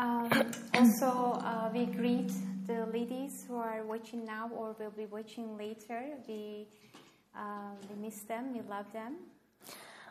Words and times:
Um, 0.00 0.30
also, 0.72 1.38
uh, 1.44 1.68
we 1.74 1.84
greet 1.84 2.32
the 2.66 2.86
ladies 2.90 3.44
who 3.46 3.56
are 3.58 3.84
watching 3.84 4.24
now 4.24 4.48
or 4.50 4.74
will 4.78 4.92
be 4.96 5.04
watching 5.04 5.58
later. 5.58 6.16
We, 6.26 6.66
uh, 7.36 7.74
we 7.86 7.96
miss 8.06 8.22
them, 8.24 8.54
we 8.54 8.60
love 8.60 8.90
them. 8.92 9.16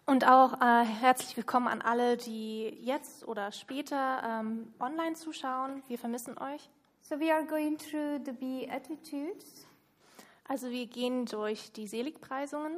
Und 0.05 0.27
auch 0.27 0.61
äh, 0.61 0.85
herzlich 0.85 1.35
willkommen 1.37 1.67
an 1.67 1.81
alle, 1.81 2.17
die 2.17 2.69
jetzt 2.81 3.27
oder 3.27 3.51
später 3.51 4.21
ähm, 4.23 4.71
online 4.79 5.15
zuschauen. 5.15 5.81
Wir 5.87 5.97
vermissen 5.97 6.37
euch. 6.37 6.69
So, 7.01 7.19
we 7.19 7.33
are 7.33 7.43
going 7.43 7.79
through 7.79 8.19
the 8.25 8.31
Beatitudes, 8.31 9.65
Also 10.47 10.69
wir 10.69 10.85
gehen 10.85 11.25
durch 11.25 11.71
die 11.71 11.87
Seligpreisungen, 11.87 12.77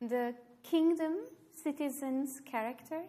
the 0.00 0.34
kingdom 0.62 1.12
citizens' 1.54 2.42
character. 2.44 3.02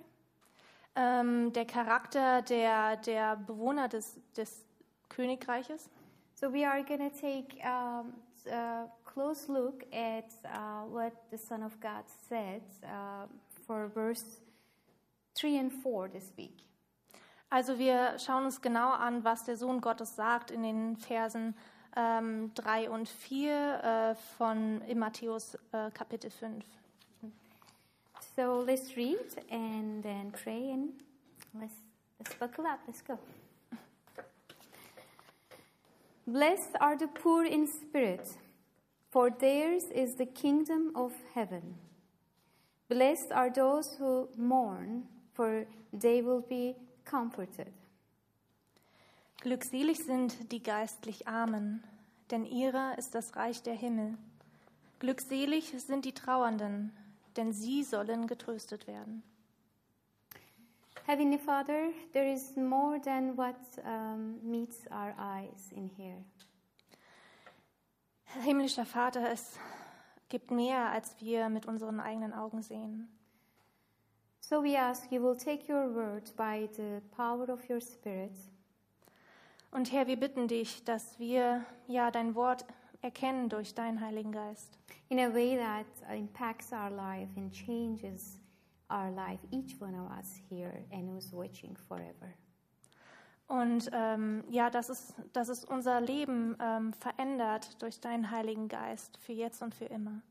Ähm, 0.96 1.52
der 1.54 1.66
Charakter 1.66 2.41
der, 2.41 2.98
der 2.98 3.36
Bewohner 3.36 3.88
des, 3.88 4.20
des 4.36 4.66
Königreiches. 5.09 5.90
So, 6.36 6.52
we 6.52 6.67
are 6.67 6.84
going 6.84 7.00
to 7.00 7.09
take 7.09 7.63
um, 7.63 8.13
a 8.52 8.88
close 9.05 9.48
look 9.48 9.84
at 9.94 10.34
uh, 10.45 10.86
what 10.90 11.14
the 11.31 11.38
Son 11.38 11.64
of 11.64 11.80
God 11.80 12.03
said 12.27 12.62
uh, 12.84 13.27
for 13.66 13.88
verse 13.88 14.41
3 15.36 15.59
and 15.59 15.72
4 15.72 16.09
this 16.09 16.31
week. 16.38 16.64
Also 17.50 17.78
wir 17.78 18.17
schauen 18.17 18.45
uns 18.45 18.62
genau 18.62 18.91
an, 18.94 19.23
was 19.23 19.44
der 19.44 19.58
Sohn 19.58 19.80
Gottes 19.80 20.16
sagt 20.16 20.50
in 20.50 20.64
den 20.64 20.98
Versen 20.98 21.55
ähm, 21.95 22.52
3 22.55 22.89
und 22.89 23.08
4 23.08 23.84
äh, 23.84 24.16
von 24.38 24.81
in 24.81 24.98
Matthäus 24.98 25.55
äh, 25.72 25.91
Kapitel 25.91 26.31
5. 26.31 26.66
So 28.36 28.64
let's 28.66 28.98
read 28.98 29.44
and 29.52 30.04
then 30.04 30.32
pray 30.32 30.72
and 30.72 30.90
let's, 31.60 31.76
let's 32.20 32.36
buckle 32.36 32.66
up. 32.66 32.80
Let's 32.88 33.02
go. 33.02 33.20
Blessed 36.26 36.75
are 36.80 36.98
the 36.98 37.08
poor 37.08 37.45
in 37.45 37.67
spirit, 37.67 38.28
for 39.12 39.30
theirs 39.30 39.84
is 39.94 40.16
the 40.16 40.25
kingdom 40.25 40.92
of 40.95 41.12
heaven. 41.36 41.75
Blessed 42.90 43.31
are 43.31 43.50
those 43.50 43.98
who 44.00 44.30
mourn, 44.38 45.03
for 45.34 45.66
they 45.92 46.22
will 46.22 46.42
be 46.42 46.75
comforted. 47.03 47.72
Glückselig 49.42 49.97
sind 50.06 50.52
die 50.53 50.64
geistlich 50.64 51.28
Armen, 51.28 51.84
denn 52.31 52.45
ihrer 52.45 52.97
ist 52.97 53.14
das 53.14 53.36
Reich 53.36 53.62
der 53.62 53.75
Himmel. 53.75 54.18
Glückselig 55.00 55.73
sind 55.78 56.06
die 56.06 56.14
Trauernden, 56.14 56.94
denn 57.38 57.52
sie 57.52 57.84
sollen 57.84 58.28
getröstet 58.28 58.88
werden. 58.88 59.23
Heavenly 61.06 61.38
Father, 61.38 61.90
there 62.14 62.31
is 62.31 62.56
more 62.56 63.00
than 63.02 63.36
what 63.36 63.56
um, 63.84 64.40
meets 64.42 64.86
our 64.90 65.14
eyes 65.17 65.72
in 65.72 65.90
here. 65.98 66.23
Himmlischer 68.44 68.86
Vater, 68.86 69.30
es 69.30 69.59
gibt 70.30 70.50
mehr, 70.50 70.90
als 70.92 71.20
wir 71.20 71.50
mit 71.50 71.66
unseren 71.66 72.00
eigenen 72.00 72.34
Augen 72.34 72.62
sehen. 72.62 73.09
So 74.40 74.64
we 74.64 74.78
ask 74.78 75.12
you 75.12 75.22
will 75.22 75.38
take 75.38 75.72
your 75.72 75.94
word 75.94 76.36
by 76.36 76.70
the 76.75 77.02
power 77.16 77.50
of 77.50 77.70
your 77.70 77.81
Spirit 77.81 78.31
Und 79.73 79.92
Herr, 79.92 80.06
wir 80.06 80.18
bitten 80.18 80.47
dich, 80.47 80.84
dass 80.84 81.18
wir 81.18 81.66
ja 81.88 82.12
dein 82.12 82.36
Wort 82.36 82.64
erkennen 83.02 83.50
durch 83.50 83.73
deinen 83.73 84.02
Heiligen 84.02 84.31
Geist. 84.31 84.78
In 85.14 85.19
a 85.19 85.30
way 85.30 85.56
that 85.58 85.86
impacts 86.11 86.73
our 86.73 86.89
life 86.89 87.30
and 87.38 87.53
changes 87.53 88.39
our 88.89 89.11
life, 89.11 89.39
each 89.52 89.80
one 89.80 89.94
of 89.94 90.09
us 90.17 90.42
here 90.50 90.73
and 90.92 91.08
who's 91.08 91.31
watching 91.31 91.75
forever. 91.88 92.33
Und 93.47 93.91
ähm, 93.94 94.44
ja, 94.50 94.72
dass 94.72 94.89
es, 94.89 95.14
dass 95.34 95.50
es 95.50 95.66
unser 95.66 96.02
Leben 96.02 96.58
ähm, 96.59 96.94
verändert 96.94 97.80
durch 97.84 98.00
deinen 98.00 98.31
Heiligen 98.31 98.67
Geist 98.67 99.19
für 99.19 99.34
jetzt 99.34 99.61
und 99.61 99.75
für 99.75 99.86
immer. 99.86 100.23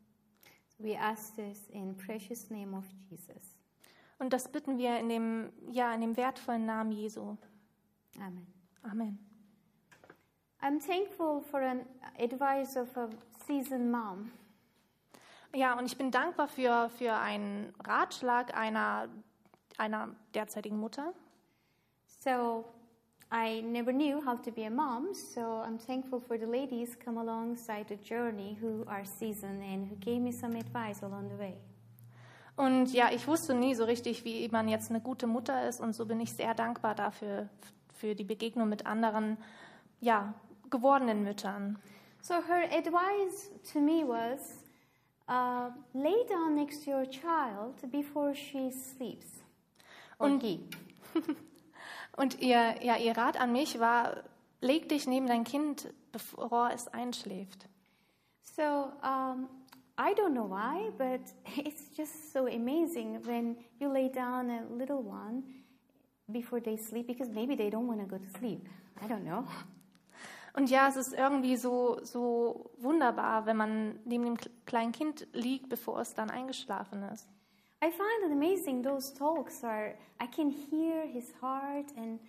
We 0.79 0.99
ask 0.99 1.37
this 1.37 1.69
in 1.69 1.97
precious 1.97 2.51
name 2.51 2.77
of 2.77 2.85
Jesus. 3.09 3.57
Und 4.19 4.33
das 4.33 4.49
bitten 4.49 4.79
wir 4.79 4.99
in 4.99 5.09
dem, 5.09 5.53
ja, 5.71 5.95
in 5.95 6.01
dem 6.01 6.17
wertvollen 6.17 6.67
Namen 6.67 6.91
Jesu. 6.91 7.37
Amen. 8.19 8.47
Amen. 8.83 9.19
I'm 10.61 10.81
thankful 10.81 11.41
for 11.41 11.61
an 11.61 11.85
advice 12.19 12.77
of 12.77 12.97
a 12.97 13.09
seasoned 13.47 13.93
mom. 13.93 14.33
Ja, 15.55 15.79
und 15.79 15.85
ich 15.85 15.99
bin 15.99 16.11
dankbar 16.11 16.49
für, 16.49 16.91
für 16.97 17.15
einen 17.15 17.75
Ratschlag 17.85 18.57
einer, 18.57 19.09
einer 19.77 20.09
derzeitigen 20.35 20.79
Mutter. 20.79 21.13
So 22.21 22.65
I 23.31 23.63
never 23.63 23.93
knew 23.93 24.25
how 24.25 24.41
to 24.41 24.51
be 24.51 24.67
a 24.67 24.71
mom, 24.71 25.15
so 25.15 25.41
I'm 25.41 25.79
thankful 25.79 26.21
for 26.21 26.39
the 26.39 26.47
ladies 26.47 26.99
come 26.99 27.19
alongside 27.19 27.87
the 27.89 27.97
journey 27.97 28.57
who 28.61 28.85
are 28.87 29.05
seasoned 29.05 29.63
and 29.63 29.91
who 29.91 29.97
gave 29.97 30.21
me 30.21 30.33
some 30.33 30.59
advice 30.59 31.03
along 31.03 31.31
the 31.31 31.39
way. 31.39 31.57
Und 32.57 32.93
ja, 32.93 33.11
ich 33.11 33.27
wusste 33.27 33.55
nie 33.55 33.75
so 33.75 33.85
richtig, 33.85 34.25
wie 34.25 34.49
man 34.49 34.69
jetzt 34.69 34.91
eine 34.91 35.01
gute 35.01 35.27
Mutter 35.27 35.67
ist. 35.69 35.81
Und 35.81 35.95
so 35.95 36.05
bin 36.05 36.21
ich 36.21 36.35
sehr 36.35 36.55
dankbar 36.55 36.95
dafür, 36.95 37.49
für 37.95 38.15
die 38.15 38.25
Begegnung 38.25 38.69
mit 38.69 38.85
anderen, 38.85 39.39
ja, 40.01 40.35
gewordenen 40.69 41.25
Müttern. 41.25 41.79
So 42.21 42.35
her 42.35 42.69
advice 42.71 43.51
to 43.73 43.81
me 43.81 44.05
was 44.07 44.62
lay 45.29 46.25
down 46.29 46.55
next 46.55 46.85
to 46.85 46.91
your 46.91 47.07
child 47.07 47.75
before 47.91 48.35
she 48.35 48.71
sleeps. 48.71 49.43
Und- 50.19 50.43
he. 50.43 50.61
Und 52.17 52.41
ihr, 52.41 52.83
ja, 52.83 52.97
ihr 52.97 53.17
Rat 53.17 53.41
an 53.41 53.53
mich 53.53 53.81
war, 53.81 54.23
leg 54.61 54.89
dich 54.89 55.07
neben 55.07 55.27
dein 55.27 55.45
Kind, 55.45 55.93
bevor 56.13 56.71
es 56.73 56.89
einschläft. 56.89 57.69
So 58.43 58.93
um, 59.03 59.49
I 59.99 60.15
don't 60.15 60.35
know 60.35 60.49
why, 60.49 60.91
but 60.99 61.21
it's 61.65 61.97
just 61.97 62.33
so 62.33 62.47
amazing 62.47 63.25
when 63.27 63.57
you 63.79 63.89
lay 63.91 64.09
down 64.09 64.51
a 64.51 64.63
little 64.71 65.03
one 65.03 65.43
before 66.31 66.61
they 66.61 66.77
sleep 66.77 67.07
because 67.07 67.31
maybe 67.31 67.57
they 67.57 67.71
don't 67.71 67.87
want 67.87 68.01
to 68.01 68.07
go 68.07 68.19
to 68.19 68.39
sleep. 68.39 68.69
I 69.01 69.09
don't 69.09 69.25
know. 69.25 69.47
Und 70.55 70.69
ja, 70.69 70.89
es 70.89 70.97
ist 70.97 71.15
irgendwie 71.15 71.57
so, 71.57 71.99
so 72.03 72.71
wunderbar, 72.79 73.47
wenn 73.47 73.57
man 73.57 73.99
neben 74.05 74.25
dem 74.25 74.37
kleinen 74.67 74.93
Kind 74.93 75.27
liegt, 75.33 75.69
bevor 75.69 76.01
es 76.01 76.15
dann 76.15 76.31
eingeschlafen 76.31 77.03
ist. 77.05 77.29
I 77.83 77.91
find 77.91 78.25
it 78.27 78.33
amazing. 78.33 78.83
Those 78.83 79.13
talks 79.13 79.65
are, 79.65 79.95
I 80.23 80.27
can 80.27 80.51
hear 80.51 81.05
his 81.05 81.33
heart, 81.41 81.87
and 81.97 82.21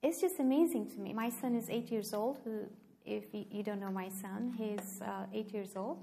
it's 0.00 0.20
just 0.20 0.40
amazing 0.40 0.88
to 0.94 1.00
me. 1.00 1.12
My 1.12 1.30
son 1.30 1.54
is 1.54 1.68
eight 1.68 1.90
years 1.90 2.14
old. 2.14 2.38
Who, 2.44 2.68
if 3.04 3.34
you, 3.34 3.44
you 3.50 3.62
don't 3.62 3.80
know 3.80 3.90
my 3.90 4.08
son, 4.08 4.54
he's 4.56 5.02
uh, 5.02 5.26
eight 5.34 5.52
years 5.52 5.76
old. 5.76 5.98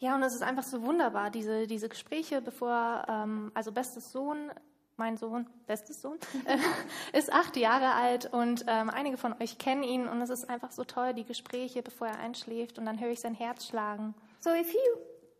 Ja, 0.00 0.14
und 0.14 0.22
es 0.22 0.34
ist 0.34 0.42
einfach 0.42 0.62
so 0.62 0.82
wunderbar, 0.82 1.30
diese, 1.30 1.66
diese 1.66 1.88
Gespräche, 1.88 2.40
bevor, 2.40 3.04
ähm, 3.08 3.50
also 3.54 3.72
bestes 3.72 4.12
Sohn, 4.12 4.52
mein 4.98 5.16
Sohn, 5.16 5.46
bestes 5.66 6.02
Sohn, 6.02 6.18
ist 7.12 7.32
acht 7.32 7.56
Jahre 7.56 7.94
alt 7.94 8.32
und 8.32 8.64
ähm, 8.68 8.90
einige 8.90 9.16
von 9.16 9.34
euch 9.40 9.58
kennen 9.58 9.82
ihn 9.82 10.08
und 10.08 10.20
es 10.20 10.30
ist 10.30 10.50
einfach 10.50 10.70
so 10.70 10.84
toll, 10.84 11.14
die 11.14 11.24
Gespräche, 11.24 11.82
bevor 11.82 12.08
er 12.08 12.18
einschläft 12.18 12.78
und 12.78 12.86
dann 12.86 13.00
höre 13.00 13.10
ich 13.10 13.20
sein 13.20 13.34
Herz 13.34 13.66
schlagen. 13.66 14.14
So 14.40 14.50
a 14.50 14.64
few 14.64 14.80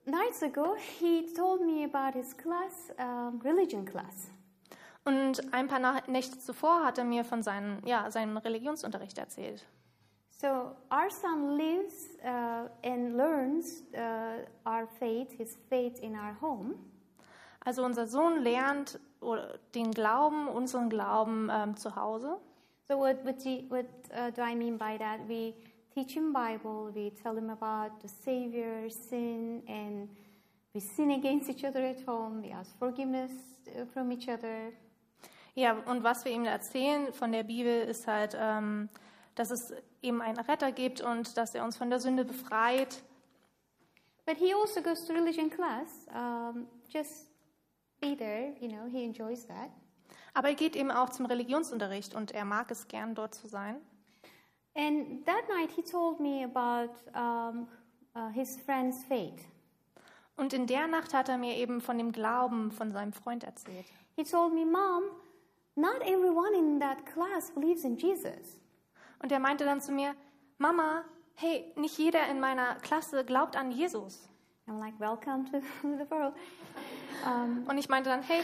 nights 0.04 0.42
ago, 0.42 0.76
he 0.98 1.26
told 1.34 1.60
me 1.60 1.84
about 1.84 2.18
his 2.18 2.36
class, 2.36 2.90
um, 2.98 3.40
religion 3.42 3.84
class. 3.84 4.30
Und 5.04 5.52
ein 5.54 5.68
paar 5.68 6.02
Nächte 6.08 6.38
zuvor 6.38 6.84
hat 6.84 6.98
er 6.98 7.04
mir 7.04 7.24
von 7.24 7.42
seinen, 7.42 7.84
ja, 7.86 8.10
seinem 8.10 8.36
Religionsunterricht 8.36 9.16
erzählt. 9.18 9.66
So 10.30 10.46
our 10.90 11.10
son 11.10 11.56
lives 11.56 12.16
uh, 12.22 12.68
and 12.84 13.16
learns 13.16 13.82
uh, 13.94 14.44
our 14.64 14.86
faith, 14.86 15.32
his 15.32 15.58
faith 15.68 15.98
in 15.98 16.14
our 16.14 16.40
home. 16.40 16.74
Also 17.64 17.84
unser 17.84 18.06
Sohn 18.06 18.42
lernt 18.42 19.00
den 19.74 19.92
Glauben, 19.92 20.48
unseren 20.48 20.88
Glauben 20.88 21.50
ähm, 21.52 21.76
zu 21.76 21.96
Hause. 21.96 22.38
So 22.86 22.98
what 22.98 23.24
what, 23.24 23.44
do, 23.44 23.62
what 23.68 23.86
uh, 24.10 24.30
do 24.30 24.42
I 24.42 24.54
mean 24.54 24.78
by 24.78 24.96
that? 24.98 25.20
We 25.28 25.54
teach 25.94 26.14
him 26.14 26.32
Bible. 26.32 26.90
We 26.94 27.12
tell 27.22 27.36
him 27.36 27.50
about 27.50 28.00
the 28.02 28.08
Savior, 28.08 28.88
sin, 28.88 29.62
and 29.68 30.08
we 30.72 30.80
sin 30.80 31.10
against 31.10 31.50
each 31.50 31.64
other 31.64 31.84
at 31.84 32.06
home. 32.06 32.42
We 32.42 32.52
ask 32.52 32.76
forgiveness 32.78 33.32
uh, 33.68 33.84
from 33.92 34.10
each 34.12 34.28
other. 34.28 34.72
Ja, 35.54 35.72
und 35.86 36.04
was 36.04 36.24
wir 36.24 36.32
ihm 36.32 36.44
erzählen 36.44 37.12
von 37.12 37.32
der 37.32 37.42
Bibel 37.42 37.82
ist 37.82 38.06
halt, 38.06 38.36
ähm, 38.38 38.88
dass 39.34 39.50
es 39.50 39.74
eben 40.02 40.22
einen 40.22 40.38
Retter 40.38 40.70
gibt 40.70 41.00
und 41.00 41.36
dass 41.36 41.54
er 41.54 41.64
uns 41.64 41.76
von 41.76 41.90
der 41.90 41.98
Sünde 41.98 42.24
befreit. 42.24 43.02
But 44.24 44.36
he 44.36 44.54
also 44.54 44.80
goes 44.82 45.06
to 45.06 45.12
religion 45.12 45.50
class. 45.50 46.06
Um, 46.14 46.68
just 46.88 47.27
be 48.00 48.16
there, 48.16 48.54
you 48.60 48.68
know. 48.68 48.86
He 48.90 49.04
enjoys 49.04 49.46
that. 49.46 49.70
Aber 50.34 50.48
er 50.48 50.54
geht 50.54 50.76
eben 50.76 50.90
auch 50.90 51.10
zum 51.10 51.26
Religionsunterricht 51.26 52.14
und 52.14 52.32
er 52.32 52.44
mag 52.44 52.70
es 52.70 52.88
gern, 52.88 53.14
dort 53.14 53.34
zu 53.34 53.48
sein. 53.48 53.76
And 54.74 55.26
that 55.26 55.48
night 55.48 55.70
he 55.72 55.82
told 55.82 56.20
me 56.20 56.44
about 56.44 56.92
um, 57.14 57.66
uh, 58.14 58.28
his 58.32 58.56
friend's 58.56 59.02
faith. 59.04 59.44
Und 60.36 60.52
in 60.52 60.68
der 60.68 60.86
Nacht 60.86 61.14
hat 61.14 61.28
er 61.28 61.36
mir 61.36 61.56
eben 61.56 61.80
von 61.80 61.98
dem 61.98 62.12
Glauben 62.12 62.70
von 62.70 62.92
seinem 62.92 63.12
Freund 63.12 63.42
erzählt. 63.42 63.86
He 64.14 64.22
told 64.22 64.54
me, 64.54 64.64
Mom, 64.64 65.02
not 65.74 66.00
everyone 66.02 66.56
in 66.56 66.78
that 66.78 67.04
class 67.06 67.50
believes 67.50 67.82
in 67.82 67.96
Jesus. 67.96 68.60
Und 69.20 69.32
er 69.32 69.40
meinte 69.40 69.64
dann 69.64 69.80
zu 69.80 69.90
mir, 69.90 70.14
Mama, 70.58 71.04
hey, 71.34 71.72
nicht 71.74 71.98
jeder 71.98 72.28
in 72.28 72.38
meiner 72.38 72.76
Klasse 72.76 73.24
glaubt 73.24 73.56
an 73.56 73.72
Jesus. 73.72 74.28
I'm 74.68 74.78
like, 74.78 74.98
welcome 75.00 75.46
to 75.50 75.60
the 75.82 76.06
world. 76.10 76.34
Um, 77.24 77.64
Und 77.68 77.78
ich 77.78 77.88
meinte 77.88 78.10
dann, 78.10 78.22
hey, 78.22 78.42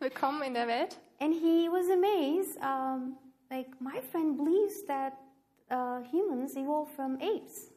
willkommen 0.00 0.42
in 0.42 0.54
der 0.54 0.66
Welt. 0.66 0.98
and 1.20 1.32
he 1.34 1.68
was 1.68 1.88
amazed. 1.90 2.58
Um, 2.62 3.16
like, 3.50 3.68
my 3.80 4.00
friend 4.10 4.36
believes 4.36 4.84
that 4.86 5.14
uh, 5.70 6.00
humans 6.10 6.56
evolved 6.56 6.92
from 6.94 7.16
apes. 7.20 7.72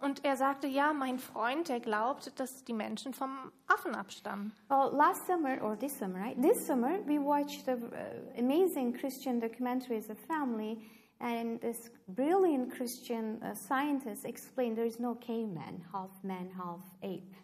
Und 0.00 0.24
er 0.24 0.36
sagte, 0.36 0.68
ja, 0.68 0.92
mein 0.92 1.18
Freund, 1.18 1.68
der 1.68 1.80
glaubt, 1.80 2.38
dass 2.38 2.62
die 2.64 2.72
Menschen 2.72 3.14
vom 3.14 3.50
Affen 3.66 3.96
abstammen. 3.96 4.52
Well, 4.68 4.90
last 4.92 5.26
summer, 5.26 5.60
or 5.60 5.76
this 5.76 5.98
summer, 5.98 6.20
right? 6.20 6.40
This 6.40 6.64
summer, 6.64 7.00
we 7.06 7.18
watched 7.18 7.66
a, 7.66 7.72
uh, 7.72 8.38
amazing 8.38 8.92
Christian 8.96 9.40
documentary 9.40 9.96
as 9.98 10.08
a 10.08 10.14
family, 10.14 10.78
and 11.20 11.60
this 11.60 11.90
brilliant 12.06 12.70
Christian 12.72 13.42
uh, 13.42 13.54
scientist 13.54 14.24
explained 14.24 14.76
there 14.76 14.86
is 14.86 14.98
no 14.98 15.14
caveman, 15.14 15.84
half 15.92 16.10
man, 16.22 16.50
half 16.56 16.80
ape. 17.02 17.34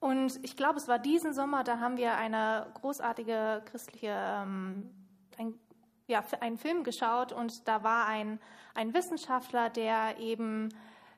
Und 0.00 0.38
ich 0.42 0.56
glaube, 0.56 0.78
es 0.78 0.86
war 0.86 0.98
diesen 0.98 1.34
Sommer, 1.34 1.64
da 1.64 1.80
haben 1.80 1.96
wir 1.96 2.16
eine 2.16 2.66
großartige 2.74 3.62
christliche, 3.64 4.14
ähm, 4.14 4.90
ein, 5.36 5.54
ja, 6.06 6.24
einen 6.40 6.56
Film 6.56 6.84
geschaut 6.84 7.32
und 7.32 7.66
da 7.66 7.82
war 7.82 8.06
ein, 8.06 8.38
ein 8.74 8.94
Wissenschaftler, 8.94 9.70
der 9.70 10.18
eben 10.18 10.68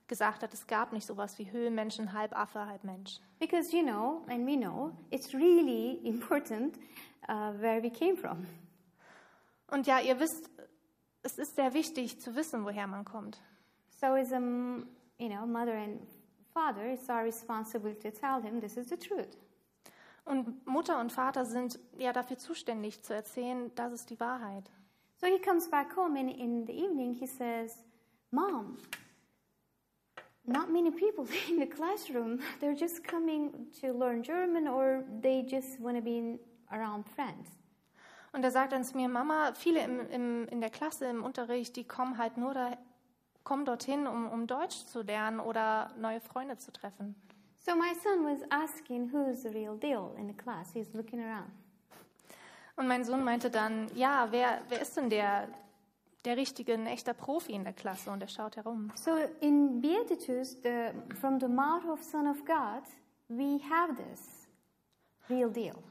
gesagt 0.08 0.43
hat, 0.43 0.52
es 0.54 0.66
gab 0.66 0.93
nicht 0.93 1.06
sowas 1.06 1.38
wie 1.38 1.50
Höhlenmenschen, 1.52 2.14
halb 2.14 2.36
Affe, 2.36 2.66
halb 2.66 2.82
Mensch. 2.82 3.20
Because 3.38 3.75
you 3.76 3.82
know, 3.82 4.22
and 4.28 4.46
we 4.46 4.56
know, 4.56 4.93
it's 5.10 5.34
really 5.34 6.00
important 6.04 6.76
uh, 7.28 7.52
where 7.60 7.82
we 7.82 7.90
came 7.90 8.16
from. 8.16 8.46
Und 9.69 9.86
ja, 9.86 10.00
ihr 10.00 10.19
wisst, 10.19 10.50
es 11.22 11.38
ist 11.38 11.56
sehr 11.56 11.75
wichtig 11.75 12.20
zu 12.20 12.34
wissen, 12.34 12.64
woher 12.64 12.87
man 12.87 13.05
kommt. 13.05 13.40
So, 14.00 14.14
as 14.14 14.32
a 14.32 14.38
you 14.38 15.28
know, 15.28 15.46
mother 15.46 15.76
and 15.76 16.00
father, 16.55 16.87
it's 16.87 17.08
our 17.08 17.25
responsibility 17.25 18.11
to 18.11 18.11
tell 18.11 18.40
him 18.40 18.61
this 18.61 18.76
is 18.76 18.88
the 18.88 18.96
truth. 18.96 19.37
Und 20.25 20.67
Mutter 20.67 20.99
und 21.00 21.12
Vater 21.12 21.44
sind 21.44 21.78
ja 21.99 22.12
dafür 22.12 22.38
zuständig 22.38 23.02
zu 23.02 23.14
erzählen, 23.14 23.70
das 23.75 23.93
ist 23.93 24.11
die 24.11 24.20
Wahrheit. 24.20 24.70
So 25.20 25.26
he 25.26 25.38
comes 25.38 25.69
back 25.69 25.94
home, 25.96 26.17
and 26.19 26.31
in 26.31 26.67
the 26.67 26.72
evening, 26.72 27.12
he 27.12 27.26
says, 27.26 27.84
"Mom, 28.31 28.78
not 30.44 30.70
many 30.70 30.90
people 30.90 31.26
in 31.50 31.58
the 31.58 31.67
classroom. 31.67 32.40
They're 32.61 32.78
just 32.78 33.05
coming 33.05 33.70
to 33.81 33.93
learn 33.93 34.22
German, 34.22 34.67
or 34.67 35.05
they 35.20 35.43
just 35.43 35.78
want 35.78 35.96
to 35.96 36.02
be 36.02 36.38
around 36.72 37.05
friends." 37.06 37.59
Und 38.32 38.44
er 38.44 38.50
sagt 38.50 38.73
dann 38.73 38.85
zu 38.85 38.97
mir, 38.97 39.09
Mama, 39.09 39.53
viele 39.55 39.82
im, 39.82 40.09
im, 40.11 40.49
in 40.49 40.61
der 40.61 40.71
Klasse, 40.71 41.06
im 41.06 41.25
Unterricht, 41.25 41.75
die 41.77 41.85
kommen 41.85 42.17
halt 42.19 42.37
nur 42.37 42.55
da, 42.55 42.77
kommen 43.43 43.65
dorthin, 43.65 44.06
um, 44.06 44.29
um 44.29 44.47
Deutsch 44.47 44.85
zu 44.87 45.03
lernen 45.03 45.41
oder 45.41 45.91
neue 45.99 46.21
Freunde 46.21 46.56
zu 46.59 46.73
treffen. 46.73 47.17
So 47.67 47.75
my 47.75 47.93
son 48.03 48.25
was 48.25 48.41
asking, 48.50 49.12
"Who's 49.12 49.43
the 49.43 49.49
real 49.49 49.77
deal?" 49.77 50.15
in 50.17 50.29
the 50.29 50.35
class. 50.35 50.73
He's 50.73 50.93
looking 50.94 51.21
around. 51.21 51.50
Und 52.77 52.88
mein 52.88 53.05
Sohn 53.05 53.23
meinte 53.23 53.50
dann, 53.50 53.88
ja, 53.94 54.29
wer, 54.31 54.62
wer 54.71 54.81
ist 54.81 54.97
denn 54.97 55.11
der, 55.11 55.49
der 56.25 56.38
richtige, 56.38 56.73
ein 56.73 56.87
echter 56.87 57.12
Profi 57.12 57.53
in 57.53 57.65
der 57.65 57.75
Klasse? 57.75 58.11
Und 58.11 58.23
er 58.23 58.29
schaut 58.29 58.56
herum. 58.56 58.91
So 58.94 59.11
in 59.41 59.82
Beatitudes, 59.82 60.56
the, 60.62 60.93
from 61.21 61.38
the 61.38 61.49
mouth 61.49 61.85
of 61.85 62.03
Son 62.03 62.27
of 62.27 62.43
God, 62.47 62.82
we 63.29 63.61
have 63.69 63.94
this 63.97 64.49
real 65.29 65.50
deal. 65.50 65.82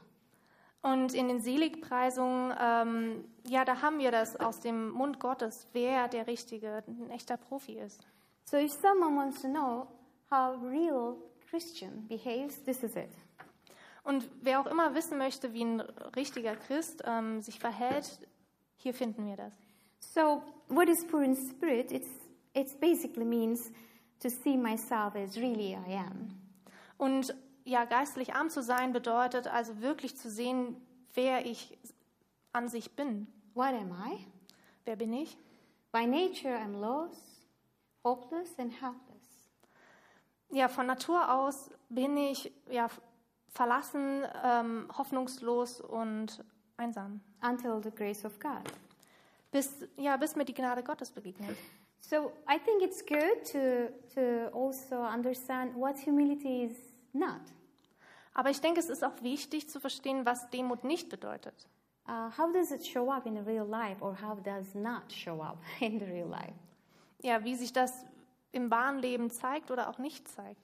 Und 0.82 1.12
in 1.14 1.28
den 1.28 1.40
Seligpreisungen, 1.40 2.54
ähm, 2.58 3.24
ja, 3.46 3.64
da 3.64 3.82
haben 3.82 3.98
wir 3.98 4.10
das 4.10 4.36
aus 4.36 4.60
dem 4.60 4.90
Mund 4.90 5.20
Gottes, 5.20 5.66
wer 5.72 6.08
der 6.08 6.26
richtige, 6.26 6.82
ein 6.86 7.10
echter 7.10 7.36
Profi 7.36 7.78
ist. 7.78 8.00
So 8.44 8.56
if 8.56 8.72
someone 8.72 9.16
wants 9.16 9.42
to 9.42 9.48
know 9.48 9.86
how 10.30 10.56
real 10.62 11.16
Christian 11.50 12.06
behaves, 12.08 12.62
this 12.64 12.82
is 12.82 12.96
it. 12.96 13.10
Und 14.04 14.28
wer 14.40 14.60
auch 14.60 14.66
immer 14.66 14.94
wissen 14.94 15.18
möchte, 15.18 15.52
wie 15.52 15.64
ein 15.64 15.80
richtiger 16.16 16.56
Christ 16.56 17.02
ähm, 17.04 17.42
sich 17.42 17.58
verhält, 17.58 18.26
hier 18.76 18.94
finden 18.94 19.26
wir 19.26 19.36
das. 19.36 19.52
So 20.00 20.42
what 20.68 20.88
is 20.88 21.06
poor 21.06 21.22
in 21.22 21.36
spirit? 21.36 21.92
It's 21.92 22.08
it 22.54 22.80
basically 22.80 23.26
means 23.26 23.70
to 24.20 24.30
see 24.30 24.56
myself 24.56 25.14
as 25.14 25.36
really 25.36 25.74
I 25.74 25.96
am. 25.96 26.40
Und 26.96 27.34
ja, 27.64 27.84
geistlich 27.84 28.34
arm 28.34 28.50
zu 28.50 28.62
sein 28.62 28.92
bedeutet 28.92 29.46
also 29.46 29.80
wirklich 29.80 30.16
zu 30.16 30.30
sehen, 30.30 30.76
wer 31.14 31.46
ich 31.46 31.78
an 32.52 32.68
sich 32.68 32.96
bin. 32.96 33.26
What 33.54 33.74
am 33.74 33.92
I? 33.92 34.26
Wer 34.84 34.96
bin 34.96 35.12
ich? 35.12 35.36
By 35.92 36.06
nature, 36.06 36.56
I'm 36.56 36.78
lost, 36.80 37.46
hopeless, 38.04 38.58
and 38.58 38.72
helpless. 38.72 39.50
Ja, 40.50 40.68
von 40.68 40.86
Natur 40.86 41.32
aus 41.32 41.70
bin 41.88 42.16
ich 42.16 42.52
ja 42.68 42.88
verlassen, 43.48 44.24
ähm, 44.44 44.88
hoffnungslos 44.96 45.80
und 45.80 46.44
einsam. 46.76 47.20
Until 47.42 47.80
the 47.82 47.90
grace 47.90 48.24
of 48.24 48.38
God. 48.38 48.62
Bis 49.50 49.86
ja, 49.96 50.16
bis 50.16 50.36
mir 50.36 50.44
die 50.44 50.54
Gnade 50.54 50.82
Gottes 50.82 51.10
begegnet. 51.10 51.56
So 52.00 52.32
I 52.48 52.58
think 52.58 52.82
it's 52.82 53.04
good 53.04 53.44
to 53.52 53.92
to 54.14 54.50
also 54.56 54.96
understand 55.02 55.74
what 55.76 55.96
humility 55.98 56.64
is 56.64 56.89
not. 57.14 57.40
Aber 58.34 58.50
ich 58.50 58.60
denke, 58.60 58.80
es 58.80 58.88
ist 58.88 59.04
auch 59.04 59.22
wichtig 59.22 59.68
zu 59.68 59.80
verstehen, 59.80 60.24
was 60.24 60.48
Demut 60.50 60.84
nicht 60.84 61.08
bedeutet. 61.08 61.68
Uh, 62.08 62.30
how 62.36 62.52
does 62.52 62.70
it 62.72 62.84
show 62.84 63.10
up 63.10 63.26
in 63.26 63.34
the 63.34 63.42
real 63.42 63.66
life, 63.66 64.02
or 64.02 64.16
how 64.20 64.36
does 64.42 64.74
not 64.74 65.12
show 65.12 65.40
up 65.42 65.58
in 65.80 65.98
the 65.98 66.06
real 66.06 66.28
life? 66.28 66.54
Ja, 67.22 67.44
wie 67.44 67.54
sich 67.54 67.72
das 67.72 68.04
im 68.52 68.70
wahren 68.70 68.98
Leben 68.98 69.30
zeigt 69.30 69.70
oder 69.70 69.88
auch 69.88 69.98
nicht 69.98 70.26
zeigt. 70.28 70.60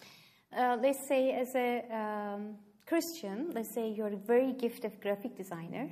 Uh, 0.52 0.76
let's 0.80 1.06
say, 1.06 1.32
as 1.32 1.54
a 1.54 2.34
um, 2.34 2.58
Christian, 2.86 3.50
let's 3.52 3.72
say 3.74 3.88
you're 3.88 4.14
a 4.14 4.16
very 4.26 4.52
gifted 4.52 5.00
graphic 5.02 5.36
designer. 5.36 5.90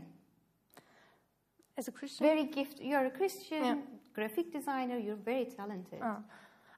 As 1.76 1.88
a 1.88 1.92
Christian? 1.92 2.26
Very 2.26 2.46
gift. 2.46 2.80
You're 2.80 3.06
a 3.06 3.10
Christian 3.10 3.64
Yeah. 3.64 3.76
graphic 4.14 4.52
designer. 4.52 4.96
You're 4.96 5.16
very 5.16 5.46
talented. 5.46 6.00
Ah. 6.00 6.22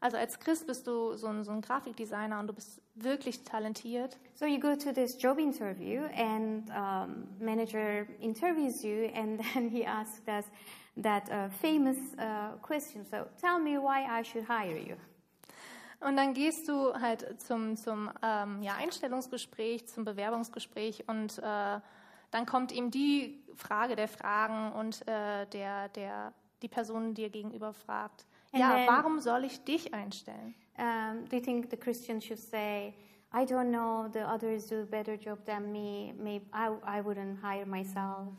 Also 0.06 0.18
als 0.18 0.38
Christ 0.38 0.68
bist 0.68 0.86
du 0.86 1.16
so 1.16 1.26
ein, 1.26 1.42
so 1.42 1.50
ein 1.50 1.60
Grafikdesigner 1.60 2.38
und 2.38 2.46
du 2.46 2.52
bist 2.52 2.80
wirklich 2.94 3.42
talentiert. 3.42 4.16
So 4.34 4.46
you 4.46 4.60
go 4.60 4.76
to 4.76 4.92
this 4.92 5.20
job 5.20 5.36
interview, 5.36 6.02
and 6.14 6.70
um, 6.70 7.26
manager 7.40 8.06
interviews 8.20 8.84
you, 8.84 9.10
and 9.16 9.40
then 9.52 9.68
he 9.68 9.84
asks 9.84 10.22
us 10.28 10.44
that 11.02 11.28
uh, 11.28 11.48
famous 11.60 11.96
uh, 12.18 12.56
question. 12.62 13.04
So 13.04 13.26
tell 13.40 13.58
me 13.58 13.78
why 13.78 14.06
I 14.06 14.22
should 14.22 14.46
hire 14.46 14.78
you. 14.78 14.94
Und 15.98 16.16
dann 16.16 16.34
gehst 16.34 16.68
du 16.68 16.94
halt 16.94 17.40
zum, 17.40 17.76
zum 17.76 18.08
ähm, 18.22 18.62
ja, 18.62 18.76
Einstellungsgespräch, 18.76 19.88
zum 19.88 20.04
Bewerbungsgespräch 20.04 21.08
und 21.08 21.38
äh, 21.38 21.80
dann 22.30 22.46
kommt 22.46 22.70
ihm 22.70 22.92
die 22.92 23.42
Frage 23.56 23.96
der 23.96 24.06
Fragen 24.06 24.70
und 24.70 25.02
äh, 25.08 25.46
der, 25.46 25.88
der, 25.88 26.32
die 26.62 26.68
Person 26.68 27.14
dir 27.14 27.28
gegenüber 27.28 27.72
fragt, 27.72 28.24
And 28.56 28.60
ja, 28.60 28.74
then- 28.76 28.86
warum 28.88 29.20
soll 29.20 29.44
ich 29.44 29.62
dich 29.64 29.92
einstellen? 29.92 30.54
Um, 30.78 31.24
do 31.28 31.36
you 31.36 31.42
think 31.42 31.70
the 31.70 31.76
Christian 31.76 32.20
should 32.20 32.38
say, 32.38 32.92
"I 33.32 33.44
don't 33.44 33.70
know, 33.70 34.08
the 34.12 34.20
others 34.26 34.66
do 34.66 34.82
a 34.82 34.84
better 34.84 35.14
job 35.14 35.38
than 35.46 35.72
me. 35.72 36.12
Maybe 36.18 36.44
I, 36.52 36.68
I 36.98 37.00
wouldn't 37.02 37.40
hire 37.42 37.66
myself." 37.66 38.28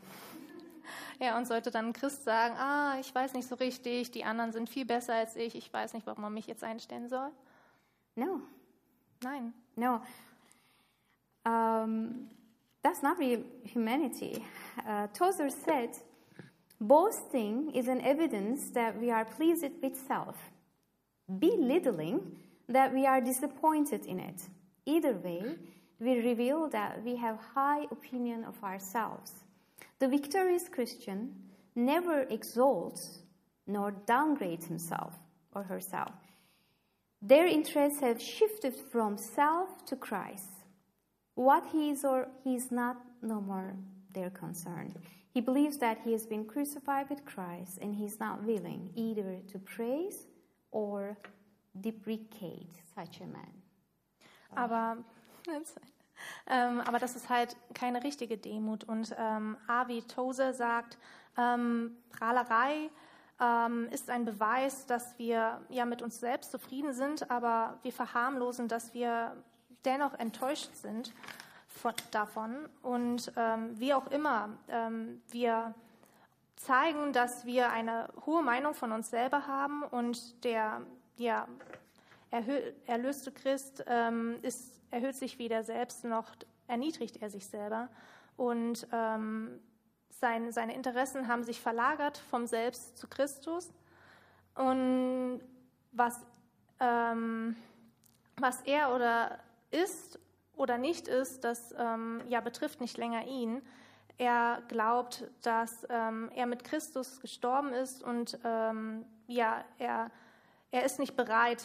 Ja, 1.20 1.36
und 1.36 1.46
sollte 1.46 1.70
dann 1.70 1.86
ein 1.86 1.92
Christ 1.92 2.24
sagen, 2.24 2.54
ah, 2.56 2.96
ich 3.00 3.12
weiß 3.14 3.34
nicht 3.34 3.46
so 3.48 3.56
richtig, 3.56 4.10
die 4.12 4.24
anderen 4.24 4.52
sind 4.52 4.70
viel 4.70 4.86
besser 4.86 5.14
als 5.14 5.36
ich, 5.36 5.54
ich 5.56 5.70
weiß 5.70 5.92
nicht, 5.94 6.06
warum 6.06 6.22
man 6.22 6.32
mich 6.32 6.46
jetzt 6.46 6.62
einstellen 6.64 7.08
soll? 7.08 7.30
No, 8.14 8.40
Nein. 9.22 9.52
no. 9.76 10.00
Um, 11.44 12.28
that's 12.82 13.02
not 13.02 13.18
real 13.18 13.42
humanity. 13.74 14.44
Uh, 14.86 15.08
Tozer 15.12 15.50
said, 15.50 15.90
"Boasting 16.80 17.70
is 17.74 17.88
an 17.88 18.00
evidence 18.00 18.70
that 18.70 18.98
we 18.98 19.10
are 19.10 19.24
pleased 19.24 19.82
with 19.82 19.96
self." 19.96 20.36
belittling 21.38 22.38
that 22.68 22.92
we 22.92 23.06
are 23.06 23.20
disappointed 23.20 24.06
in 24.06 24.18
it. 24.18 24.48
Either 24.86 25.12
way, 25.12 25.56
we 26.00 26.18
reveal 26.20 26.68
that 26.68 27.02
we 27.04 27.16
have 27.16 27.38
high 27.54 27.84
opinion 27.90 28.44
of 28.44 28.62
ourselves. 28.62 29.32
The 29.98 30.08
victorious 30.08 30.68
Christian 30.68 31.34
never 31.74 32.22
exalts 32.30 33.20
nor 33.66 33.92
downgrades 34.06 34.66
himself 34.66 35.14
or 35.54 35.64
herself. 35.64 36.14
Their 37.20 37.46
interests 37.46 38.00
have 38.00 38.22
shifted 38.22 38.74
from 38.74 39.18
self 39.18 39.84
to 39.86 39.96
Christ. 39.96 40.50
What 41.34 41.66
he 41.72 41.90
is 41.90 42.04
or 42.04 42.28
he 42.44 42.54
is 42.54 42.70
not, 42.70 42.96
no 43.22 43.40
more 43.40 43.74
their 44.14 44.30
concern. 44.30 44.94
He 45.38 45.44
believes 45.44 45.78
that 45.78 45.98
he 46.02 46.10
has 46.14 46.26
been 46.26 46.44
crucified 46.44 47.08
with 47.08 47.24
Christ 47.24 47.78
and 47.80 47.94
he 47.94 48.04
is 48.04 48.18
not 48.18 48.42
willing 48.42 48.90
either 48.96 49.38
to 49.52 49.60
praise 49.60 50.26
or 50.72 51.16
deprecate 51.80 52.72
such 52.96 53.20
a 53.20 53.26
man. 53.26 53.62
Aber, 54.56 54.96
Ähm, 56.48 56.80
aber 56.80 56.98
das 56.98 57.14
ist 57.14 57.28
halt 57.28 57.54
keine 57.72 58.02
richtige 58.02 58.36
Demut. 58.36 58.82
Und 58.82 59.14
ähm, 59.16 59.56
Avi 59.68 60.02
Tozer 60.02 60.52
sagt, 60.52 60.98
ähm, 61.36 61.96
Prahlerei 62.10 62.90
ähm, 63.40 63.86
ist 63.92 64.10
ein 64.10 64.24
Beweis, 64.24 64.86
dass 64.86 65.16
wir 65.20 65.60
ja 65.68 65.84
mit 65.84 66.02
uns 66.02 66.18
selbst 66.18 66.50
zufrieden 66.50 66.94
sind, 66.94 67.30
aber 67.30 67.78
wir 67.82 67.92
verharmlosen, 67.92 68.66
dass 68.66 68.92
wir 68.92 69.36
dennoch 69.84 70.14
enttäuscht 70.14 70.74
sind 70.74 71.12
von, 71.78 71.94
davon. 72.10 72.68
Und 72.82 73.32
ähm, 73.36 73.78
wie 73.78 73.94
auch 73.94 74.08
immer, 74.08 74.50
ähm, 74.68 75.22
wir 75.30 75.74
zeigen, 76.56 77.12
dass 77.12 77.46
wir 77.46 77.70
eine 77.70 78.08
hohe 78.26 78.42
Meinung 78.42 78.74
von 78.74 78.92
uns 78.92 79.10
selber 79.10 79.46
haben 79.46 79.82
und 79.84 80.44
der 80.44 80.82
ja, 81.16 81.46
erlöste 82.86 83.32
Christ 83.32 83.84
ähm, 83.86 84.38
ist, 84.42 84.80
erhöht 84.90 85.14
sich 85.14 85.38
weder 85.38 85.64
selbst 85.64 86.04
noch 86.04 86.34
erniedrigt 86.68 87.20
er 87.20 87.30
sich 87.30 87.46
selber. 87.46 87.88
Und 88.36 88.86
ähm, 88.92 89.58
sein, 90.10 90.52
seine 90.52 90.74
Interessen 90.74 91.26
haben 91.26 91.42
sich 91.42 91.60
verlagert 91.60 92.18
vom 92.18 92.46
Selbst 92.46 92.96
zu 92.96 93.08
Christus. 93.08 93.72
Und 94.54 95.40
was, 95.92 96.20
ähm, 96.78 97.56
was 98.36 98.60
er 98.62 98.94
oder 98.94 99.38
ist 99.70 100.20
oder 100.58 100.78
nicht 100.78 101.08
ist, 101.08 101.44
das 101.44 101.74
ähm, 101.78 102.22
ja, 102.28 102.40
betrifft 102.40 102.80
nicht 102.80 102.98
länger 102.98 103.26
ihn. 103.26 103.62
Er 104.18 104.62
glaubt, 104.68 105.30
dass 105.42 105.86
ähm, 105.88 106.30
er 106.34 106.46
mit 106.46 106.64
Christus 106.64 107.20
gestorben 107.20 107.72
ist 107.72 108.02
und 108.02 108.38
ähm, 108.44 109.04
ja, 109.28 109.64
er, 109.78 110.10
er 110.70 110.84
ist 110.84 110.98
nicht 110.98 111.16
bereit, 111.16 111.64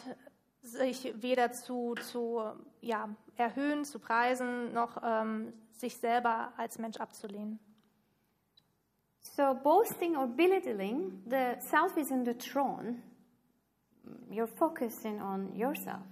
sich 0.61 1.13
weder 1.21 1.51
zu, 1.51 1.95
zu 1.95 2.41
ja, 2.81 3.09
erhöhen, 3.35 3.85
zu 3.85 3.99
preisen, 3.99 4.71
noch 4.73 5.01
ähm, 5.03 5.53
sich 5.71 5.97
selber 5.97 6.53
als 6.57 6.77
Mensch 6.77 6.97
abzulehnen. 6.97 7.59
So 9.19 9.55
boasting 9.55 10.15
or 10.15 10.27
belittling, 10.27 11.23
the 11.25 11.59
self 11.59 11.97
is 11.97 12.11
in 12.11 12.23
the 12.23 12.33
throne. 12.33 13.01
You're 14.29 14.47
focusing 14.47 15.21
on 15.21 15.55
yourself. 15.55 16.03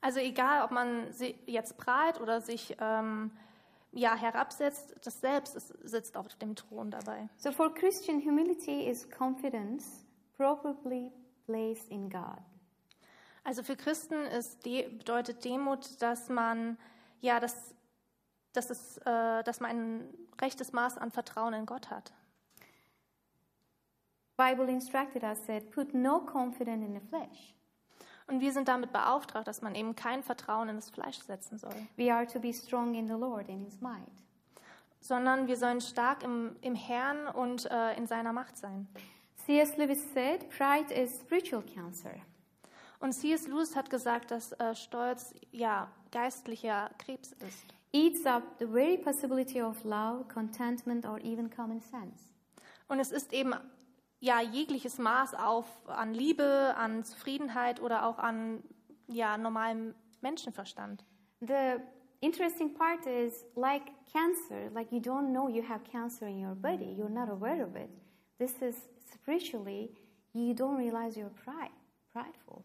Also 0.00 0.20
egal, 0.20 0.64
ob 0.64 0.70
man 0.70 1.08
jetzt 1.46 1.76
prahlt 1.76 2.20
oder 2.20 2.40
sich 2.40 2.76
ähm, 2.80 3.32
ja, 3.92 4.14
herabsetzt, 4.14 4.94
das 5.02 5.20
Selbst 5.20 5.56
ist, 5.56 5.74
sitzt 5.82 6.16
auf 6.16 6.34
dem 6.36 6.54
Thron 6.54 6.90
dabei. 6.90 7.28
So 7.36 7.50
for 7.50 7.74
Christian 7.74 8.20
humility 8.20 8.88
is 8.88 9.08
confidence 9.10 10.04
properly 10.36 11.10
placed 11.46 11.88
in 11.90 12.08
God. 12.08 12.38
Also 13.42 13.62
für 13.62 13.76
Christen 13.76 14.24
ist 14.26 14.64
de, 14.66 14.88
bedeutet 14.88 15.44
Demut, 15.44 16.00
dass 16.02 16.28
man 16.28 16.76
ja, 17.20 17.40
dass, 17.40 17.74
dass, 18.52 18.70
es, 18.70 18.98
äh, 18.98 19.42
dass 19.42 19.60
man 19.60 19.70
ein 19.70 20.14
rechtes 20.40 20.72
Maß 20.72 20.98
an 20.98 21.10
Vertrauen 21.10 21.54
in 21.54 21.66
Gott 21.66 21.90
hat. 21.90 22.12
Bible 24.36 24.70
instructed 24.70 25.24
us 25.24 25.44
said, 25.46 25.70
put 25.72 25.94
no 25.94 26.20
confidence 26.20 26.84
in 26.84 26.94
the 26.94 27.00
flesh. 27.00 27.54
Und 28.28 28.40
wir 28.40 28.52
sind 28.52 28.68
damit 28.68 28.92
beauftragt, 28.92 29.48
dass 29.48 29.62
man 29.62 29.74
eben 29.74 29.96
kein 29.96 30.22
Vertrauen 30.22 30.68
in 30.68 30.76
das 30.76 30.90
Fleisch 30.90 31.18
setzen 31.18 31.58
soll. 31.58 31.74
We 31.96 32.12
are 32.12 32.26
to 32.26 32.38
be 32.38 32.52
strong 32.52 32.94
in 32.94 33.06
the 33.06 33.14
Lord 33.14 33.48
in 33.48 33.64
His 33.64 33.80
might. 33.80 34.02
Sondern 35.00 35.46
wir 35.46 35.56
sollen 35.56 35.80
stark 35.80 36.22
im, 36.22 36.54
im 36.60 36.74
Herrn 36.74 37.26
und 37.28 37.70
äh, 37.70 37.96
in 37.96 38.06
seiner 38.06 38.32
Macht 38.32 38.58
sein. 38.58 38.86
C.S. 39.46 39.78
Lewis 39.78 40.12
said, 40.12 40.46
pride 40.50 40.92
is 40.92 41.20
spiritual 41.20 41.62
cancer. 41.62 42.14
Und 43.00 43.12
C.S. 43.12 43.46
Lewis 43.46 43.74
hat 43.74 43.88
gesagt, 43.88 44.30
dass 44.30 44.52
äh, 44.52 44.74
Stolz 44.74 45.32
ja 45.50 45.90
geistlicher 46.10 46.90
Krebs 46.98 47.32
ist. 47.32 47.74
Eats 47.92 48.26
up 48.26 48.42
the 48.58 48.66
very 48.66 48.98
possibility 48.98 49.62
of 49.62 49.82
love, 49.84 50.24
contentment 50.32 51.06
or 51.06 51.18
even 51.20 51.48
common 51.48 51.80
sense. 51.80 52.34
Und 52.88 53.00
es 53.00 53.10
ist 53.10 53.32
eben 53.32 53.54
ja 54.20 54.40
jegliches 54.40 54.98
Maß 54.98 55.34
auf 55.34 55.66
an 55.88 56.12
Liebe, 56.14 56.74
an 56.76 57.04
Zufriedenheit 57.04 57.80
oder 57.80 58.06
auch 58.06 58.18
an 58.18 58.62
ja 59.06 59.38
normalem 59.38 59.94
Menschenverstand. 60.20 61.04
The 61.40 61.80
interesting 62.20 62.74
part 62.74 63.06
is 63.06 63.44
like 63.54 63.82
cancer, 64.12 64.70
like 64.74 64.90
you 64.92 65.00
don't 65.00 65.30
know 65.30 65.48
you 65.48 65.62
have 65.62 65.84
cancer 65.84 66.26
in 66.26 66.44
your 66.44 66.54
body, 66.54 66.94
you're 66.96 67.08
not 67.08 67.28
aware 67.28 67.64
of 67.64 67.76
it. 67.76 67.90
This 68.38 68.60
is 68.60 68.88
spiritually 69.12 69.94
you 70.32 70.54
don't 70.54 70.76
realize 70.76 71.18
you're 71.18 71.30
pride, 71.30 71.72
prideful. 72.12 72.64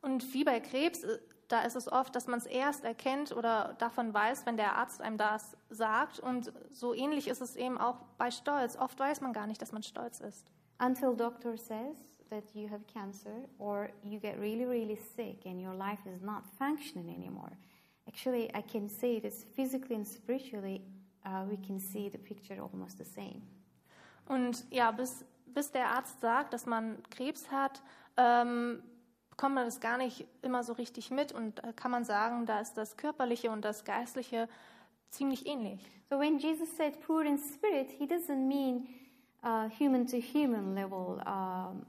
Und 0.00 0.32
wie 0.32 0.44
bei 0.44 0.60
Krebs, 0.60 1.02
äh, 1.02 1.18
da 1.48 1.62
ist 1.62 1.76
es 1.76 1.90
oft, 1.90 2.14
dass 2.14 2.26
man 2.26 2.38
es 2.38 2.46
erst 2.46 2.84
erkennt 2.84 3.34
oder 3.34 3.74
davon 3.78 4.12
weiß, 4.12 4.44
wenn 4.44 4.56
der 4.56 4.76
Arzt 4.76 5.00
einem 5.00 5.16
das 5.16 5.56
sagt. 5.70 6.20
Und 6.20 6.52
so 6.70 6.94
ähnlich 6.94 7.26
ist 7.26 7.40
es 7.40 7.56
eben 7.56 7.78
auch 7.78 7.96
bei 8.18 8.30
Stolz. 8.30 8.76
Oft 8.76 8.98
weiß 8.98 9.22
man 9.22 9.32
gar 9.32 9.46
nicht, 9.46 9.60
dass 9.60 9.72
man 9.72 9.82
stolz 9.82 10.20
ist. 10.20 10.52
Until 10.78 11.16
doctor 11.16 11.56
says 11.56 11.96
that 12.30 12.54
you 12.54 12.68
have 12.70 12.84
cancer 12.92 13.48
or 13.58 13.88
you 14.02 14.20
get 14.20 14.38
really, 14.38 14.64
really 14.64 14.96
sick 14.96 15.46
and 15.46 15.60
your 15.60 15.74
life 15.74 16.06
is 16.06 16.20
not 16.20 16.44
functioning 16.58 17.08
anymore. 17.08 17.50
Actually, 18.06 18.50
I 18.54 18.62
can 18.62 18.88
say 18.88 19.16
it 19.16 19.24
is 19.24 19.44
physically 19.54 19.96
and 19.96 20.06
spiritually, 20.06 20.82
uh, 21.24 21.44
we 21.48 21.56
can 21.56 21.80
see 21.80 22.10
the 22.10 22.18
picture 22.18 22.60
almost 22.60 22.98
the 22.98 23.04
same. 23.04 23.42
Und 24.26 24.66
ja, 24.70 24.90
bis, 24.90 25.24
bis 25.46 25.70
der 25.70 25.90
Arzt 25.90 26.20
sagt, 26.20 26.52
dass 26.52 26.66
man 26.66 27.02
Krebs 27.10 27.50
hat, 27.50 27.82
ähm, 28.18 28.82
bekommt 29.38 29.54
man 29.54 29.66
das 29.66 29.78
gar 29.78 29.98
nicht 29.98 30.26
immer 30.42 30.64
so 30.64 30.72
richtig 30.72 31.12
mit 31.12 31.30
und 31.30 31.62
äh, 31.62 31.72
kann 31.72 31.92
man 31.92 32.02
sagen, 32.02 32.44
da 32.44 32.58
ist 32.58 32.74
das 32.74 32.96
Körperliche 32.96 33.52
und 33.52 33.64
das 33.64 33.84
Geistliche 33.84 34.48
ziemlich 35.10 35.46
ähnlich. 35.46 35.80
So 36.10 36.18
when 36.18 36.38
Jesus 36.38 36.76
said 36.76 37.00
poor 37.06 37.22
in 37.22 37.38
spirit, 37.38 37.88
he 37.92 38.04
doesn't 38.04 38.48
mean 38.48 38.88
uh, 39.44 39.70
human 39.78 40.08
to 40.08 40.16
human 40.16 40.74
level 40.74 41.22
um, 41.24 41.86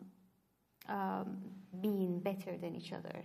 um, 0.87 1.41
being 1.71 2.21
better 2.21 2.51
than 2.61 2.75
each 2.75 2.93
other. 2.93 3.23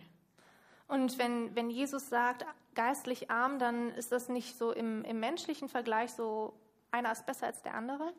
Und 0.89 1.19
wenn, 1.19 1.55
wenn 1.55 1.69
Jesus 1.69 2.09
sagt, 2.09 2.47
geistlich 2.75 3.31
arm, 3.31 3.59
dann 3.59 3.91
ist 3.91 4.11
das 4.11 4.31
nicht 4.31 4.57
so 4.57 4.73
im, 4.73 5.05
im 5.05 5.21
menschlichen 5.21 5.69
Vergleich 5.69 6.13
so, 6.15 6.55
einer 6.91 7.13
ist 7.13 7.27
besser 7.27 7.49
als 7.49 7.61
der 7.61 7.75
andere. 7.75 8.15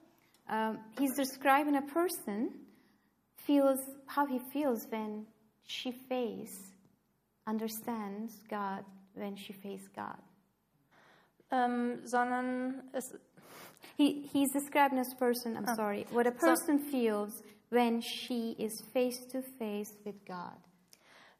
Um, 0.47 0.77
he's 1.00 1.15
describing 1.15 1.75
a 1.75 1.81
person 1.81 2.53
feels 3.38 3.79
how 4.15 4.27
he 4.29 4.39
feels 4.51 4.91
when 4.91 5.25
she 5.65 5.91
face, 5.91 6.72
understands 7.45 8.43
God 8.50 8.84
when 9.15 9.36
she 9.38 9.53
face 9.53 9.88
God. 9.95 10.17
Ähm, 11.51 12.00
sondern 12.05 12.84
es, 12.91 13.13
he, 13.98 14.27
he's 14.31 14.51
describing 14.51 14.98
this 14.98 15.13
person, 15.15 15.55
I'm 15.55 15.65
Oh. 15.69 15.75
sorry, 15.75 16.05
what 16.12 16.25
a 16.27 16.31
So- 16.31 16.48
person 16.48 16.79
feels 16.79 17.43
when 17.69 18.01
she 18.01 18.53
is 18.57 18.81
face 18.93 19.25
to 19.27 19.41
face 19.60 19.95
with 20.03 20.25
God. 20.25 20.57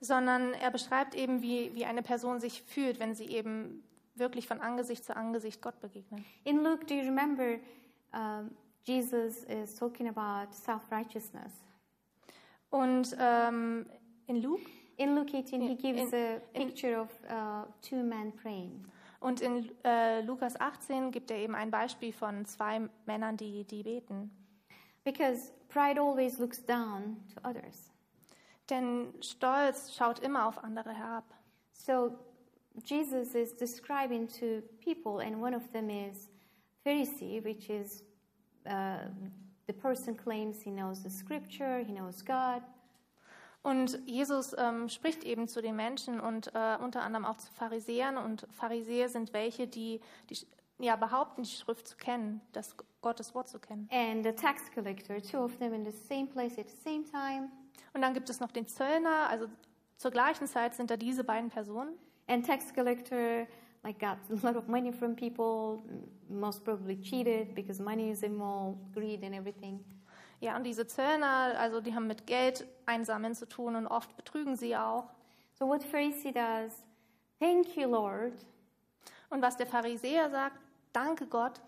sondern 0.02 0.54
er 0.54 0.70
beschreibt 0.72 1.16
eben, 1.16 1.42
wie, 1.42 1.74
wie 1.74 1.86
eine 1.86 2.04
Person 2.04 2.40
sich 2.40 2.62
fühlt, 2.64 3.00
wenn 3.00 3.16
sie 3.16 3.26
eben 3.28 3.82
wirklich 4.14 4.48
von 4.48 4.60
Angesicht 4.62 5.04
zu 5.04 5.16
Angesicht 5.16 5.62
Gott 5.62 5.80
begegnet. 5.80 6.22
In 6.44 6.64
Luke, 6.64 6.86
do 6.86 6.94
you 6.94 7.02
remember 7.04 7.58
um, 8.14 8.52
Jesus 8.84 9.44
is 9.46 9.74
talking 9.76 10.08
about 10.08 10.54
self 10.54 10.84
righteousness? 10.92 11.52
Und 12.70 13.16
ähm, 13.18 13.90
in 14.28 14.42
Luke 14.42 14.62
In 14.98 15.14
Luke 15.16 15.34
18, 15.34 15.62
he 15.62 15.76
gives 15.76 16.14
in- 16.14 16.20
a 16.20 16.40
picture 16.54 16.98
of 17.02 17.10
uh, 17.30 17.66
two 17.82 18.02
men 18.04 18.32
praying. 18.32 18.86
und 19.20 19.42
in 19.42 19.70
äh, 19.84 20.22
Lukas 20.22 20.56
18 20.60 21.12
gibt 21.12 21.32
er 21.32 21.38
eben 21.38 21.56
ein 21.56 21.70
Beispiel 21.72 22.14
von 22.14 22.46
zwei 22.46 22.88
Männern, 23.06 23.36
die, 23.38 23.64
die 23.66 23.84
beten. 23.84 24.32
Because 25.04 25.52
pride 25.70 26.00
always 26.00 26.38
looks 26.40 26.64
down 26.64 27.18
to 27.34 27.42
others. 27.50 27.92
Denn 28.70 29.14
Stolz 29.22 29.94
schaut 29.96 30.20
immer 30.20 30.48
auf 30.48 30.64
andere 30.64 30.94
herab. 30.94 31.26
So 31.74 32.18
Jesus 32.84 33.36
is 33.36 33.56
describing 33.56 34.28
to 34.28 34.62
people, 34.84 35.20
and 35.26 35.42
one 35.42 35.56
of 35.56 35.70
them 35.72 35.90
is 35.90 36.30
Pharisee, 36.84 37.44
which 37.44 37.70
is 37.70 38.04
uh, 38.66 39.08
the 39.68 39.74
person 39.74 40.16
claims 40.16 40.62
he 40.62 40.72
knows 40.72 41.04
the 41.04 41.10
scripture, 41.10 41.80
he 41.84 41.92
knows 41.94 42.24
God, 42.24 42.62
Und 43.66 44.00
Jesus 44.06 44.56
ähm, 44.60 44.90
spricht 44.90 45.24
eben 45.24 45.48
zu 45.48 45.60
den 45.60 45.76
Menschen 45.76 46.20
und 46.20 46.54
äh, 46.54 46.78
unter 46.80 47.02
anderem 47.02 47.26
auch 47.26 47.38
zu 47.38 47.52
Pharisäern. 47.54 48.16
Und 48.16 48.46
Pharisäer 48.52 49.10
sind 49.10 49.34
welche, 49.34 49.66
die, 49.66 50.02
die 50.30 50.38
ja, 50.78 50.96
behaupten, 50.96 51.42
die 51.42 51.50
Schrift 51.50 51.88
zu 51.88 51.98
kennen, 51.98 52.42
das 52.52 52.76
Gottes 53.02 53.34
Wort 53.34 53.50
zu 53.50 53.58
kennen. 53.58 53.90
and 53.92 54.24
the 54.24 54.34
tax 54.34 54.72
collector, 54.72 55.20
two 55.20 55.40
of 55.40 55.58
them 55.58 55.74
in 55.74 55.84
the 55.84 55.92
same 55.92 56.28
place 56.28 56.60
at 56.60 56.70
the 56.70 56.78
same 56.78 57.06
time. 57.06 57.50
Und 57.96 58.04
dann 58.04 58.14
gibt 58.14 58.30
es 58.30 58.40
noch 58.40 58.52
den 58.52 58.68
Zöllner, 58.68 59.30
also 59.30 59.48
zur 59.98 60.12
gleichen 60.12 60.46
Zeit 60.46 60.76
sind 60.76 60.92
da 60.92 60.96
diese 60.96 61.24
beiden 61.24 61.50
Personen. 61.50 61.96
And 62.28 62.46
tax 62.46 62.72
collector 62.72 63.48
like 63.84 63.98
got 64.00 64.18
a 64.30 64.46
lot 64.46 64.56
of 64.56 64.68
money 64.68 64.92
from 64.92 65.16
people, 65.16 65.82
most 66.30 66.64
probably 66.64 67.02
cheated 67.02 67.56
because 67.56 67.82
money 67.82 68.12
is 68.12 68.22
involved, 68.22 68.94
greed 68.94 69.24
and 69.24 69.34
everything. 69.34 69.84
Ja, 70.46 70.56
und 70.58 70.64
diese 70.64 70.86
Zöllner, 70.86 71.56
also 71.58 71.82
die 71.82 71.96
haben 71.96 72.06
mit 72.06 72.28
Geld 72.28 72.68
einsammeln 72.86 73.34
zu 73.34 73.48
tun 73.48 73.76
und 73.76 73.88
oft 73.88 74.16
betrügen 74.16 74.56
sie 74.56 74.78
auch. 74.78 75.06
So 75.54 75.68
what 75.68 75.82
Pharisee 75.82 76.32
does, 76.32 76.86
thank 77.40 77.76
you, 77.76 77.90
Lord. 77.90 78.34
Und 79.32 79.42
was 79.42 79.58
der 79.58 79.66
Pharisäer 79.66 80.30
sagt, 80.30 80.60
danke 80.94 81.26
Gott. 81.26 81.60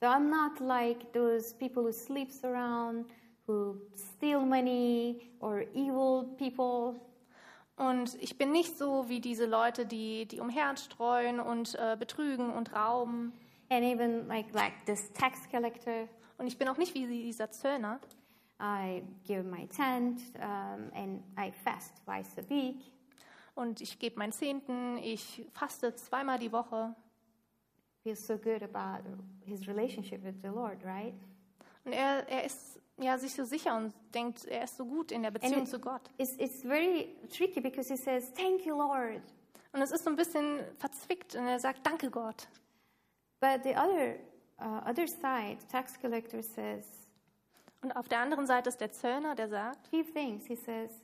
So 0.00 0.06
I'm 0.06 0.30
not 0.30 0.58
like 0.58 1.12
those 1.12 1.54
people 1.54 1.82
who 1.82 1.92
sleeps 1.92 2.42
around, 2.42 3.04
who 3.46 3.76
steal 3.94 4.40
money, 4.40 5.30
or 5.40 5.60
evil 5.74 6.24
people. 6.38 6.98
Und 7.76 8.14
ich 8.22 8.38
bin 8.38 8.52
nicht 8.52 8.78
so 8.78 9.06
wie 9.06 9.20
diese 9.20 9.44
Leute, 9.44 9.84
die, 9.84 10.24
die 10.24 10.40
umherstreuen 10.40 11.40
und 11.40 11.74
äh, 11.74 11.94
betrügen 11.98 12.50
und 12.54 12.72
rauben. 12.72 13.34
And 13.68 13.84
even 13.84 14.26
like 14.28 14.50
like 14.54 14.72
this 14.86 15.12
tax 15.12 15.46
collector, 15.50 16.08
Und 16.38 16.46
ich 16.46 16.58
bin 16.58 16.68
auch 16.68 16.76
nicht 16.76 16.94
wie 16.94 17.06
dieser 17.06 17.50
Zöllner. 17.50 18.00
I 18.60 19.02
give 19.24 19.42
my 19.42 19.66
tenth 19.66 20.20
um, 20.36 20.90
and 20.94 21.22
I 21.38 21.50
fast 21.52 21.92
twice 22.04 22.38
a 22.38 22.48
week. 22.48 22.76
Und 23.54 23.80
ich 23.80 23.98
gebe 23.98 24.18
meinen 24.18 24.32
Zehnten, 24.32 24.98
ich 24.98 25.44
faste 25.52 25.94
zweimal 25.94 26.38
die 26.38 26.50
Woche. 26.52 26.94
Feels 28.02 28.26
so 28.26 28.36
good 28.36 28.62
about 28.62 29.02
his 29.44 29.66
relationship 29.66 30.22
with 30.24 30.34
the 30.42 30.48
Lord, 30.48 30.84
right? 30.84 31.14
Und 31.84 31.92
er, 31.92 32.28
er 32.28 32.44
ist 32.44 32.80
ja, 32.98 33.18
sich 33.18 33.34
so 33.34 33.44
sicher 33.44 33.76
und 33.76 33.92
denkt, 34.14 34.44
er 34.44 34.64
ist 34.64 34.76
so 34.76 34.84
gut 34.84 35.10
in 35.10 35.22
der 35.22 35.30
Beziehung 35.30 35.62
it- 35.62 35.68
zu 35.68 35.78
Gott. 35.80 36.02
It's 36.18 36.36
it's 36.38 36.62
very 36.62 37.16
tricky 37.34 37.60
because 37.60 37.88
he 37.92 37.96
says, 37.96 38.32
"Thank 38.34 38.64
you, 38.66 38.76
Lord," 38.76 39.20
Und 39.72 39.82
es 39.82 39.90
ist 39.90 40.04
so 40.04 40.10
ein 40.10 40.16
bisschen 40.16 40.60
verzwickt 40.78 41.34
und 41.34 41.46
er 41.46 41.58
sagt, 41.58 41.84
danke 41.84 42.08
Gott. 42.10 42.46
but 43.40 43.62
the 43.64 43.70
other 43.76 44.16
uh, 44.60 44.88
other 44.88 45.06
side, 45.06 45.58
tax 45.70 45.98
collector 46.00 46.42
says 46.42 46.86
Und 47.82 47.92
auf 47.96 48.08
der 48.08 48.20
anderen 48.20 48.46
Seite 48.46 48.68
ist 48.70 48.80
der 48.80 48.92
Zöllner, 48.92 49.34
der 49.34 49.48
sagt, 49.48 49.90
three 49.90 50.04
things. 50.04 50.46
He 50.46 50.56
says, 50.56 51.02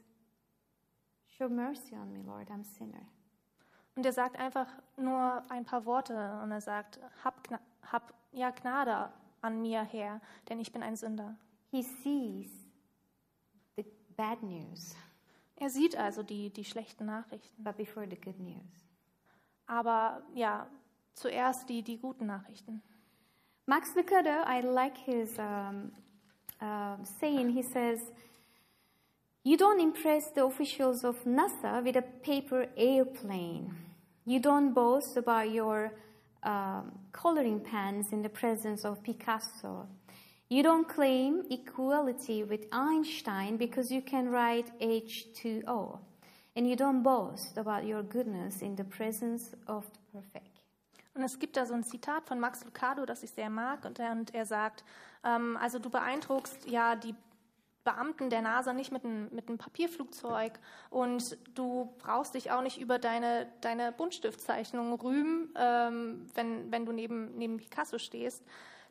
"Show 1.26 1.49
mercy 1.49 1.95
on 1.95 2.12
me, 2.12 2.23
Lord. 2.23 2.49
I'm 2.50 2.61
a 2.61 2.64
sinner." 2.64 3.07
und 3.97 4.07
er 4.07 4.12
sagt 4.12 4.38
einfach 4.38 4.66
nur 4.97 5.45
ein 5.50 5.64
paar 5.64 5.85
Worte 5.85 6.40
und 6.42 6.50
er 6.52 6.61
sagt, 6.62 7.00
hab, 7.23 7.42
Gna 7.47 7.61
hab 7.83 8.14
ja 8.33 8.50
Gnade 8.50 9.12
an 9.42 9.61
mir, 9.61 9.83
Herr, 9.83 10.23
denn 10.49 10.59
ich 10.59 10.73
bin 10.73 10.83
ein 10.83 10.97
Sünder. 10.97 11.37
He 11.71 11.83
sees 11.83 12.50
the 13.76 13.85
bad 14.16 14.42
news, 14.42 14.97
Er 15.57 15.69
sieht 15.69 15.97
also 15.97 16.23
die, 16.23 16.49
die 16.50 16.64
schlechten 16.64 17.04
Nachrichten. 17.04 17.62
but 17.62 17.76
before 17.76 18.07
the 18.09 18.16
good 18.16 18.38
news. 18.38 18.87
Aber 19.66 20.23
ja, 20.35 20.66
zuerst 21.12 21.69
die, 21.69 21.83
die 21.83 21.99
guten 21.99 22.25
Nachrichten. 22.25 22.83
Max 23.67 23.90
Lucado, 23.97 24.43
I 24.45 24.61
like 24.61 24.97
his 24.99 25.38
um, 25.38 25.93
uh, 26.61 26.97
saying. 27.21 27.50
He 27.50 27.62
says, 27.62 28.00
You 29.45 29.57
don't 29.57 29.81
impress 29.81 30.31
the 30.31 30.45
officials 30.45 31.05
of 31.05 31.23
NASA 31.25 31.85
with 31.85 31.97
a 31.97 32.02
paper 32.02 32.67
airplane. 32.76 33.75
You 34.26 34.40
don't 34.40 34.73
boast 34.73 35.17
about 35.17 35.50
your 35.50 35.93
um, 36.43 36.93
coloring 37.12 37.61
pens 37.61 38.12
in 38.12 38.23
the 38.23 38.29
presence 38.29 38.85
of 38.85 39.02
Picasso. 39.02 39.87
You 40.49 40.64
don't 40.64 40.88
claim 40.88 41.45
equality 41.49 42.43
with 42.43 42.67
Einstein 42.73 43.57
because 43.57 43.93
you 43.93 44.02
can 44.02 44.29
write 44.29 44.79
H2O. 44.81 46.00
And 46.57 46.69
you 46.69 46.75
don't 46.75 47.02
boast 47.05 47.57
about 47.57 47.87
your 47.87 48.02
goodness 48.02 48.61
in 48.61 48.75
the 48.75 48.85
presence 48.85 49.55
of 49.69 49.85
the 49.93 50.19
perfect. 50.19 50.50
Und 51.14 51.23
es 51.23 51.38
gibt 51.38 51.57
da 51.57 51.67
so 51.67 51.75
ein 51.75 51.85
Zitat 51.85 52.26
von 52.26 52.38
Max 52.38 52.64
Lucado, 52.64 53.05
das 53.05 53.23
ich 53.23 53.33
sehr 53.33 53.50
mag, 53.50 53.85
und 53.85 53.99
er, 53.99 54.12
und 54.12 54.35
er 54.35 54.47
sagt, 54.47 54.85
ähm, 55.25 55.57
also 55.61 55.79
du 55.79 55.90
beeindruckst 55.90 56.71
ja 56.71 56.95
die 56.95 57.14
Beamten 57.83 58.29
der 58.29 58.43
NASA 58.43 58.73
nicht 58.73 58.93
mit 58.93 59.05
einem, 59.05 59.29
mit 59.35 59.49
einem 59.49 59.59
Papierflugzeug 59.59 60.59
und 60.90 61.38
du 61.57 61.95
brauchst 61.99 62.35
dich 62.35 62.50
auch 62.50 62.62
nicht 62.62 62.79
über 62.79 62.99
deine, 62.99 63.47
deine 63.62 63.90
Buntstiftzeichnungen 63.93 64.93
rühmen, 64.93 65.52
ähm, 65.57 66.26
wenn, 66.35 66.71
wenn 66.71 66.85
du 66.85 66.93
neben, 66.93 67.37
neben 67.38 67.57
Picasso 67.57 67.99
stehst. 67.99 68.45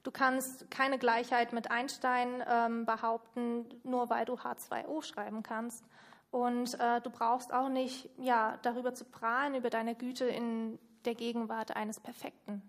Du 0.04 0.12
kannst 0.12 0.72
keine 0.72 0.98
Gleichheit 0.98 1.54
mit 1.54 1.70
Einstein 1.70 2.44
ähm, 2.48 2.86
behaupten, 2.86 3.66
nur 3.84 4.10
weil 4.10 4.26
du 4.26 4.34
H2O 4.34 5.04
schreiben 5.04 5.44
kannst. 5.44 5.86
Und 6.32 6.80
äh, 6.80 7.02
du 7.02 7.10
brauchst 7.10 7.54
auch 7.54 7.70
nicht 7.70 8.10
ja, 8.18 8.58
darüber 8.62 8.94
zu 8.94 9.06
prahlen, 9.06 9.56
über 9.56 9.70
deine 9.70 9.96
Güte 9.96 10.26
in 10.26 10.80
der 11.06 11.16
Gegenwart 11.16 11.76
eines 11.76 12.00
Perfekten. 12.00 12.62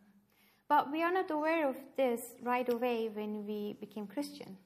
But 0.69 0.93
we 0.93 1.05
are 1.05 1.13
not 1.13 1.31
aware 1.31 1.69
of 1.69 1.77
this 1.97 2.37
right 2.43 2.69
away 2.73 3.11
when 3.13 3.47
we 3.47 3.75
became 3.75 4.07
Christian. 4.07 4.57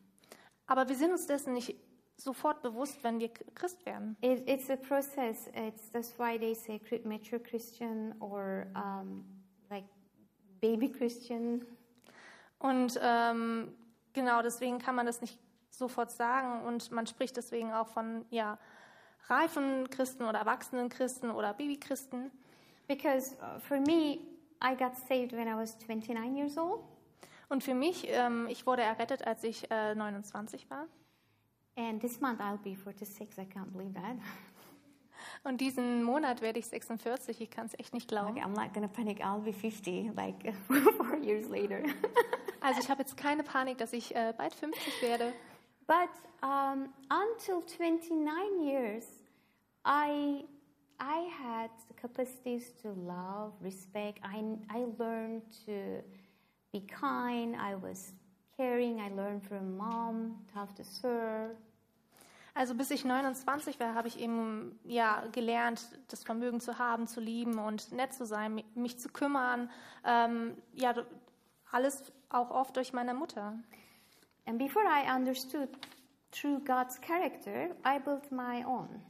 Aber 0.67 0.89
wir 0.89 0.97
sind 0.97 1.13
uns 1.13 1.27
dessen 1.27 1.55
nicht 1.55 1.77
sofort 2.17 2.63
bewusst, 2.63 3.03
wenn 3.03 3.21
wir 3.21 3.29
Christ 3.29 3.85
werden. 3.87 4.17
It, 4.21 4.49
it's 4.49 4.71
a 4.71 4.77
process. 4.77 5.49
It's 5.55 5.91
that's 5.91 6.19
why 6.19 6.39
they 6.39 6.55
say 6.55 6.81
mature 7.05 7.41
Christian 7.41 8.15
or 8.21 8.67
um, 8.75 9.25
like 9.71 9.85
baby 10.61 10.91
Christian. 10.91 11.65
Und 12.59 12.99
ähm, 13.03 13.75
genau 14.13 14.43
deswegen 14.43 14.79
kann 14.79 14.95
man 14.95 15.07
das 15.07 15.21
nicht 15.21 15.39
sofort 15.71 16.11
sagen 16.11 16.63
und 16.63 16.91
man 16.93 17.07
spricht 17.07 17.37
deswegen 17.37 17.73
auch 17.73 17.89
von 17.89 18.25
ja, 18.31 18.59
reifen 19.29 19.91
Christen 19.91 20.25
oder 20.25 20.39
erwachsenen 20.39 20.89
Christen 20.89 21.31
oder 21.31 21.53
Babychristen. 21.53 22.31
Because 22.87 23.37
uh, 23.41 23.59
for 23.61 23.81
me, 23.81 24.21
I 24.61 24.75
got 24.75 24.97
saved 25.09 25.33
when 25.33 25.49
I 25.49 25.55
was 25.55 25.77
29 25.79 26.37
years 26.37 26.57
old, 26.59 26.81
Und 27.49 27.63
für 27.63 27.75
mich, 27.75 28.07
ähm, 28.09 28.47
ich 28.49 28.67
wurde 28.67 28.83
errettet, 28.83 29.27
als 29.27 29.45
ich 29.45 29.71
äh, 29.71 29.95
29 29.95 30.69
war. 30.71 30.87
and 31.77 32.01
this 32.01 32.21
month 32.21 32.41
I'll 32.41 32.59
be 32.59 32.75
46. 32.77 33.39
I 33.39 33.45
can't 33.45 33.73
believe 33.73 33.95
that. 33.95 34.17
Und 35.45 35.61
diesen 35.61 36.03
Monat 36.05 36.41
werde 36.41 36.59
ich 36.59 36.67
46. 36.67 37.41
Ich 37.41 37.51
kann 37.51 37.67
es 37.67 37.79
echt 37.79 37.93
nicht 37.95 38.09
glauben. 38.09 38.31
Okay, 38.39 38.43
I'm 38.43 38.55
not 38.55 38.73
gonna 38.73 38.89
panic. 38.89 39.21
I'll 39.21 39.41
be 39.41 39.53
50 39.53 40.13
like 40.17 40.55
four 40.97 41.17
years 41.23 41.49
later. 41.49 41.83
Also 42.61 42.81
ich 42.81 42.89
habe 42.89 43.03
jetzt 43.03 43.19
keine 43.19 43.43
Panik, 43.43 43.77
dass 43.77 43.93
ich 43.93 44.15
äh, 44.17 44.33
bald 44.39 44.55
50 44.55 45.03
werde. 45.03 45.35
But 45.87 46.09
um, 46.43 46.89
until 47.11 47.61
29 47.61 48.67
years, 48.67 49.05
I 49.87 50.47
I 51.01 51.29
had 51.43 51.71
the 51.89 51.95
capacities 51.95 52.73
to 52.83 52.89
love, 52.93 53.53
respect. 53.63 54.21
I 54.25 54.43
I 54.71 54.87
learned 54.99 55.43
to 55.67 56.03
be 56.73 56.81
kind. 56.87 57.55
I 57.57 57.75
was 57.81 58.13
caring. 58.57 59.01
I 59.01 59.09
learned 59.15 59.43
from 59.45 59.77
mom 59.77 60.45
how 60.55 60.67
to 60.77 60.85
serve. 60.85 61.57
Also 62.57 62.75
bis 62.77 62.93
ich 62.93 63.05
29 63.05 63.81
war, 63.81 63.95
habe 63.97 64.07
ich 64.07 64.21
eben 64.21 64.79
ja 64.85 65.27
gelernt, 65.33 65.81
das 66.07 66.23
Vermögen 66.23 66.61
zu 66.61 66.79
haben, 66.79 67.09
zu 67.09 67.21
lieben 67.21 67.59
und 67.59 67.91
nett 67.91 68.13
zu 68.15 68.25
sein, 68.27 68.55
mi- 68.55 68.65
mich 68.77 69.01
zu 69.01 69.09
kümmern. 69.09 69.69
Ähm, 70.05 70.57
ja, 70.73 70.95
alles 71.73 72.13
auch 72.29 72.51
oft 72.53 72.77
durch 72.77 72.93
meine 72.93 73.13
Mutter. 73.13 73.59
And 74.47 74.59
before 74.59 74.85
I 74.85 75.11
understood 75.17 75.69
true 76.31 76.61
God's 76.65 77.01
character, 77.01 77.71
I 77.85 77.99
built 77.99 78.31
my 78.31 78.65
own. 78.65 79.03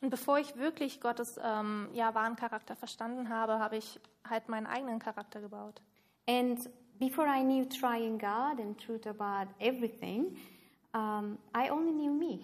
Und 0.00 0.10
bevor 0.10 0.38
ich 0.38 0.56
wirklich 0.56 1.00
Gottes 1.00 1.38
ähm, 1.42 1.88
ja, 1.92 2.14
wahren 2.14 2.36
Charakter 2.36 2.76
verstanden 2.76 3.28
habe, 3.30 3.58
habe 3.58 3.76
ich 3.76 4.00
halt 4.28 4.48
meinen 4.48 4.66
eigenen 4.66 4.98
Charakter 5.00 5.40
gebaut. 5.40 5.82
And 6.28 6.70
before 6.98 7.26
I 7.26 7.42
knew 7.42 7.64
trying 7.68 8.18
God 8.18 8.60
and 8.60 8.78
truth 8.80 9.06
about 9.06 9.50
everything, 9.58 10.36
um, 10.94 11.38
I 11.56 11.70
only 11.70 11.92
knew 11.92 12.12
me. 12.12 12.40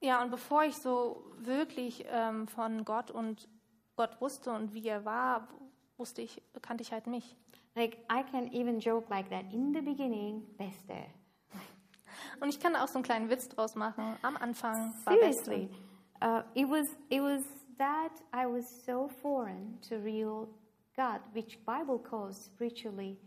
Ja, 0.00 0.20
und 0.22 0.30
bevor 0.30 0.64
ich 0.64 0.76
so 0.76 1.24
wirklich 1.38 2.04
ähm, 2.08 2.48
von 2.48 2.84
Gott 2.84 3.10
und 3.10 3.48
Gott 3.96 4.20
wusste 4.20 4.50
und 4.52 4.74
wie 4.74 4.88
er 4.88 5.04
war, 5.04 5.48
wusste 5.96 6.22
ich, 6.22 6.42
kannte 6.60 6.82
ich 6.82 6.92
halt 6.92 7.06
mich. 7.06 7.36
Like 7.74 7.98
I 8.12 8.22
can 8.30 8.52
even 8.52 8.80
joke 8.80 9.08
like 9.08 9.30
that. 9.30 9.44
In 9.52 9.72
the 9.72 9.80
beginning, 9.80 10.44
Beste. 10.56 10.94
Und 12.40 12.48
ich 12.48 12.60
kann 12.60 12.76
auch 12.76 12.88
so 12.88 12.94
einen 12.94 13.04
kleinen 13.04 13.30
Witz 13.30 13.48
draus 13.48 13.74
machen. 13.74 14.16
Am 14.22 14.36
Anfang 14.36 14.92
war 15.04 15.14
Seriously, 15.14 15.66
Beste. 15.66 15.82
Uh, 16.22 16.42
it 16.54 16.68
was 16.68 16.88
it 17.10 17.20
was 17.20 17.42
that 17.78 18.12
I 18.32 18.46
was 18.46 18.66
so 18.86 19.08
foreign 19.08 19.78
to 19.88 19.98
real 19.98 20.48
God, 20.96 21.20
which 21.32 21.58
Bible 21.66 21.98
calls 21.98 22.36
spiritually 22.44 23.18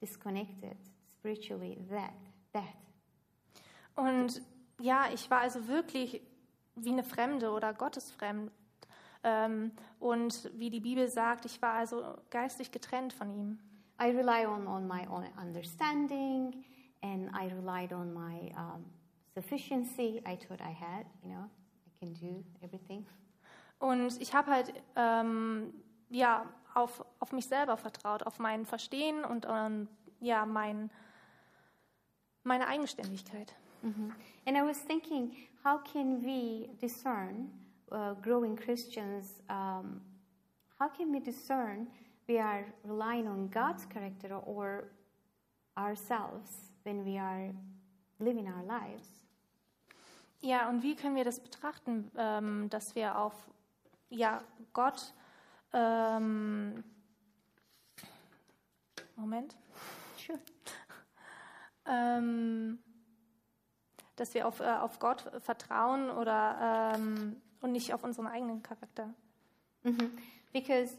disconnected, 0.00 0.76
spiritually 1.10 1.78
that 1.90 2.14
that. 2.52 2.76
Und 3.96 4.42
ja, 4.80 5.08
ich 5.12 5.30
war 5.30 5.40
also 5.40 5.66
wirklich 5.68 6.20
wie 6.76 6.90
eine 6.90 7.04
Fremde 7.04 7.50
oder 7.50 7.72
gottesfremd. 7.74 8.50
Ähm, 9.24 9.70
und 10.00 10.50
wie 10.54 10.70
die 10.70 10.80
Bibel 10.80 11.08
sagt, 11.08 11.44
ich 11.44 11.60
war 11.62 11.74
also 11.74 12.16
geistig 12.30 12.72
getrennt 12.72 13.12
von 13.12 13.30
ihm. 13.30 13.58
I 14.00 14.10
rely 14.10 14.46
on 14.46 14.66
on 14.66 14.88
my 14.88 15.06
own 15.08 15.28
understanding, 15.40 16.64
and 17.02 17.30
I 17.32 17.52
relied 17.54 17.92
on 17.92 18.12
my 18.12 18.52
um, 18.56 18.84
sufficiency. 19.34 20.20
I 20.26 20.36
thought 20.36 20.60
I 20.60 20.72
had, 20.72 21.06
you 21.22 21.30
know, 21.30 21.48
can 22.02 22.14
do 22.14 22.44
everything. 22.60 23.06
Und 23.78 24.20
ich 24.20 24.34
habe 24.34 24.50
halt 24.50 24.72
ähm, 24.96 25.72
ja, 26.10 26.46
auf, 26.74 27.04
auf 27.20 27.32
mich 27.32 27.46
selber 27.46 27.76
vertraut, 27.76 28.24
auf 28.24 28.38
mein 28.38 28.66
Verstehen 28.66 29.24
und 29.24 29.46
ähm, 29.48 29.88
ja, 30.20 30.46
mein, 30.46 30.90
meine 32.44 32.66
Eigenständigkeit. 32.66 33.54
And 34.46 34.56
I 34.56 34.62
was 34.62 34.84
thinking, 34.84 35.36
how 35.64 35.82
can 35.82 36.22
we 36.22 36.68
discern, 36.80 37.50
uh, 37.90 38.14
growing 38.22 38.54
Christians, 38.54 39.42
um, 39.48 40.00
how 40.78 40.88
can 40.88 41.12
we 41.12 41.20
discern 41.20 41.88
we 42.28 42.38
are 42.38 42.64
relying 42.84 43.26
on 43.26 43.48
God's 43.48 43.84
character 43.86 44.36
or 44.36 44.84
ourselves 45.76 46.70
when 46.84 47.04
we 47.04 47.18
are 47.18 47.50
living 48.20 48.46
our 48.46 48.62
lives. 48.64 49.21
Ja, 50.42 50.68
und 50.68 50.82
wie 50.82 50.96
können 50.96 51.14
wir 51.14 51.24
das 51.24 51.38
betrachten, 51.38 52.10
ähm, 52.16 52.68
dass 52.68 52.96
wir 52.96 53.16
auf 53.16 53.32
ja, 54.10 54.42
Gott, 54.72 55.14
ähm, 55.72 56.82
Moment, 59.16 59.56
ähm, 61.86 62.78
dass 64.16 64.34
wir 64.34 64.48
auf, 64.48 64.58
äh, 64.58 64.64
auf 64.64 64.98
Gott 64.98 65.20
vertrauen 65.42 66.10
oder 66.10 66.92
ähm, 66.96 67.40
und 67.60 67.72
nicht 67.72 67.94
auf 67.94 68.02
unseren 68.02 68.26
eigenen 68.26 68.64
Charakter. 68.64 69.14
Mhm. 69.84 70.10
Because 70.52 70.98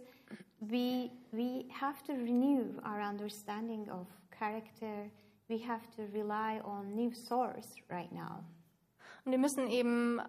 we, 0.62 1.12
we 1.32 1.66
have 1.82 2.02
to 2.06 2.14
renew 2.14 2.80
our 2.86 3.02
understanding 3.02 3.90
of 3.90 4.08
character. 4.32 5.12
We 5.50 5.60
have 5.68 5.86
to 5.98 6.04
rely 6.14 6.62
on 6.64 6.96
new 6.96 7.14
source 7.14 7.76
right 7.90 8.12
now. 8.12 8.44
Und 9.26 9.32
wir 9.32 9.40
müssen 9.40 9.68
eben 9.68 10.20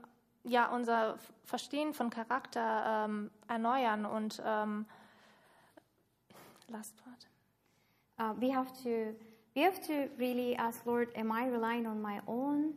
ja 0.45 0.69
unser 0.69 1.19
Verstehen 1.45 1.95
von 1.95 2.11
Charakter 2.11 3.07
ähm, 3.07 3.31
erneuern 3.49 4.07
und 4.07 4.43
ähm, 4.45 4.87
last 6.69 6.97
part. 7.03 7.29
Uh, 8.17 8.33
we 8.41 8.55
have 8.55 8.71
to 8.83 9.17
we 9.55 9.63
have 9.63 9.81
to 9.81 10.09
really 10.19 10.57
ask 10.57 10.85
Lord, 10.87 11.09
am 11.17 11.33
I 11.33 11.49
relying 11.49 11.87
on 11.87 12.01
my 12.01 12.21
own 12.27 12.75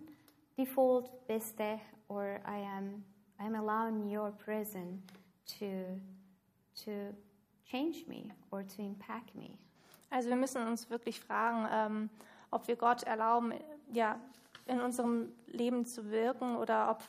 default 0.58 1.28
beste, 1.28 1.80
or 2.08 2.40
I 2.46 2.58
am 2.58 3.04
I 3.40 3.46
am 3.46 3.56
allowing 3.56 4.10
Your 4.10 4.32
presence 4.32 5.04
to 5.60 6.00
to 6.86 7.14
change 7.70 8.08
me 8.08 8.32
or 8.52 8.64
to 8.64 8.82
impact 8.82 9.36
me. 9.36 9.58
Also 10.10 10.30
wir 10.30 10.36
müssen 10.36 10.66
uns 10.66 10.90
wirklich 10.90 11.20
fragen, 11.20 11.68
ähm, 11.72 12.10
ob 12.50 12.68
wir 12.68 12.78
Gott 12.78 13.04
erlauben, 13.04 13.54
ja, 13.92 14.20
in 14.68 14.82
unserem 14.82 15.32
Leben 15.48 15.86
zu 15.86 16.10
wirken 16.10 16.56
oder 16.56 16.92
ob, 16.92 17.04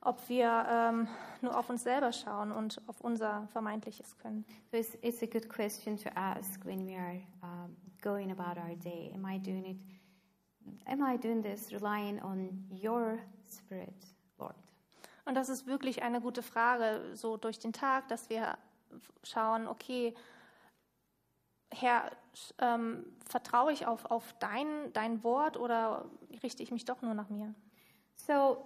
ob 0.00 0.28
wir 0.28 0.66
ähm, 0.68 1.08
nur 1.40 1.56
auf 1.58 1.70
uns 1.70 1.82
selber 1.82 2.12
schauen 2.12 2.52
und 2.52 2.80
auf 2.86 3.00
unser 3.00 3.48
vermeintliches 3.48 4.16
Können. 4.18 4.44
So 4.70 4.78
it's, 4.78 4.96
it's 5.02 5.22
a 5.22 5.26
good 5.26 5.48
question 5.48 5.96
to 5.96 6.10
ask 6.14 6.64
when 6.64 6.86
we 6.86 6.96
are 6.96 7.20
um, 7.42 7.76
going 8.02 8.30
about 8.30 8.60
our 8.60 8.76
day. 8.76 9.12
Am 9.14 9.24
I 9.24 9.38
doing 9.38 9.64
it? 9.64 9.80
Am 10.86 11.00
I 11.02 11.16
doing 11.16 11.42
this 11.42 11.72
relying 11.72 12.20
on 12.22 12.68
Your 12.70 13.18
Spirit, 13.44 13.94
Lord? 14.38 14.56
Und 15.24 15.34
das 15.34 15.48
ist 15.48 15.66
wirklich 15.66 16.02
eine 16.02 16.20
gute 16.20 16.42
Frage, 16.42 17.00
so 17.14 17.36
durch 17.36 17.58
den 17.58 17.72
Tag, 17.72 18.08
dass 18.08 18.30
wir 18.30 18.56
schauen, 19.24 19.66
okay, 19.66 20.14
Herr, 21.70 22.10
ähm, 22.58 23.04
vertraue 23.24 23.72
ich 23.72 23.86
auf, 23.86 24.04
auf 24.06 24.34
dein, 24.38 24.92
dein 24.92 25.22
Wort 25.24 25.56
oder 25.56 26.06
richte 26.42 26.62
ich 26.62 26.70
mich 26.70 26.84
doch 26.84 27.02
nur 27.02 27.14
nach 27.14 27.28
mir? 27.28 27.54
So, 28.14 28.64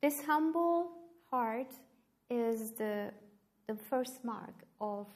this 0.00 0.26
humble 0.28 0.88
heart 1.30 1.72
is 2.28 2.74
the, 2.76 3.10
the 3.66 3.74
first 3.74 4.24
mark 4.24 4.54
of 4.78 5.06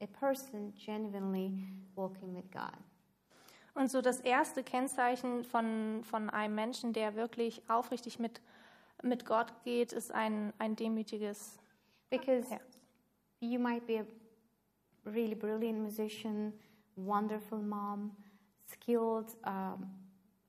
a 0.00 0.06
person 0.06 0.72
genuinely 0.74 1.52
walking 1.94 2.34
with 2.34 2.50
God. 2.50 2.76
Und 3.74 3.90
so 3.90 4.00
das 4.00 4.20
erste 4.20 4.64
Kennzeichen 4.64 5.44
von, 5.44 6.02
von 6.04 6.30
einem 6.30 6.54
Menschen, 6.54 6.94
der 6.94 7.14
wirklich 7.14 7.62
aufrichtig 7.68 8.18
mit, 8.18 8.40
mit 9.02 9.26
Gott 9.26 9.52
geht, 9.64 9.92
ist 9.92 10.12
ein, 10.12 10.54
ein 10.58 10.76
demütiges 10.76 11.58
Because 12.08 12.48
Herz. 12.48 12.78
you 13.40 13.58
might 13.58 13.86
be 13.86 14.00
a 14.00 14.04
really 15.06 15.34
brilliant 15.34 15.78
musician, 15.78 16.52
wonderful 16.96 17.58
mom, 17.58 18.12
skilled 18.66 19.36
um, 19.44 19.86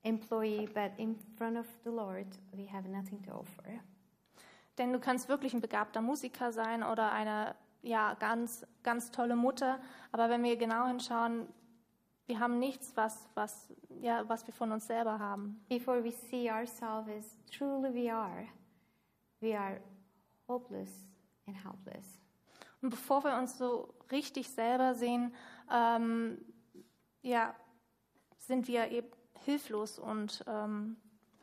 employee, 0.04 0.68
but 0.74 0.92
in 0.98 1.16
front 1.36 1.56
of 1.56 1.66
the 1.84 1.90
Lord, 1.90 2.26
we 2.52 2.66
have 2.66 2.88
nothing 2.88 3.22
to 3.24 3.32
offer. 3.32 3.80
Denn 4.76 4.92
du 4.92 5.00
kannst 5.00 5.28
wirklich 5.28 5.54
ein 5.54 5.60
begabter 5.60 6.00
Musiker 6.00 6.52
sein 6.52 6.82
oder 6.82 7.10
eine 7.10 7.56
ja, 7.82 8.14
ganz, 8.14 8.66
ganz 8.82 9.10
tolle 9.10 9.36
Mutter. 9.36 9.80
Aber 10.12 10.30
wenn 10.30 10.42
wir 10.42 10.56
genau 10.56 10.86
hinschauen, 10.86 11.48
wir 12.26 12.38
haben 12.38 12.58
nichts, 12.58 12.92
was, 12.94 13.28
was, 13.34 13.72
ja, 14.00 14.28
was 14.28 14.46
wir 14.46 14.54
von 14.54 14.70
uns 14.70 14.86
selber 14.86 15.18
haben. 15.18 15.64
Before 15.68 16.04
we 16.04 16.10
see 16.10 16.50
ourselves 16.50 17.08
as 17.08 17.36
truly 17.50 17.92
we 17.92 18.12
are, 18.12 18.46
we 19.40 19.58
are 19.58 19.80
hopeless 20.46 20.90
and 21.46 21.56
helpless. 21.56 22.20
Und 22.82 22.90
bevor 22.90 23.24
wir 23.24 23.36
uns 23.36 23.58
so 23.58 23.94
richtig 24.10 24.48
selber 24.50 24.94
sehen, 24.94 25.34
ähm, 25.72 26.38
ja, 27.22 27.54
sind 28.38 28.68
wir 28.68 28.90
eben 28.90 29.08
hilflos 29.44 29.98
und 29.98 30.44
ähm, 30.46 30.96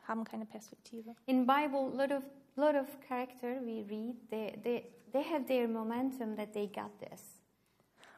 haben 0.07 0.23
keine 0.23 0.45
Perspektive. 0.45 1.15
In 1.25 1.45
Bible, 1.45 1.91
lot 1.95 2.11
of 2.11 2.23
lot 2.55 2.75
of 2.75 2.87
character 3.01 3.59
we 3.61 3.83
read, 3.89 4.15
they, 4.29 4.57
they, 4.63 4.91
they 5.11 5.23
have 5.23 5.45
their 5.45 5.67
momentum 5.67 6.35
that 6.35 6.53
they 6.53 6.67
got 6.67 6.91
this. 6.99 7.41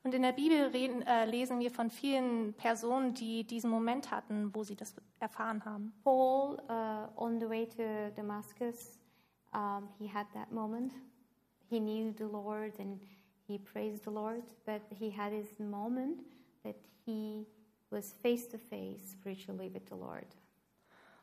Und 0.03 0.13
in 0.13 0.21
der 0.21 0.32
Bibel 0.32 0.67
reden, 0.67 1.01
äh, 1.01 1.25
lesen 1.25 1.60
wir 1.60 1.71
von 1.71 1.89
vielen 1.89 2.53
Personen, 2.53 3.13
die 3.13 3.43
diesen 3.43 3.69
Moment 3.69 4.10
hatten, 4.10 4.56
wo 4.56 4.63
sie 4.63 4.75
das 4.75 4.95
erfahren 5.19 5.65
haben. 5.65 5.91
Paul, 6.03 6.58
uh, 6.69 7.21
on 7.21 7.39
the 7.39 7.49
way 7.49 7.67
to 7.67 8.12
Damascus, 8.15 8.97
um, 9.53 9.89
he 9.99 10.08
had 10.08 10.27
that 10.34 10.51
moment. 10.51 10.93
He 11.69 11.80
knew 11.80 12.13
the 12.17 12.25
Lord 12.25 12.80
and 12.80 12.99
he 13.47 13.58
praised 13.58 14.03
the 14.03 14.12
Lord, 14.12 14.43
but 14.65 14.82
he 14.97 15.10
had 15.10 15.32
his 15.32 15.60
moment 15.60 16.21
that 16.63 16.75
he 17.06 17.45
was 17.89 18.13
face 18.21 18.47
to 18.49 18.58
face 18.58 19.12
spiritually 19.12 19.69
with 19.73 19.88
the 19.89 19.95
Lord. 19.95 20.27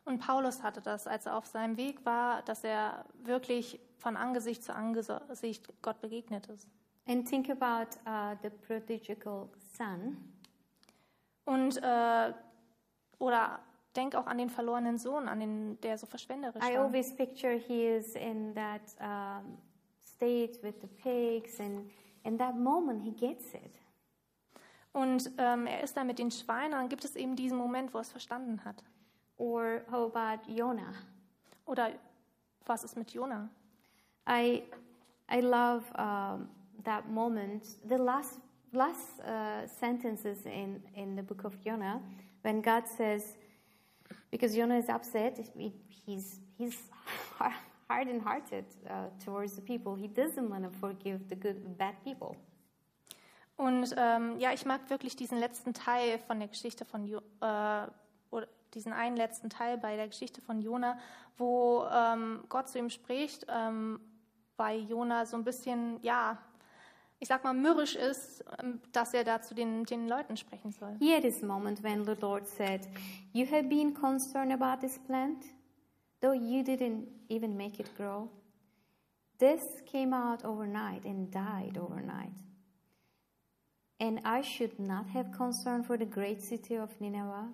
Und 0.05 0.19
Paulus 0.19 0.61
hatte 0.61 0.81
das, 0.81 1.07
als 1.07 1.25
er 1.25 1.35
auf 1.35 1.47
seinem 1.47 1.77
Weg 1.77 2.05
war, 2.05 2.43
dass 2.43 2.63
er 2.63 3.05
wirklich 3.23 3.79
von 3.97 4.15
Angesicht 4.15 4.63
zu 4.63 4.73
Angesicht 4.75 5.67
Gott 5.81 5.99
begegnet 5.99 6.47
ist. 6.47 6.67
And 7.07 7.27
think 7.27 7.49
about 7.49 7.97
uh, 8.07 8.35
the 8.41 8.49
prodigal 8.49 9.49
son. 9.75 10.17
Und 11.45 11.77
äh, 11.81 12.33
oder 13.19 13.59
denk 13.95 14.15
auch 14.15 14.27
an 14.27 14.37
den 14.37 14.49
verlorenen 14.49 14.97
Sohn, 14.97 15.27
an 15.27 15.39
den, 15.39 15.81
der 15.81 15.97
so 15.97 16.05
verschwenderisch 16.05 16.63
I 16.63 16.75
war. 16.75 16.85
always 16.85 17.15
picture 17.15 17.53
he 17.53 17.87
is 17.87 18.15
in 18.15 18.53
that 18.55 18.81
um, 18.99 19.57
state 20.15 20.59
with 20.63 20.75
the 20.81 20.87
pigs, 20.87 21.59
and 21.59 21.89
in 22.23 22.37
that 22.37 22.55
moment 22.55 23.03
he 23.03 23.11
gets 23.11 23.53
it. 23.53 23.79
Und 24.93 25.29
ähm, 25.37 25.67
er 25.67 25.83
ist 25.83 25.97
da 25.97 26.05
mit 26.05 26.19
den 26.19 26.31
Schweinen 26.31 26.73
und 26.73 26.79
dann 26.79 26.89
gibt 26.89 27.03
es 27.03 27.17
eben 27.17 27.35
diesen 27.35 27.57
Moment, 27.57 27.93
wo 27.93 27.97
er 27.97 28.01
es 28.01 28.11
verstanden 28.11 28.63
hat. 28.63 28.81
Or 29.37 29.81
how 29.91 30.15
about 30.15 30.49
Jonah? 30.49 30.93
Oder 31.65 31.91
was 32.65 32.85
ist 32.85 32.95
mit 32.95 33.11
Jona? 33.11 33.49
I, 34.27 34.63
I 35.29 35.41
love 35.41 35.83
um, 35.97 36.47
that 36.85 37.09
moment. 37.09 37.65
The 37.87 37.97
last, 37.97 38.39
last 38.71 39.19
uh, 39.19 39.67
sentences 39.67 40.45
in, 40.45 40.81
in 40.95 41.17
the 41.17 41.23
book 41.23 41.43
of 41.43 41.59
Jonah, 41.61 42.01
when 42.43 42.61
God 42.61 42.87
says, 42.87 43.37
because 44.31 44.55
Jonah 44.55 44.77
is 44.77 44.87
upset, 44.87 45.37
he- 45.55 45.73
he's, 45.89 46.39
he's 46.57 46.77
hardened 47.95 48.23
hearted 48.23 48.65
uh, 48.85 49.09
towards 49.23 49.55
the 49.55 49.61
people. 49.61 49.95
He 49.95 50.07
doesn't 50.07 50.49
want 50.49 50.63
to 50.63 50.69
forgive 50.69 51.19
the 51.29 51.35
good, 51.35 51.77
bad 51.77 51.95
people. 52.03 52.35
Und 53.57 53.95
ähm, 53.97 54.37
ja, 54.39 54.51
ich 54.51 54.65
mag 54.65 54.89
wirklich 54.89 55.15
diesen 55.15 55.39
letzten 55.39 55.73
Teil 55.73 56.19
von 56.19 56.39
der 56.39 56.49
Geschichte 56.49 56.83
von 56.83 57.05
jo 57.05 57.19
äh, 57.41 57.87
oder 58.31 58.47
diesen 58.73 58.91
einen 58.91 59.15
letzten 59.15 59.49
Teil 59.49 59.77
bei 59.77 59.95
der 59.95 60.07
Geschichte 60.07 60.41
von 60.41 60.61
Jona, 60.61 60.97
wo 61.37 61.85
ähm, 61.89 62.43
Gott 62.49 62.67
zu 62.67 62.79
ihm 62.79 62.89
spricht, 62.89 63.45
ähm, 63.47 64.01
weil 64.57 64.81
Jona 64.81 65.25
so 65.25 65.37
ein 65.37 65.45
bisschen, 65.45 65.99
ja, 66.01 66.37
ich 67.19 67.29
sag 67.29 67.45
mal, 67.45 67.53
mürrisch 67.53 67.95
ist, 67.95 68.43
ähm, 68.61 68.81
dass 68.91 69.13
er 69.13 69.23
da 69.23 69.41
zu 69.41 69.55
den, 69.55 69.85
den 69.85 70.09
Leuten 70.09 70.35
sprechen 70.35 70.71
soll. 70.71 70.97
He 70.99 71.13
had 71.13 71.21
this 71.21 71.41
moment 71.41 71.81
when 71.81 72.03
the 72.03 72.15
Lord 72.19 72.45
said, 72.47 72.81
You 73.31 73.45
have 73.49 73.69
been 73.69 73.93
concerned 73.93 74.51
about 74.51 74.85
this 74.85 74.99
plant, 74.99 75.45
though 76.21 76.33
you 76.33 76.63
didn't 76.63 77.07
even 77.29 77.55
make 77.57 77.79
it 77.79 77.89
grow. 77.95 78.29
This 79.37 79.61
came 79.85 80.13
out 80.13 80.45
overnight 80.45 81.05
and 81.05 81.29
died 81.29 81.77
overnight. 81.77 82.37
And 83.99 84.19
I 84.25 84.41
should 84.41 84.79
not 84.79 85.07
have 85.07 85.31
concern 85.31 85.83
for 85.83 85.97
the 85.97 86.05
great 86.05 86.41
city 86.41 86.75
of 86.75 86.89
Nineveh, 86.99 87.49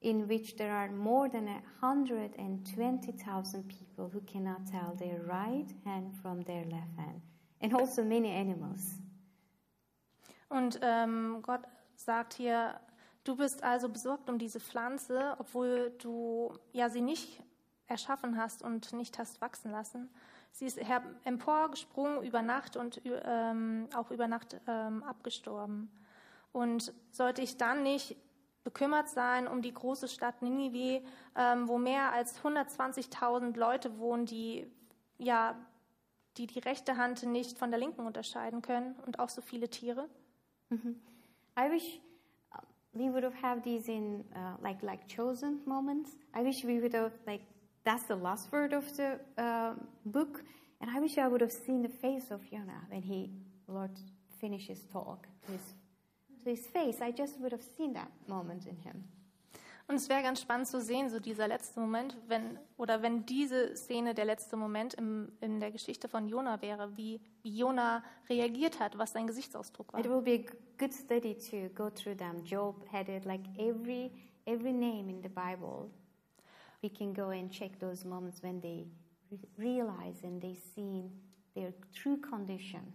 in 0.00 0.26
which 0.28 0.56
there 0.56 0.74
are 0.74 0.90
more 0.90 1.28
than 1.28 1.48
a 1.48 1.62
hundred 1.80 2.32
and 2.36 2.66
twenty 2.74 3.12
thousand 3.12 3.68
people 3.68 4.10
who 4.12 4.20
cannot 4.20 4.66
tell 4.66 4.94
their 4.96 5.20
right 5.26 5.72
hand 5.84 6.14
from 6.20 6.42
their 6.42 6.64
left 6.64 6.96
hand, 6.96 7.20
and 7.60 7.72
also 7.74 8.02
many 8.02 8.30
animals. 8.30 8.98
Und 10.50 10.78
ähm, 10.82 11.40
Gott 11.42 11.62
sagt 11.96 12.34
hier, 12.34 12.78
du 13.24 13.36
bist 13.36 13.62
also 13.62 13.88
besorgt 13.88 14.28
um 14.28 14.38
diese 14.38 14.60
Pflanze, 14.60 15.36
obwohl 15.38 15.92
du 15.98 16.52
ja 16.72 16.90
sie 16.90 17.00
nicht 17.00 17.40
erschaffen 17.86 18.36
hast 18.38 18.62
und 18.62 18.92
nicht 18.92 19.18
hast 19.18 19.40
wachsen 19.40 19.70
lassen. 19.70 20.08
Sie 20.52 20.66
ist 20.66 20.78
emporgesprungen 21.24 22.22
über 22.22 22.42
Nacht 22.42 22.76
und 22.76 23.00
ähm, 23.04 23.88
auch 23.94 24.10
über 24.10 24.28
Nacht 24.28 24.60
ähm, 24.66 25.02
abgestorben. 25.02 25.90
Und 26.52 26.94
sollte 27.10 27.42
ich 27.42 27.56
dann 27.56 27.82
nicht 27.82 28.16
bekümmert 28.62 29.08
sein 29.08 29.46
um 29.46 29.62
die 29.62 29.74
große 29.74 30.08
Stadt 30.08 30.42
Ninive, 30.42 31.04
ähm, 31.36 31.68
wo 31.68 31.78
mehr 31.78 32.12
als 32.12 32.40
120.000 32.42 33.56
Leute 33.58 33.98
wohnen, 33.98 34.26
die 34.26 34.66
ja 35.18 35.56
die 36.36 36.46
die 36.46 36.58
rechte 36.58 36.96
Hand 36.96 37.22
nicht 37.24 37.58
von 37.58 37.70
der 37.70 37.78
linken 37.78 38.06
unterscheiden 38.06 38.62
können 38.62 38.96
und 39.06 39.18
auch 39.18 39.28
so 39.28 39.40
viele 39.42 39.68
Tiere? 39.68 40.08
I 41.56 41.70
wish 41.70 42.00
uh, 42.52 42.58
we 42.92 43.12
would 43.12 43.24
have 43.42 43.62
these 43.62 43.90
in 43.90 44.24
uh, 44.34 44.60
like 44.60 44.82
like 44.82 45.06
chosen 45.08 45.60
moments. 45.66 46.16
I 46.34 46.42
wish 46.42 46.64
we 46.64 46.80
would 46.80 46.94
have 46.94 47.12
like 47.26 47.42
that's 47.84 48.04
the 48.04 48.16
last 48.16 48.50
word 48.52 48.72
of 48.72 48.84
the 48.96 49.18
uh, 49.38 49.74
book, 50.04 50.42
and 50.80 50.90
I 50.90 51.00
wish 51.00 51.18
I 51.18 51.28
would 51.28 51.40
have 51.40 51.52
seen 51.52 51.82
the 51.82 51.88
face 51.88 52.30
of 52.30 52.40
Jonah 52.50 52.86
when 52.88 53.02
he 53.02 53.30
Lord 53.68 53.92
finished 54.40 54.68
his 54.68 54.84
talk 54.92 55.26
his 55.50 55.60
to 56.42 56.50
his 56.50 56.66
face. 56.66 57.00
I 57.00 57.10
just 57.12 57.40
would 57.40 57.52
have 57.52 57.64
seen 57.76 57.92
that 57.94 58.10
moment 58.26 58.66
in 58.66 58.76
him. 58.76 59.04
Und 59.86 59.96
es 59.96 60.08
wäre 60.08 60.22
ganz 60.22 60.40
spannend 60.40 60.66
zu 60.66 60.80
sehen, 60.80 61.10
so 61.10 61.20
dieser 61.20 61.46
letzte 61.46 61.78
Moment, 61.78 62.16
wenn 62.26 62.58
oder 62.78 63.02
wenn 63.02 63.26
diese 63.26 63.76
Szene 63.76 64.14
der 64.14 64.24
letzte 64.24 64.56
Moment 64.56 64.94
im, 64.94 65.30
in 65.42 65.60
der 65.60 65.70
Geschichte 65.70 66.08
von 66.08 66.26
Jona 66.26 66.62
wäre, 66.62 66.96
wie, 66.96 67.20
wie 67.42 67.54
Jona 67.58 68.02
reagiert 68.30 68.80
hat, 68.80 68.96
was 68.96 69.12
sein 69.12 69.26
Gesichtsausdruck 69.26 69.92
war. 69.92 70.00
It 70.00 70.08
will 70.08 70.22
be 70.22 70.46
a 70.46 70.52
good 70.78 70.94
study 70.94 71.34
to 71.34 71.68
go 71.74 71.90
through 71.90 72.16
them. 72.16 72.42
Job 72.44 72.76
had 72.90 73.10
it 73.10 73.26
like 73.26 73.42
every 73.58 74.10
every 74.46 74.72
name 74.72 75.10
in 75.10 75.22
the 75.22 75.28
Bible. 75.28 75.90
We 76.84 76.90
can 76.90 77.14
go 77.14 77.30
and 77.30 77.50
check 77.50 77.78
those 77.80 78.06
moments 78.06 78.42
when 78.42 78.60
they 78.60 78.84
re- 79.30 79.48
realize 79.56 80.22
and 80.22 80.38
they 80.38 80.54
see 80.54 81.10
their 81.54 81.72
true 81.94 82.18
condition. 82.18 82.92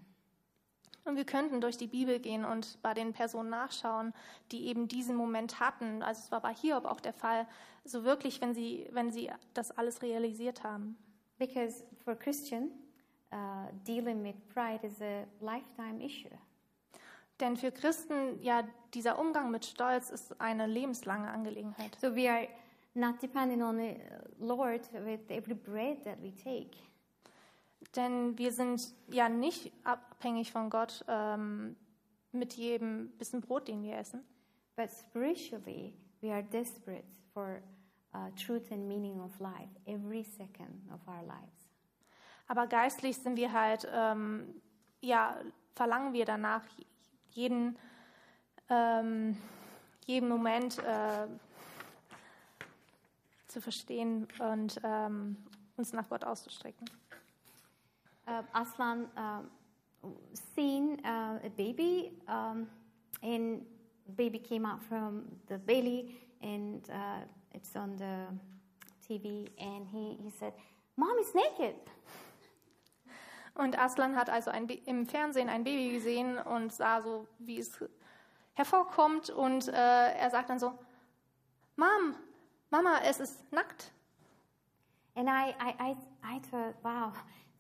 Und 1.06 1.16
wir 1.16 1.26
könnten 1.26 1.60
durch 1.60 1.76
die 1.76 1.88
Bibel 1.88 2.20
gehen 2.20 2.46
und 2.46 2.78
bei 2.84 2.94
den 2.94 3.14
Personen 3.14 3.50
nachschauen, 3.50 4.14
die 4.52 4.68
eben 4.68 4.88
diesen 4.88 5.16
Moment 5.16 5.60
hatten. 5.60 6.04
Also 6.04 6.22
es 6.24 6.32
war 6.32 6.40
bei 6.40 6.54
Hiob 6.54 6.86
auch 6.86 7.00
der 7.00 7.14
Fall, 7.14 7.48
so 7.84 8.04
wirklich, 8.04 8.42
wenn 8.42 8.54
sie, 8.54 8.88
wenn 8.92 9.10
sie 9.10 9.32
das 9.56 9.72
alles 9.72 10.04
realisiert 10.04 10.64
haben. 10.64 10.96
Because 11.40 11.84
for 12.06 12.16
Christian, 12.16 12.70
uh, 13.34 13.72
dealing 13.88 14.24
with 14.24 14.36
pride 14.54 14.86
is 14.86 15.02
a 15.02 15.26
lifetime 15.40 16.00
issue. 16.06 16.38
Denn 17.40 17.58
für 17.58 17.72
Christen, 17.72 18.40
ja, 18.44 18.68
dieser 18.94 19.18
Umgang 19.18 19.50
mit 19.50 19.66
Stolz 19.66 20.12
ist 20.12 20.40
eine 20.40 20.68
lebenslange 20.68 21.32
Angelegenheit. 21.32 21.98
So 22.00 22.16
we 22.16 22.30
are 22.30 22.48
not 22.94 23.22
depending 23.22 23.62
on 23.62 23.78
the 23.78 23.96
Lord 24.40 24.82
with 24.94 25.30
every 25.30 25.56
breath 25.56 26.04
that 26.04 26.22
we 26.22 26.34
take. 26.34 26.78
Denn 27.96 28.38
wir 28.38 28.52
sind 28.52 28.94
ja 29.08 29.30
nicht 29.30 29.72
abhängig 29.84 30.52
von 30.52 30.70
Gott 30.70 31.04
ähm, 31.08 31.76
mit 32.32 32.54
jedem 32.54 33.10
bisschen 33.18 33.42
Brot, 33.42 33.68
den 33.68 33.84
wir 33.84 33.98
essen. 33.98 34.24
But 34.76 34.90
spiritually, 34.90 35.94
we 36.22 36.32
are 36.32 36.44
desperate 36.44 37.06
for 37.34 37.62
uh, 38.14 38.30
truth 38.36 38.72
and 38.72 38.88
meaning 38.88 39.20
of 39.22 39.40
life 39.40 39.70
every 39.86 40.24
second 40.24 40.90
of 40.94 41.00
our 41.08 41.24
lives. 41.24 41.70
Aber 42.48 42.68
geistlich 42.68 43.18
sind 43.18 43.38
wir 43.38 43.52
halt, 43.54 43.88
ähm, 43.94 44.62
ja, 45.02 45.38
verlangen 45.76 46.14
wir 46.14 46.26
danach, 46.26 46.64
jeden, 47.30 47.78
ähm, 48.70 49.38
jeden 50.06 50.28
Moment 50.28 50.80
äh, 50.80 51.28
zu 53.50 53.62
verstehen 53.62 54.28
und 54.40 54.80
ähm, 54.84 55.36
uns 55.76 55.94
nach 55.94 56.08
Gott 56.08 56.24
auszustrecken. 56.24 56.90
Uh, 58.28 58.44
Aslan 58.54 59.10
um, 59.18 60.16
seen 60.56 61.00
uh, 61.04 61.40
a 61.44 61.50
baby, 61.58 62.12
um, 62.28 62.68
and 63.22 63.66
baby 64.16 64.40
came 64.40 64.66
out 64.66 64.82
from 64.84 65.24
the 65.48 65.58
belly, 65.58 66.16
and 66.42 66.88
uh, 66.90 67.26
it's 67.54 67.76
on 67.76 67.98
the 67.98 68.28
TV, 69.08 69.50
and 69.58 69.88
he, 69.88 70.18
he 70.24 70.30
said, 70.30 70.54
"Mom 70.96 71.18
is 71.20 71.34
naked." 71.34 71.76
Und 73.56 73.78
Aslan 73.78 74.16
hat 74.16 74.30
also 74.30 74.52
ein, 74.52 74.70
im 74.70 75.06
Fernsehen 75.06 75.50
ein 75.50 75.66
Baby 75.66 75.92
gesehen 75.92 76.38
und 76.38 76.72
sah 76.72 77.02
so, 77.02 77.28
wie 77.40 77.60
es 77.60 77.78
hervorkommt. 78.54 79.30
Und 79.32 79.68
äh, 79.68 80.14
er 80.14 80.30
sagt 80.30 80.50
dann 80.50 80.60
so, 80.60 80.78
Mom, 81.76 82.16
Mama, 82.72 83.00
es 83.04 83.20
ist 83.20 83.52
nackt. 83.52 83.92
And 85.16 85.28
I, 85.28 85.54
I, 85.60 85.76
I, 85.80 85.96
I 86.24 86.40
thought, 86.52 86.76
wow, 86.84 87.12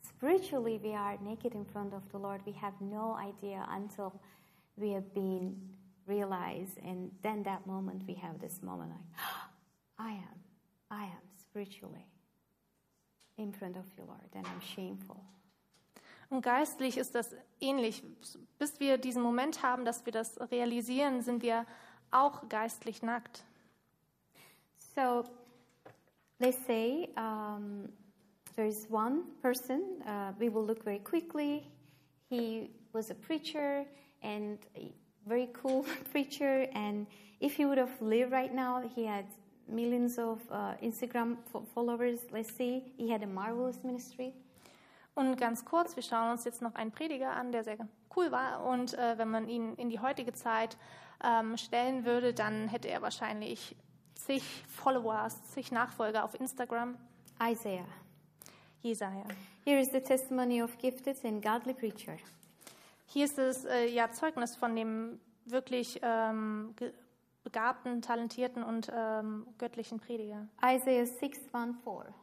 spiritually 0.02 0.80
we 0.82 0.93
are 0.93 1.17
naked 1.22 1.56
in 1.56 1.65
front 1.65 1.93
of 1.93 2.04
the 2.12 2.17
Lord. 2.17 2.41
We 2.45 2.54
have 2.54 2.74
no 2.80 3.17
idea 3.17 3.67
until 3.72 4.13
we 4.78 4.91
have 4.91 5.13
been 5.13 5.56
realized. 6.08 6.78
And 6.86 7.12
then 7.22 7.43
that 7.43 7.65
moment 7.65 8.04
we 8.08 8.13
have 8.15 8.39
this 8.39 8.62
moment 8.62 8.91
like, 8.91 9.00
I 9.98 10.12
am, 10.12 10.39
I 10.91 11.04
am 11.04 11.24
spiritually 11.38 12.06
in 13.38 13.52
front 13.52 13.78
of 13.78 13.86
you, 13.98 14.04
Lord, 14.06 14.30
and 14.36 14.45
I'm 14.45 14.62
shameful. 14.62 15.17
Und 16.30 16.43
geistlich 16.43 16.98
ist 16.98 17.15
das 17.15 17.36
ähnlich. 17.60 18.04
Bis 18.60 18.80
wir 18.80 19.00
diesen 19.00 19.24
Moment 19.24 19.63
haben, 19.63 19.84
dass 19.84 20.06
wir 20.06 20.13
das 20.13 20.39
realisieren, 20.52 21.24
sind 21.24 21.41
wir 21.41 21.65
auch 22.12 22.48
geistlich 22.50 23.02
nackt. 23.02 23.43
So 24.99 25.25
let's 26.41 26.57
say 26.67 27.09
um, 27.15 27.88
there 28.57 28.65
is 28.65 28.85
one 28.89 29.23
person, 29.41 30.01
uh, 30.05 30.33
we 30.38 30.49
will 30.49 30.65
look 30.65 30.83
very 30.83 30.99
quickly. 30.99 31.65
He 32.29 32.71
was 32.91 33.09
a 33.09 33.15
preacher 33.15 33.85
and 34.23 34.57
a 34.75 34.91
very 35.25 35.47
cool 35.53 35.85
preacher. 36.12 36.67
And 36.73 37.07
if 37.39 37.55
he 37.55 37.65
would 37.65 37.77
have 37.77 38.01
lived 38.01 38.33
right 38.33 38.53
now, 38.53 38.83
he 38.93 39.05
had 39.05 39.23
millions 39.69 40.19
of 40.19 40.41
uh, 40.51 40.73
Instagram 40.83 41.38
fo- 41.49 41.65
followers. 41.73 42.19
Let's 42.33 42.53
say 42.53 42.83
he 42.97 43.09
had 43.09 43.23
a 43.23 43.27
marvelous 43.27 43.79
ministry. 43.85 44.33
Und 45.15 45.38
ganz 45.38 45.63
kurz, 45.63 45.95
wir 45.95 46.03
schauen 46.03 46.31
uns 46.31 46.43
jetzt 46.43 46.62
noch 46.62 46.75
einen 46.75 46.91
Prediger 46.91 47.31
an, 47.38 47.53
der 47.53 47.63
sehr 47.63 47.77
cool 48.17 48.33
war. 48.33 48.65
Und 48.65 48.95
äh, 48.95 49.17
wenn 49.17 49.29
man 49.29 49.47
ihn 49.47 49.75
in 49.75 49.89
die 49.89 50.01
heutige 50.01 50.33
Zeit 50.33 50.75
ähm, 51.23 51.55
stellen 51.55 52.03
würde, 52.03 52.33
dann 52.33 52.67
hätte 52.67 52.89
er 52.89 53.01
wahrscheinlich 53.01 53.77
zig 54.25 54.43
Followers, 54.67 55.36
zig 55.53 55.71
Nachfolger 55.71 56.23
auf 56.23 56.39
Instagram. 56.39 56.97
Isaiah. 57.41 57.86
Jesaja. 58.82 59.25
Here 59.65 59.79
is 59.79 59.91
the 59.91 60.01
testimony 60.01 60.62
of 60.62 60.77
gifted 60.77 61.17
and 61.23 61.41
godly 61.41 61.73
preacher. 61.73 62.17
Hier 63.05 63.25
ist 63.25 63.38
das 63.38 63.65
äh, 63.65 63.88
ja, 63.88 64.12
Zeugnis 64.12 64.55
von 64.55 64.75
dem 64.75 65.19
wirklich 65.45 65.99
ähm, 66.01 66.75
begabten, 67.43 68.01
talentierten 68.01 68.63
und 68.63 68.91
ähm, 68.93 69.47
göttlichen 69.58 69.99
Prediger. 69.99 70.47
Isaiah 70.63 71.05
6 71.05 71.53
1 71.53 71.77
4. 71.84 72.13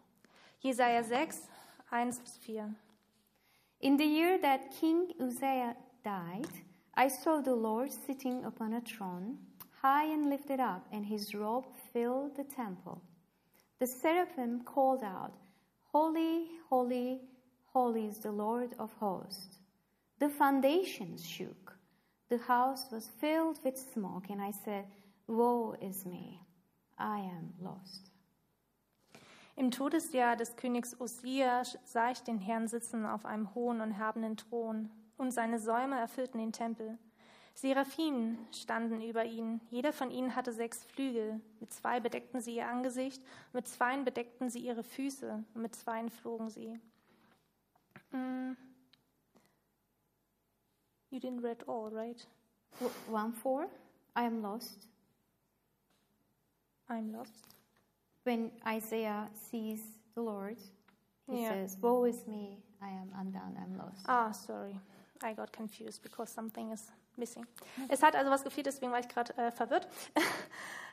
Jesaja 0.60 1.02
6, 1.02 1.48
1 1.90 2.20
bis 2.20 2.36
4. 2.38 2.74
In 3.80 3.98
the 3.98 4.04
year 4.04 4.40
that 4.40 4.70
King 4.80 5.12
Uzziah 5.18 5.76
died, 6.02 6.48
I 6.96 7.08
saw 7.08 7.42
the 7.42 7.54
Lord 7.54 7.92
sitting 7.92 8.44
upon 8.44 8.72
a 8.72 8.80
throne, 8.80 9.38
high 9.82 10.12
and 10.12 10.30
lifted 10.30 10.60
up, 10.60 10.86
and 10.90 11.04
his 11.04 11.34
robe 11.34 11.66
filled 11.96 12.36
the 12.36 12.44
temple. 12.44 13.00
The 13.80 13.86
seraphim 13.86 14.60
called 14.64 15.02
out, 15.02 15.32
Holy, 15.92 16.48
holy, 16.68 17.22
holy 17.72 18.06
is 18.06 18.18
the 18.18 18.32
Lord 18.32 18.74
of 18.78 18.92
hosts. 19.00 19.60
The 20.18 20.28
foundations 20.28 21.26
shook. 21.26 21.78
The 22.28 22.36
house 22.36 22.90
was 22.92 23.10
filled 23.18 23.60
with 23.64 23.78
smoke, 23.78 24.28
and 24.28 24.42
I 24.42 24.50
said, 24.50 24.84
Woe 25.26 25.74
is 25.80 26.04
me, 26.04 26.42
I 26.98 27.20
am 27.20 27.54
lost. 27.62 28.10
Im 29.56 29.70
Todesjahr 29.70 30.36
des 30.36 30.54
Königs 30.54 31.00
Ossia 31.00 31.62
sah 31.84 32.10
ich 32.10 32.20
den 32.20 32.38
Herrn 32.38 32.68
sitzen 32.68 33.06
auf 33.06 33.24
einem 33.24 33.54
hohen 33.54 33.80
und 33.80 33.92
erhabenen 33.92 34.36
Thron, 34.36 34.90
und 35.16 35.30
seine 35.30 35.58
Säume 35.58 35.98
erfüllten 35.98 36.40
den 36.40 36.52
Tempel. 36.52 36.98
Seraphinen 37.56 38.36
standen 38.52 39.00
über 39.00 39.24
ihn, 39.24 39.62
jeder 39.70 39.90
von 39.94 40.10
ihnen 40.10 40.36
hatte 40.36 40.52
sechs 40.52 40.84
Flügel, 40.84 41.40
mit 41.58 41.72
zwei 41.72 42.00
bedeckten 42.00 42.42
sie 42.42 42.56
ihr 42.56 42.68
Angesicht, 42.68 43.22
mit 43.54 43.66
zweien 43.66 44.04
bedeckten 44.04 44.50
sie 44.50 44.58
ihre 44.58 44.82
Füße, 44.82 45.42
und 45.54 45.62
mit 45.62 45.74
zweien 45.74 46.10
flogen 46.10 46.50
sie. 46.50 46.78
Mm. 48.10 48.52
You 51.08 51.18
didn't 51.18 51.42
read 51.42 51.66
all, 51.66 51.88
right? 51.90 52.28
1 53.10 53.34
4, 53.42 53.70
I 54.14 54.26
am 54.26 54.42
lost. 54.42 54.86
I'm 56.90 57.10
lost. 57.10 57.48
When 58.24 58.50
Isaiah 58.66 59.30
sees 59.32 59.80
the 60.14 60.20
Lord, 60.20 60.58
he 61.26 61.40
Yeah. 61.40 61.52
says, 61.52 61.78
Woe 61.80 62.04
is 62.04 62.26
me, 62.26 62.58
I 62.82 62.90
am 62.90 63.14
undone, 63.18 63.56
I'm 63.56 63.78
lost. 63.78 64.04
Ah, 64.06 64.30
sorry. 64.32 64.78
I 65.22 65.32
got 65.32 65.50
confused 65.52 66.02
because 66.02 66.28
something 66.30 66.70
is 66.70 66.90
missing. 67.16 67.46
Es 67.88 68.02
hat 68.02 68.14
also 68.14 68.30
was 68.30 68.44
gefehlt, 68.44 68.66
deswegen 68.66 68.92
war 68.92 69.00
ich 69.00 69.08
gerade 69.08 69.36
äh, 69.36 69.50
verwirrt. 69.52 69.88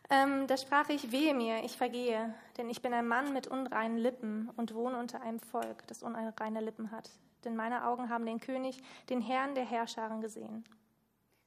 Ähm, 0.09 0.47
da 0.47 0.57
sprach 0.57 0.89
ich, 0.89 1.13
wehe 1.13 1.33
mir, 1.33 1.63
ich 1.63 1.77
vergehe, 1.77 2.35
denn 2.57 2.69
ich 2.69 2.81
bin 2.81 2.93
ein 2.93 3.07
Mann 3.07 3.31
mit 3.33 3.47
unreinen 3.47 3.97
Lippen 3.97 4.49
und 4.57 4.75
wohne 4.75 4.99
unter 4.99 5.21
einem 5.21 5.39
Volk, 5.39 5.87
das 5.87 6.03
unreine 6.03 6.59
Lippen 6.59 6.91
hat. 6.91 7.09
Denn 7.45 7.55
meine 7.55 7.85
Augen 7.85 8.09
haben 8.09 8.25
den 8.25 8.39
König, 8.39 8.83
den 9.09 9.21
Herrn 9.21 9.55
der 9.55 9.65
Herrscharen 9.65 10.21
gesehen. 10.21 10.65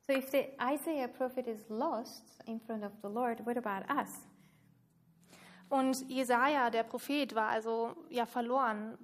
So 0.07 0.15
if 0.15 0.31
the 0.31 0.47
Isaiah 0.61 1.09
prophet 1.09 1.47
is 1.47 1.69
lost 1.69 2.25
in 2.47 2.61
front 2.61 2.85
of 2.85 2.93
the 3.03 3.09
Lord, 3.09 3.45
what 3.45 3.57
about 3.57 3.93
us? 3.93 4.27
Und 5.69 6.09
Jesaja, 6.09 6.71
der 6.71 6.85
Prophet, 6.85 7.35
war 7.35 7.49
also 7.49 7.97
ja 8.09 8.25
verloren 8.25 8.97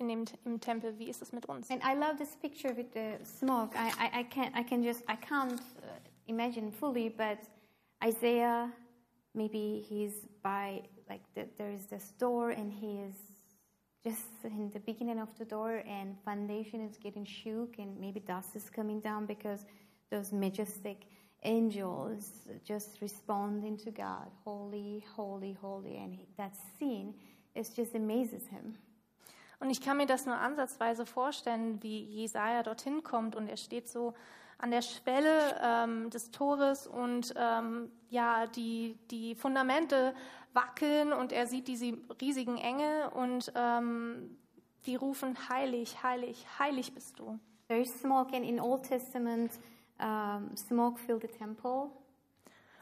in 0.00 0.08
dem, 0.08 0.24
im 0.44 0.60
Tempel. 0.60 0.98
Wie 0.98 1.08
ist 1.08 1.22
es 1.22 1.32
mit 1.32 1.46
uns? 1.46 1.70
And 1.70 1.82
I 1.84 1.94
love 1.94 2.16
this 2.16 2.34
picture 2.36 2.74
with 2.74 2.92
the 2.92 3.18
smoke. 3.24 3.76
I, 3.76 3.90
I, 3.98 4.20
I 4.20 4.22
can 4.24 4.52
I 4.54 4.62
can 4.62 4.82
just 4.82 5.02
I 5.08 5.16
can't 5.16 5.60
uh, 5.60 5.86
imagine 6.26 6.72
fully, 6.72 7.08
but 7.08 7.38
Isaiah, 8.02 8.72
maybe 9.34 9.84
he's 9.88 10.26
by 10.42 10.82
like 11.08 11.22
the, 11.34 11.46
there 11.58 11.70
is 11.70 11.86
this 11.86 12.12
door, 12.18 12.50
and 12.50 12.72
he 12.72 13.00
is 13.00 13.16
just 14.02 14.26
in 14.44 14.70
the 14.70 14.80
beginning 14.80 15.20
of 15.20 15.28
the 15.38 15.44
door, 15.44 15.82
and 15.86 16.16
foundation 16.24 16.80
is 16.80 16.96
getting 16.96 17.24
shook, 17.24 17.78
and 17.78 17.98
maybe 18.00 18.20
dust 18.20 18.56
is 18.56 18.70
coming 18.70 19.00
down 19.00 19.26
because 19.26 19.66
those 20.10 20.32
majestic 20.32 21.06
angels 21.42 22.48
just 22.64 23.00
responding 23.00 23.76
to 23.78 23.90
God, 23.90 24.30
holy, 24.44 25.04
holy, 25.14 25.56
holy, 25.60 25.96
and 25.96 26.14
he, 26.14 26.26
that 26.36 26.54
scene 26.78 27.14
it 27.54 27.68
just 27.74 27.94
amazes 27.94 28.46
him. 28.46 28.76
Und 29.60 29.70
ich 29.70 29.80
kann 29.82 29.98
mir 29.98 30.06
das 30.06 30.26
nur 30.26 30.36
ansatzweise 30.36 31.06
vorstellen, 31.06 31.82
wie 31.82 32.02
Jesaja 32.04 32.62
dorthin 32.62 33.04
kommt 33.04 33.36
und 33.36 33.48
er 33.48 33.58
steht 33.58 33.88
so 33.88 34.14
an 34.58 34.70
der 34.70 34.82
Schwelle 34.82 35.60
ähm, 35.62 36.10
des 36.10 36.30
Tores 36.30 36.86
und 36.86 37.34
ähm, 37.36 37.90
ja, 38.08 38.46
die, 38.46 38.98
die 39.10 39.34
Fundamente 39.34 40.14
wackeln 40.52 41.12
und 41.12 41.32
er 41.32 41.46
sieht 41.46 41.68
diese 41.68 41.96
riesigen 42.20 42.58
Engel 42.58 43.08
und 43.14 43.52
ähm, 43.54 44.36
die 44.86 44.96
rufen, 44.96 45.36
heilig, 45.48 46.02
heilig, 46.02 46.46
heilig 46.58 46.94
bist 46.94 47.18
du. 47.18 47.38
There 47.68 47.80
is 47.80 48.00
smoke, 48.00 48.34
and 48.34 48.44
in 48.44 48.58
Old 48.58 48.82
Testament, 48.82 49.52
um, 49.98 50.56
smoke 50.56 50.98
filled 50.98 51.22
the 51.22 51.28
temple. 51.28 51.90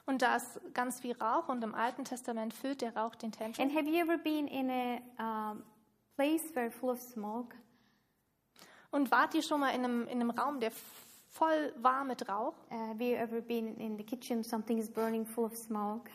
Und 0.07 0.23
da 0.23 0.37
ist 0.37 0.61
ganz 0.73 1.01
viel 1.01 1.15
Rauch 1.21 1.49
und 1.49 1.63
im 1.63 1.75
Alten 1.75 2.05
Testament 2.05 2.55
füllt 2.55 2.81
der 2.81 2.97
Rauch 2.97 3.15
den 3.15 3.31
Tempel. 3.31 3.63
And 3.63 3.75
have 3.75 3.87
you 3.87 3.97
ever 3.97 4.17
been 4.17 4.49
in 4.49 4.71
a 4.71 5.53
um, 5.53 5.63
place 6.19 6.43
where 6.55 6.71
full 6.71 6.91
of 6.91 7.01
smoke? 7.01 7.55
Und 8.91 9.11
wart 9.13 9.35
ihr 9.35 9.43
schon 9.43 9.61
mal 9.61 9.71
in 9.71 9.85
einem, 9.85 10.09
in 10.09 10.21
einem 10.21 10.31
Raum, 10.31 10.59
der 10.59 10.73
voll 11.31 11.73
war 11.77 12.05
mit 12.05 12.29
Rauch? 12.29 12.55
Uh, 12.71 12.89
have 12.89 13.05
you 13.05 13.15
ever 13.15 13.41
been 13.41 13.77
in 13.77 13.97
the 13.97 14.03
kitchen, 14.03 14.43
something 14.43 14.79
is 14.79 14.91
burning 14.91 15.25
full 15.25 15.45
of 15.45 15.57
smoke, 15.57 16.11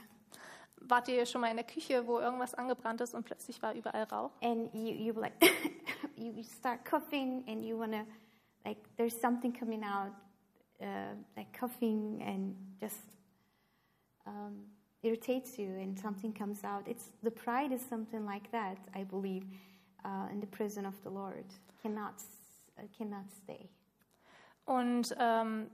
Wart 0.86 1.08
ihr 1.08 1.26
schon 1.26 1.40
mal 1.40 1.50
in 1.50 1.56
der 1.56 1.66
Küche, 1.66 2.06
wo 2.06 2.20
irgendwas 2.20 2.54
angebrannt 2.56 3.00
ist 3.00 3.14
und 3.14 3.24
plötzlich 3.24 3.62
war 3.62 3.74
überall 3.74 4.04
Rauch? 4.04 4.32
and 4.42 4.74
you 4.74 4.94
you 4.94 5.14
like 5.14 5.34
you 6.18 6.34
you 6.34 6.44
start 6.44 6.84
coughing, 6.84 7.46
and 7.48 7.64
you 7.64 7.78
wanna 7.78 8.06
like 8.66 8.80
there's 8.98 9.18
something 9.18 9.54
coming 9.54 9.84
out, 9.84 10.12
uh, 10.82 11.16
like 11.38 11.58
coughing, 11.58 12.22
and 12.22 12.54
just 12.82 13.00
um, 14.26 14.66
irritates 15.04 15.58
you, 15.58 15.70
and 15.80 15.98
something 15.98 16.34
comes 16.34 16.66
out. 16.66 16.86
It's 16.86 17.14
the 17.22 17.32
pride 17.32 17.72
is 17.72 17.82
something 17.82 18.26
like 18.26 18.52
that, 18.52 18.78
I 18.94 19.06
believe, 19.06 19.46
uh, 20.06 20.32
in 20.32 20.42
the 20.42 20.48
prison 20.48 20.86
of 20.86 20.96
the 21.04 21.10
Lord 21.10 21.46
cannot 21.82 22.16
uh, 22.78 22.88
cannot 22.98 23.30
stay. 23.44 23.70
Und 24.66 25.16
ähm, 25.20 25.70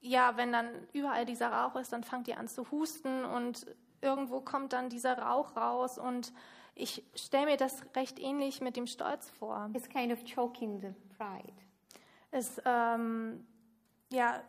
ja, 0.00 0.36
wenn 0.36 0.52
dann 0.52 0.68
überall 0.92 1.24
dieser 1.24 1.52
Rauch 1.52 1.76
ist, 1.76 1.92
dann 1.92 2.04
fangt 2.04 2.28
ihr 2.28 2.38
an 2.38 2.48
zu 2.48 2.70
husten 2.70 3.24
und 3.24 3.66
irgendwo 4.00 4.40
kommt 4.40 4.72
dann 4.72 4.88
dieser 4.88 5.18
Rauch 5.18 5.56
raus. 5.56 5.98
Und 5.98 6.32
ich 6.74 7.02
stelle 7.14 7.46
mir 7.46 7.56
das 7.56 7.82
recht 7.96 8.20
ähnlich 8.20 8.60
mit 8.60 8.76
dem 8.76 8.86
Stolz 8.86 9.28
vor. 9.30 9.70
It's 9.74 9.88
kind 9.88 10.12
of 10.12 10.24
choking 10.24 10.80
the 10.80 10.94
pride. 11.16 11.52
Es 12.30 12.60
ähm, 12.64 13.44
ja, 14.10 14.40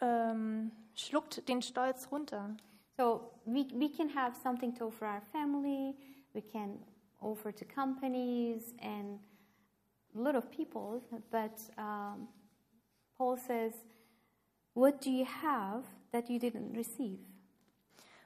ähm, 0.00 0.72
schluckt 0.94 1.48
den 1.48 1.62
Stolz 1.62 2.10
runter. 2.10 2.56
So 2.96 3.30
we, 3.46 3.66
we 3.74 3.88
can 3.88 4.14
have 4.14 4.36
something 4.42 4.74
to 4.74 4.88
offer 4.88 5.06
our 5.06 5.22
family, 5.32 5.96
we 6.34 6.42
can 6.42 6.78
offer 7.20 7.52
to 7.52 7.64
companies 7.64 8.74
and 8.80 9.18
a 10.16 10.18
lot 10.18 10.34
of 10.34 10.50
people, 10.50 11.02
but 11.30 11.60
um, 11.78 12.28
Paul 13.16 13.36
says, 13.36 13.72
What 14.74 15.04
do 15.04 15.10
you 15.10 15.26
have 15.26 15.84
that 16.12 16.28
you 16.28 16.38
didn't 16.38 16.76
receive? 16.76 17.18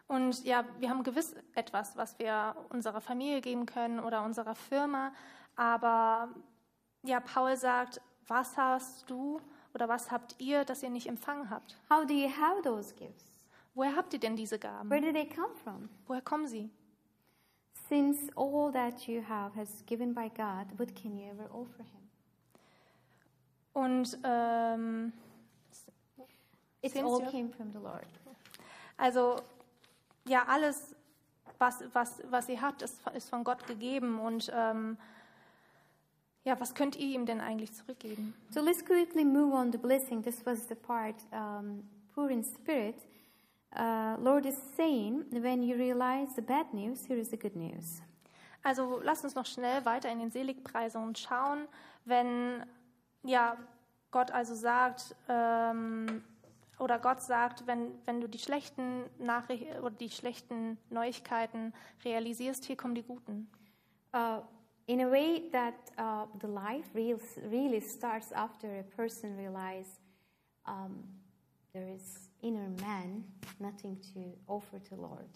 Und 0.06 0.44
ja, 0.44 0.64
wir 0.78 0.90
haben 0.90 1.02
gewiss 1.02 1.34
etwas, 1.54 1.96
was 1.96 2.18
wir 2.18 2.54
unserer 2.68 3.00
Familie 3.00 3.40
geben 3.40 3.64
können 3.64 3.98
oder 3.98 4.22
unserer 4.22 4.54
Firma. 4.54 5.12
Aber 5.56 6.28
ja, 7.02 7.20
Paul 7.20 7.56
sagt, 7.56 8.00
was 8.26 8.56
hast 8.56 9.08
du 9.08 9.40
oder 9.72 9.88
was 9.88 10.10
habt 10.10 10.36
ihr, 10.38 10.64
das 10.64 10.82
ihr 10.82 10.90
nicht 10.90 11.08
empfangen 11.08 11.48
habt? 11.48 11.78
How 11.90 12.06
do 12.06 12.12
you 12.12 12.28
have 12.28 12.62
those 12.62 12.94
gifts? 12.94 13.24
Woher 13.74 13.96
habt 13.96 14.12
ihr 14.12 14.20
denn 14.20 14.36
diese 14.36 14.58
Gaben? 14.58 14.90
Where 14.90 15.00
do 15.00 15.10
they 15.10 15.26
come 15.26 15.54
from? 15.62 15.88
Woher 16.06 16.22
kommen 16.22 16.46
sie? 16.46 16.70
Since 17.88 18.30
all 18.34 18.72
that 18.72 19.06
you 19.06 19.22
have 19.22 19.54
has 19.56 19.82
given 19.86 20.14
by 20.14 20.28
God, 20.28 20.66
what 20.78 20.94
can 20.94 21.16
you 21.16 21.30
ever 21.30 21.44
offer 21.52 21.82
Him? 21.82 22.04
Und 23.74 24.18
ähm, 24.24 25.12
It 26.80 26.96
all 27.02 27.20
came 27.30 27.48
from 27.48 27.72
the 27.72 27.78
Lord. 27.78 28.06
also 28.96 29.36
ja, 30.26 30.44
alles, 30.46 30.94
was, 31.58 31.82
was, 31.92 32.22
was 32.30 32.48
ihr 32.48 32.60
habt, 32.60 32.82
ist, 32.82 33.00
ist 33.14 33.28
von 33.28 33.44
Gott 33.44 33.66
gegeben. 33.66 34.18
Und 34.18 34.50
ähm, 34.54 34.96
ja, 36.44 36.58
was 36.60 36.74
könnt 36.74 36.96
ihr 36.96 37.14
ihm 37.14 37.26
denn 37.26 37.40
eigentlich 37.40 37.72
zurückgeben? 37.72 38.34
So 38.50 38.60
let's 38.60 38.84
quickly 38.84 39.24
move 39.24 39.54
on 39.54 39.72
to 39.72 39.78
blessing. 39.78 40.22
This 40.22 40.44
was 40.44 40.68
the 40.68 40.74
part, 40.74 41.16
um, 41.32 41.88
poor 42.14 42.30
in 42.30 42.44
spirit. 42.44 42.96
Uh, 43.74 44.16
Lord 44.20 44.46
is 44.46 44.56
saying, 44.76 45.24
when 45.32 45.62
you 45.62 45.76
realize 45.76 46.28
the 46.36 46.42
bad 46.42 46.72
news, 46.72 47.04
here 47.06 47.18
is 47.18 47.30
the 47.30 47.36
good 47.36 47.56
news. 47.56 48.00
Also 48.62 49.00
lasst 49.02 49.24
uns 49.24 49.34
noch 49.34 49.46
schnell 49.46 49.84
weiter 49.84 50.10
in 50.10 50.20
den 50.20 50.30
Seligpreisungen 50.30 51.14
schauen, 51.16 51.66
wenn 52.04 52.64
ja 53.22 53.56
Gott 54.10 54.30
also 54.30 54.54
sagt 54.54 55.14
ähm, 55.28 56.22
oder 56.78 56.98
Gott 56.98 57.20
sagt, 57.20 57.66
wenn, 57.66 57.92
wenn 58.04 58.20
du 58.20 58.28
die 58.28 58.38
schlechten 58.38 59.04
Nachrichten 59.18 59.78
oder 59.80 59.90
die 59.90 60.08
schlechten 60.08 60.78
Neuigkeiten 60.88 61.72
realisierst, 62.04 62.64
hier 62.64 62.76
kommen 62.76 62.94
die 62.94 63.02
guten. 63.02 63.50
Uh, 64.14 64.40
in 64.86 65.00
a 65.00 65.10
way 65.10 65.50
that 65.50 65.74
uh, 65.98 66.26
the 66.40 66.46
life 66.46 66.88
real, 66.94 67.18
really 67.50 67.80
starts 67.80 68.32
after 68.32 68.68
a 68.78 68.82
person 68.96 69.36
realizes 69.36 70.00
um, 70.66 71.23
there 71.74 71.88
is 71.88 72.30
inner 72.40 72.70
man, 72.80 73.24
nothing 73.58 73.98
to 74.14 74.20
offer 74.48 74.78
to 74.88 74.94
Lord. 74.94 75.28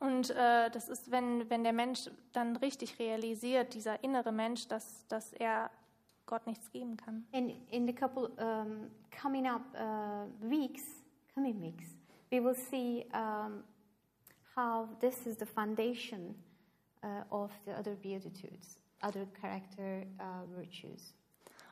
Und 0.00 0.30
äh, 0.30 0.68
das 0.70 0.88
ist, 0.88 1.12
wenn, 1.12 1.48
wenn 1.48 1.62
der 1.62 1.72
Mensch 1.72 2.10
dann 2.32 2.56
richtig 2.56 2.98
realisiert, 2.98 3.72
dieser 3.72 4.02
innere 4.02 4.32
Mensch, 4.32 4.66
dass, 4.66 5.06
dass 5.06 5.32
er 5.32 5.70
Gott 6.26 6.44
nichts 6.46 6.70
geben 6.72 6.96
kann. 6.96 7.24
And 7.32 7.52
in 7.70 7.86
the 7.86 7.94
couple 7.94 8.30
um, 8.38 8.90
coming 9.12 9.46
up 9.46 9.62
uh, 9.74 10.26
weeks, 10.40 10.82
coming 11.34 11.60
weeks, 11.60 11.84
we 12.32 12.42
will 12.42 12.56
see 12.56 13.06
um, 13.14 13.62
how 14.56 14.88
this 15.00 15.24
is 15.24 15.36
the 15.38 15.46
foundation 15.46 16.34
uh, 17.04 17.22
of 17.30 17.52
the 17.64 17.72
other 17.72 17.94
beatitudes, 17.94 18.78
other 19.02 19.26
character 19.40 20.04
uh, 20.18 20.44
virtues. 20.52 21.14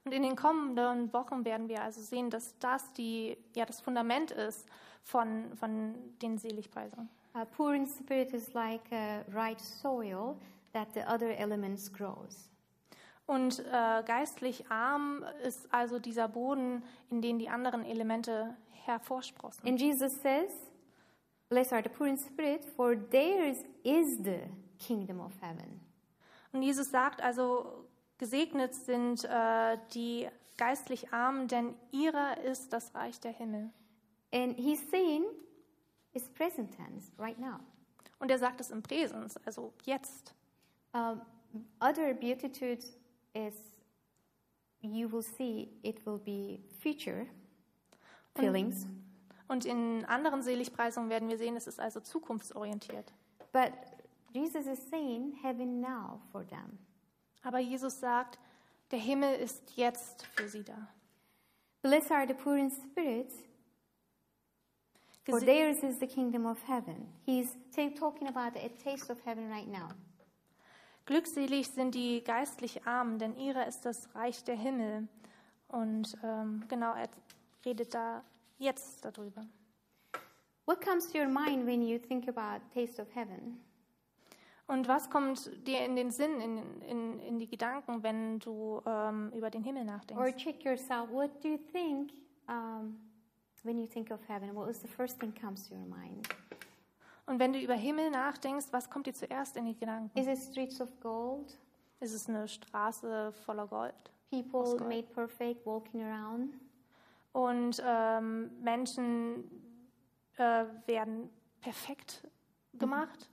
Und 0.05 0.13
in 0.13 0.23
den 0.23 0.37
kommenden 0.37 1.13
Wochen 1.13 1.45
werden 1.45 1.69
wir 1.69 1.83
also 1.83 2.01
sehen, 2.01 2.31
dass 2.31 2.59
das 2.59 2.93
die, 2.95 3.37
ja, 3.55 3.67
das 3.67 3.81
Fundament 3.81 4.31
ist 4.31 4.67
von, 5.03 5.55
von 5.57 5.95
den 6.23 6.39
Seligpreisungen. 6.39 7.09
Uh, 7.35 7.45
poor 7.45 7.75
in 7.75 7.87
spirit 7.87 8.33
is 8.33 8.53
like 8.55 8.91
a 8.93 9.25
right 9.33 9.61
soil 9.61 10.37
that 10.73 10.89
the 10.95 11.03
other 11.03 11.31
elements 11.39 11.93
grows. 11.93 12.51
Und 13.27 13.61
äh, 13.61 14.03
geistlich 14.05 14.69
arm 14.71 15.25
ist 15.45 15.73
also 15.73 16.01
dieser 16.01 16.27
Boden, 16.27 16.83
in 17.11 17.23
den 17.23 17.39
die 17.39 17.49
anderen 17.49 17.85
Elemente 17.85 18.57
hervorsprossen. 18.85 19.69
And 19.69 19.81
Jesus 19.81 20.21
says, 20.21 20.51
Blessed 21.49 21.73
are 21.73 21.83
the 21.83 21.89
poor 21.89 22.09
in 22.09 22.17
spirit, 22.19 22.65
for 22.65 22.97
theirs 22.97 23.59
is 23.85 24.19
the 24.25 24.41
kingdom 24.81 25.21
of 25.21 25.33
heaven. 25.41 25.81
Und 26.53 26.63
Jesus 26.63 26.91
sagt 26.91 27.23
also, 27.23 27.85
gesegnet 28.21 28.75
sind 28.75 29.25
äh, 29.25 29.79
die 29.95 30.29
geistlich 30.59 31.11
Armen, 31.11 31.49
denn 31.49 31.75
ihrer 31.91 32.39
ist 32.43 32.71
das 32.71 32.95
Reich 32.95 33.19
der 33.19 33.33
Himmel. 33.33 33.71
And 34.31 34.57
he's 34.57 34.89
saying, 34.91 35.25
it's 36.13 36.29
present 36.29 36.71
tense, 36.77 37.11
right 37.19 37.39
now. 37.39 37.59
Und 38.19 38.31
er 38.31 38.39
sagt 38.39 38.61
es 38.61 38.71
im 38.71 38.83
Präsens, 38.83 39.39
also 39.39 39.73
jetzt. 39.85 40.35
Um, 40.93 41.23
other 41.81 42.13
beatitudes 42.13 42.95
is, 43.33 43.55
you 44.83 45.11
will 45.11 45.23
see, 45.23 45.71
it 45.83 46.05
will 46.05 46.19
be 46.19 46.61
future 46.79 47.27
feelings. 48.37 48.87
Und 49.49 49.65
in 49.65 50.05
anderen 50.05 50.43
Seligpreisungen 50.43 51.09
werden 51.09 51.31
wir 51.31 51.39
sehen, 51.39 51.57
es 51.57 51.67
ist 51.67 51.81
also 51.81 52.01
zukunftsorientiert. 52.01 53.15
But 53.51 53.73
Jesus 54.33 54.67
is 54.67 54.79
saying 54.91 55.39
heaven 55.43 55.81
now 55.81 56.21
for 56.31 56.47
them. 56.47 56.79
Aber 57.43 57.59
Jesus 57.59 58.01
sagt, 58.01 58.39
der 58.91 58.99
Himmel 58.99 59.35
ist 59.37 59.77
jetzt 59.77 60.27
für 60.27 60.49
sie 60.49 60.65
da. 60.65 60.89
Blessed 61.83 62.13
are 62.13 62.27
the 62.27 62.35
poor 62.35 62.57
in 62.57 62.71
spirit, 62.71 63.33
for 65.25 65.41
theirs 65.41 65.83
is 65.83 65.99
the 65.99 66.07
kingdom 66.07 66.45
of 66.45 66.59
heaven. 66.69 67.09
He's 67.25 67.57
ta- 67.75 67.91
talking 67.99 68.29
about 68.29 68.59
a 68.59 68.69
taste 68.83 69.11
of 69.11 69.19
heaven 69.25 69.51
right 69.51 69.69
now. 69.69 69.89
Glückselig 71.07 71.69
sind 71.69 71.95
die 71.95 72.23
geistlich 72.23 72.87
Armen, 72.87 73.19
denn 73.19 73.35
ihrer 73.37 73.67
ist 73.67 73.85
das 73.87 74.15
Reich 74.15 74.45
der 74.45 74.57
Himmel. 74.57 75.09
Und 75.69 76.17
ähm, 76.23 76.65
genau, 76.69 76.95
er 76.95 77.09
redet 77.65 77.95
da 77.95 78.23
jetzt 78.59 79.05
darüber. 79.05 79.47
What 80.67 80.85
comes 80.85 81.11
to 81.11 81.19
your 81.19 81.29
mind 81.29 81.67
when 81.67 81.83
you 81.83 81.99
think 81.99 82.29
about 82.29 82.61
taste 82.75 83.01
of 83.01 83.09
heaven? 83.15 83.61
Und 84.71 84.87
was 84.87 85.11
kommt 85.11 85.51
dir 85.67 85.85
in 85.85 85.97
den 85.97 86.13
Sinn, 86.13 86.41
in, 86.41 86.81
in, 86.83 87.19
in 87.19 87.39
die 87.41 87.49
Gedanken, 87.49 88.05
wenn 88.05 88.39
du 88.39 88.81
ähm, 88.87 89.33
über 89.35 89.51
den 89.51 89.65
Himmel 89.65 89.83
Or 89.83 89.87
nachdenkst? 89.97 90.37
check 90.37 90.65
yourself. 90.65 91.11
What 91.11 91.43
do 91.43 91.49
you 91.49 91.59
think 91.73 92.13
um, 92.49 92.97
when 93.65 93.79
you 93.81 93.87
think 93.89 94.13
of 94.13 94.21
heaven? 94.29 94.55
What 94.55 94.69
was 94.69 94.81
the 94.81 94.87
first 94.87 95.19
thing 95.19 95.35
comes 95.35 95.69
to 95.69 95.75
your 95.75 95.87
mind? 95.87 96.29
Und 97.27 97.41
wenn 97.41 97.53
du 97.53 97.59
über 97.61 97.75
Himmel 97.75 98.11
nachdenkst, 98.11 98.67
was 98.71 98.89
kommt 98.89 99.09
dir 99.09 99.13
zuerst 99.13 99.57
in 99.57 99.65
die 99.65 99.77
Gedanken? 99.77 100.17
Is 100.17 100.29
it 100.29 100.39
streets 100.39 100.81
of 100.81 100.89
gold? 101.01 101.59
Ist 101.99 102.15
es 102.15 102.29
eine 102.29 102.47
Straße 102.47 103.33
voller 103.45 103.67
Gold? 103.67 104.13
People 104.31 104.63
gold. 104.63 104.87
made 104.87 105.09
perfect, 105.15 105.67
walking 105.67 106.01
around? 106.01 106.55
Und 107.33 107.83
ähm, 107.85 108.53
Menschen 108.63 109.51
äh, 110.37 110.65
werden 110.87 111.29
perfekt 111.61 112.25
gemacht? 112.75 113.29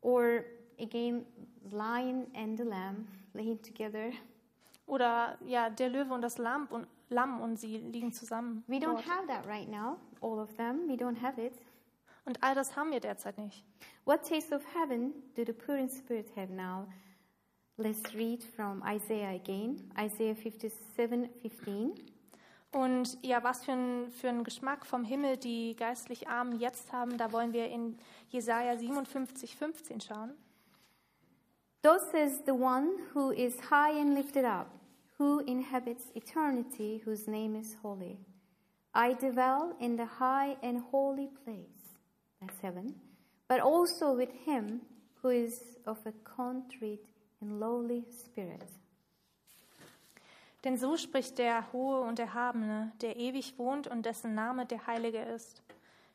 Or 0.00 0.42
again, 0.82 1.24
lion 1.70 2.26
and 2.34 2.58
the 2.58 2.64
lamb 2.64 3.06
laying 3.34 3.60
together? 3.62 4.12
Oder 4.86 5.38
ja, 5.46 5.70
der 5.70 5.88
Löwe 5.88 6.12
und 6.12 6.22
das 6.22 6.38
Lamm 6.38 6.66
und, 6.70 6.86
Lamm 7.08 7.40
und 7.40 7.56
sie 7.58 7.78
liegen 7.78 8.12
zusammen. 8.12 8.64
We 8.66 8.76
don't 8.76 8.94
dort. 8.94 9.06
have 9.06 9.26
that 9.28 9.46
right 9.46 9.68
now, 9.68 9.96
all 10.20 10.38
of 10.38 10.54
them. 10.56 10.88
We 10.88 10.94
don't 10.94 11.20
have 11.20 11.40
it. 11.40 11.54
Und 12.24 12.42
all 12.42 12.54
das 12.54 12.76
haben 12.76 12.90
wir 12.90 13.00
derzeit 13.00 13.38
nicht. 13.38 13.64
What 14.04 14.22
taste 14.22 14.54
of 14.54 14.62
heaven 14.74 15.12
do 15.36 15.44
the 15.44 15.52
poor 15.52 15.76
in 15.76 15.88
spirit 15.88 16.30
have 16.36 16.52
now? 16.52 16.86
Let's 17.76 18.14
read 18.14 18.42
from 18.44 18.82
Isaiah 18.86 19.34
again, 19.34 19.90
Isaiah 19.98 20.34
57 20.34 20.72
15. 20.94 21.94
Und 22.70 23.18
ja, 23.22 23.42
was 23.44 23.64
für 23.64 23.72
ein, 23.72 24.10
für 24.10 24.28
ein 24.28 24.44
Geschmack 24.44 24.86
vom 24.86 25.04
Himmel 25.04 25.36
die 25.36 25.76
geistlich 25.76 26.28
Armen 26.28 26.58
jetzt 26.58 26.92
haben, 26.92 27.18
da 27.18 27.32
wollen 27.32 27.52
wir 27.52 27.68
in 27.68 27.98
Jesaja 28.28 28.76
57, 28.76 29.56
15 29.56 30.00
schauen. 30.00 30.32
Thus 31.82 32.12
says 32.12 32.42
the 32.46 32.54
one 32.54 32.90
who 33.12 33.32
is 33.32 33.58
high 33.58 33.90
and 33.90 34.14
lifted 34.14 34.44
up, 34.44 34.70
who 35.18 35.40
inhabits 35.40 36.04
eternity, 36.14 37.02
whose 37.04 37.26
name 37.26 37.56
is 37.56 37.76
holy. 37.82 38.18
I 38.94 39.14
dwell 39.14 39.74
in 39.80 39.96
the 39.96 40.06
high 40.06 40.56
and 40.62 40.80
holy 40.92 41.28
place, 41.44 41.98
that's 42.40 42.60
heaven, 42.60 42.94
but 43.48 43.60
also 43.60 44.14
with 44.14 44.30
him 44.44 44.82
who 45.22 45.30
is 45.30 45.76
of 45.84 45.98
a 46.06 46.12
contrite 46.24 47.08
and 47.40 47.58
lowly 47.58 48.04
spirit. 48.10 48.68
Denn 50.62 50.76
so 50.76 50.96
spricht 50.96 51.38
der 51.38 51.72
Hohe 51.72 52.02
und 52.02 52.20
Erhabene, 52.20 52.92
der 53.00 53.16
ewig 53.16 53.58
wohnt 53.58 53.88
und 53.88 54.06
dessen 54.06 54.36
Name 54.36 54.66
der 54.66 54.86
Heilige 54.86 55.18
ist. 55.18 55.62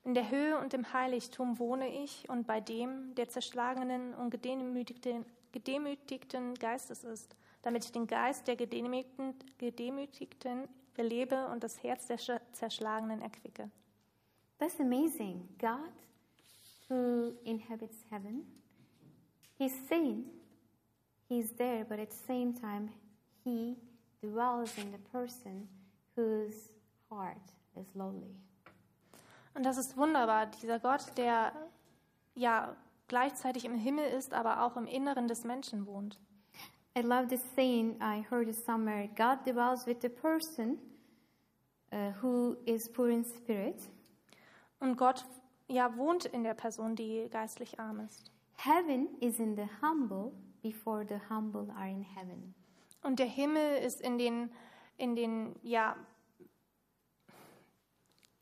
In 0.05 0.13
der 0.13 0.31
Höhe 0.31 0.57
und 0.57 0.73
im 0.73 0.93
Heiligtum 0.93 1.59
wohne 1.59 1.89
ich 1.89 2.29
und 2.29 2.47
bei 2.47 2.61
dem, 2.61 3.13
der 3.15 3.27
zerschlagenen 3.27 4.13
und 4.13 4.29
gedemütigten, 4.29 5.25
gedemütigten 5.57 6.53
Geistes 6.55 7.03
ist, 7.03 7.35
damit 7.63 7.83
ich 7.85 7.91
den 7.91 8.05
Geist 8.07 8.47
der 8.47 8.55
gedemütigten, 8.55 9.33
gedemütigten 9.57 10.67
belebe 10.93 11.47
und 11.47 11.63
das 11.63 11.81
Herz 11.83 12.07
der 12.07 12.19
Sch- 12.19 12.41
Zerschlagenen 12.53 13.21
erquicke. 13.21 13.69
That's 14.59 14.79
amazing. 14.79 15.47
God, 15.59 15.91
who 16.89 17.33
inhabits 17.43 17.97
heaven, 18.09 18.45
He's 19.57 19.73
saying 19.87 20.25
He's 21.27 21.55
there, 21.55 21.83
but 21.83 21.99
at 21.99 22.11
the 22.11 22.25
same 22.27 22.53
time, 22.53 22.89
He 23.43 23.75
dwells 24.21 24.77
in 24.77 24.91
the 24.91 24.99
person 25.11 25.67
whose 26.15 26.71
heart 27.09 27.53
is 27.75 27.93
lowly. 27.95 28.35
Und 29.55 29.63
das 29.63 29.77
ist 29.77 29.97
wunderbar, 29.97 30.45
dieser 30.47 30.79
Gott, 30.79 31.17
der 31.17 31.51
ja 32.35 32.75
gleichzeitig 33.07 33.65
im 33.65 33.75
Himmel 33.75 34.05
ist, 34.05 34.33
aber 34.33 34.63
auch 34.63 34.77
im 34.77 34.85
Inneren 34.85 35.27
des 35.27 35.43
Menschen 35.43 35.85
wohnt. 35.85 36.19
I 36.97 37.01
love 37.01 37.27
this 37.27 37.43
saying, 37.55 37.99
I 38.01 38.25
heard 38.29 38.47
it 38.47 38.55
somewhere 38.55 39.07
God 39.15 39.45
dwells 39.45 39.85
with 39.85 39.97
the 40.01 40.09
person 40.09 40.79
uh, 41.91 42.11
who 42.21 42.57
is 42.65 42.91
poor 42.91 43.09
in 43.09 43.23
spirit. 43.23 43.89
Und 44.79 44.97
Gott 44.97 45.25
ja 45.67 45.95
wohnt 45.95 46.25
in 46.25 46.43
der 46.43 46.53
Person, 46.53 46.95
die 46.95 47.27
geistlich 47.29 47.79
arm 47.79 47.99
ist. 47.99 48.31
Heaven 48.55 49.07
is 49.19 49.39
in 49.39 49.55
the 49.55 49.67
humble 49.81 50.31
before 50.61 51.05
the 51.07 51.19
humble 51.29 51.71
are 51.77 51.89
in 51.89 52.01
heaven. 52.01 52.55
Und 53.03 53.19
der 53.19 53.27
Himmel 53.27 53.77
ist 53.77 54.01
in 54.01 54.17
den, 54.17 54.51
in 54.97 55.15
den 55.15 55.55
ja, 55.61 55.95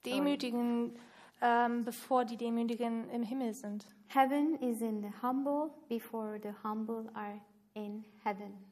Demütigen, 0.06 0.98
ähm, 1.46 1.84
bevor 1.86 2.26
die 2.26 2.38
Demütigen 2.38 3.08
im 3.12 3.22
Himmel 3.22 3.54
sind. 3.54 3.88
Heaven 4.08 4.56
is 4.62 4.82
in 4.82 5.04
the 5.04 5.12
humble 5.22 5.70
before 5.88 6.40
the 6.42 6.50
humble 6.64 7.08
are 7.14 7.40
in 7.76 8.04
heaven. 8.24 8.66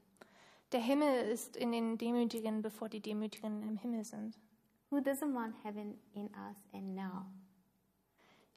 Der 0.71 0.79
Himmel 0.79 1.29
ist 1.29 1.55
in 1.55 1.71
den 1.71 1.99
Demütigen, 1.99 2.63
bevor 2.63 2.89
die 2.89 2.99
Demütigen 2.99 3.61
im 3.61 3.77
Himmel 3.77 4.03
sind. 4.03 4.39
Who 4.89 4.97
doesn't 4.97 5.35
want 5.35 5.53
heaven 5.63 5.99
in 6.15 6.25
us 6.25 6.57
and 6.73 6.95
now? 6.95 7.25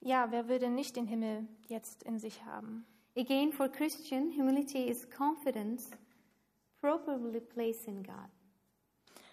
Ja, 0.01 0.31
wer 0.31 0.49
will 0.49 0.61
denn 0.61 0.75
nicht 0.75 0.97
den 0.97 1.07
Himmel 1.07 1.47
jetzt 1.69 2.03
in 2.03 2.19
sich 2.19 2.43
haben? 2.47 2.87
Again, 3.19 3.53
for 3.53 3.69
Christian, 3.69 4.31
humility 4.31 4.89
is 4.89 5.07
confidence 5.11 5.91
properly 6.81 7.41
placed 7.41 7.87
in 7.87 8.03
God. 8.03 8.31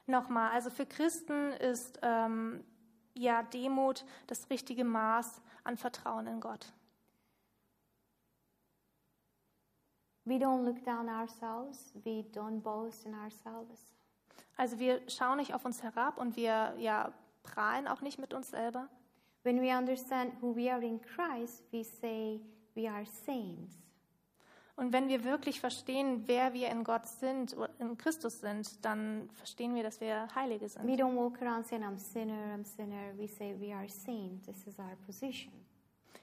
Nochmal, 0.08 0.52
also 0.52 0.70
für 0.70 0.86
Christen 0.86 1.54
ist 1.54 2.00
ähm, 2.02 2.66
ja 3.14 3.44
Demut 3.44 4.06
das 4.28 4.50
richtige 4.50 4.84
Maß 4.84 5.42
an 5.64 5.78
Vertrauen 5.78 6.28
in 6.28 6.40
Gott. 6.40 6.74
We 10.26 10.36
don't 10.36 10.64
look 10.64 10.84
down 10.86 11.10
ourselves. 11.10 11.92
We 12.04 12.24
don't 12.34 12.62
boast 12.62 13.06
in 13.06 13.14
ourselves. 13.14 13.94
Also 14.56 14.80
wir 14.80 15.02
schauen 15.10 15.38
nicht 15.38 15.54
auf 15.54 15.66
uns 15.66 15.84
herab 15.84 16.18
und 16.18 16.36
wir 16.36 16.76
ja 16.78 17.14
prahlen 17.44 17.88
auch 17.88 18.02
nicht 18.02 18.20
mit 18.20 18.34
uns 18.34 18.50
selber. 18.50 18.90
When 19.44 19.62
we 19.62 19.78
understand 19.78 20.42
who 20.42 20.56
we 20.56 20.72
are 20.72 20.82
in 20.82 21.02
Christ, 21.02 21.64
we 21.72 21.84
say 21.84 22.40
we 22.74 22.90
are 22.90 23.06
saints. 23.06 23.83
Und 24.76 24.92
wenn 24.92 25.08
wir 25.08 25.24
wirklich 25.24 25.60
verstehen, 25.60 26.24
wer 26.26 26.54
wir 26.54 26.70
in 26.70 26.84
Gott 26.84 27.06
sind, 27.08 27.56
in 27.78 27.96
Christus 27.98 28.40
sind, 28.40 28.84
dann 28.84 29.30
verstehen 29.34 29.76
wir, 29.76 29.84
dass 29.84 30.02
wir 30.02 30.28
Heilige 30.34 30.66
We 30.66 30.70
sind. 30.70 30.90
don't 31.00 31.16
walk 31.16 31.40
around 31.44 31.66
saying, 31.68 31.84
I'm 31.84 31.98
sinner, 31.98 32.56
I'm 32.56 32.64
sinner. 32.66 33.16
We 33.18 33.28
say 33.28 33.56
we 33.60 33.72
are 33.74 33.88
saints. 33.88 34.48
This 34.48 34.66
is 34.66 34.80
our 34.80 34.96
position. 35.06 35.52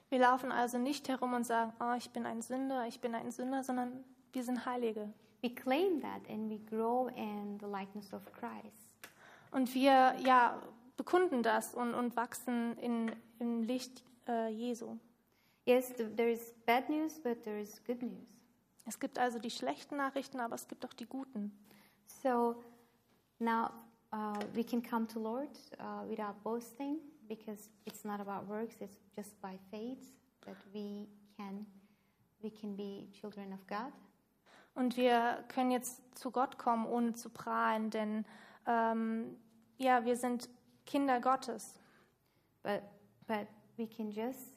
Wir 0.09 0.19
laufen 0.19 0.51
also 0.51 0.79
nicht 0.79 1.09
herum 1.09 1.35
und 1.35 1.45
sagen, 1.47 1.73
oh, 1.79 1.95
ich 1.97 2.11
bin 2.11 2.27
ein 2.27 2.43
Sünder, 2.43 2.87
ich 2.89 3.01
bin 3.01 3.15
ein 3.15 3.31
Sünder, 3.31 3.63
sondern 3.63 4.03
wir 4.33 4.43
sind 4.43 4.67
Heilige. 4.67 5.13
We 5.43 5.51
claim 5.55 6.01
that 6.01 6.29
and 6.29 6.51
we 6.51 6.59
grow 6.59 7.09
in 7.17 7.59
the 7.61 7.67
likeness 7.67 8.13
of 8.13 8.23
Christ. 8.33 8.97
Und 9.53 9.73
wir 9.75 10.17
ja 10.25 10.61
bekunden 10.97 11.45
das 11.45 11.73
und, 11.75 11.95
und 11.95 12.17
wachsen 12.17 12.77
in, 12.79 13.13
im 13.39 13.63
Licht 13.63 14.03
äh, 14.29 14.49
Jesu. 14.49 14.97
Yes, 15.67 15.95
th- 15.95 16.15
there 16.17 16.31
is 16.31 16.53
bad 16.67 16.89
news, 16.91 17.21
but 17.21 17.43
there 17.45 17.61
is 17.61 17.81
good 17.87 18.03
news. 18.03 18.27
Es 18.91 18.99
gibt 18.99 19.21
also 19.21 19.39
die 19.39 19.53
schlechten 19.53 19.99
Nachrichten, 19.99 20.41
aber 20.41 20.57
es 20.57 20.67
gibt 20.67 20.85
auch 20.85 20.93
die 20.93 21.07
guten. 21.07 21.57
So 22.25 22.61
now 23.39 23.71
uh, 24.13 24.37
we 24.53 24.65
can 24.65 24.83
come 24.83 25.07
to 25.07 25.21
Lord 25.21 25.49
uh, 25.79 26.09
without 26.09 26.43
boasting 26.43 26.99
because 27.29 27.71
it's 27.85 28.03
not 28.03 28.19
about 28.19 28.49
works; 28.49 28.81
it's 28.81 28.99
just 29.15 29.41
by 29.41 29.57
faith 29.71 30.01
that 30.45 30.57
we 30.75 31.07
can 31.37 31.65
we 32.43 32.51
can 32.51 32.77
be 32.77 33.07
children 33.13 33.53
of 33.53 33.65
God. 33.69 33.93
Und 34.75 34.97
wir 34.97 35.45
können 35.47 35.71
jetzt 35.71 36.19
zu 36.19 36.33
Gott 36.33 36.59
kommen, 36.59 36.85
ohne 36.85 37.13
zu 37.13 37.31
prahlen, 37.31 37.91
denn 37.91 38.25
ähm, 38.67 39.37
ja, 39.79 40.05
wir 40.05 40.17
sind 40.17 40.49
Kinder 40.85 41.21
Gottes. 41.21 41.79
But 42.65 42.83
but 43.29 43.47
we 43.77 43.87
can 43.87 44.11
just 44.11 44.57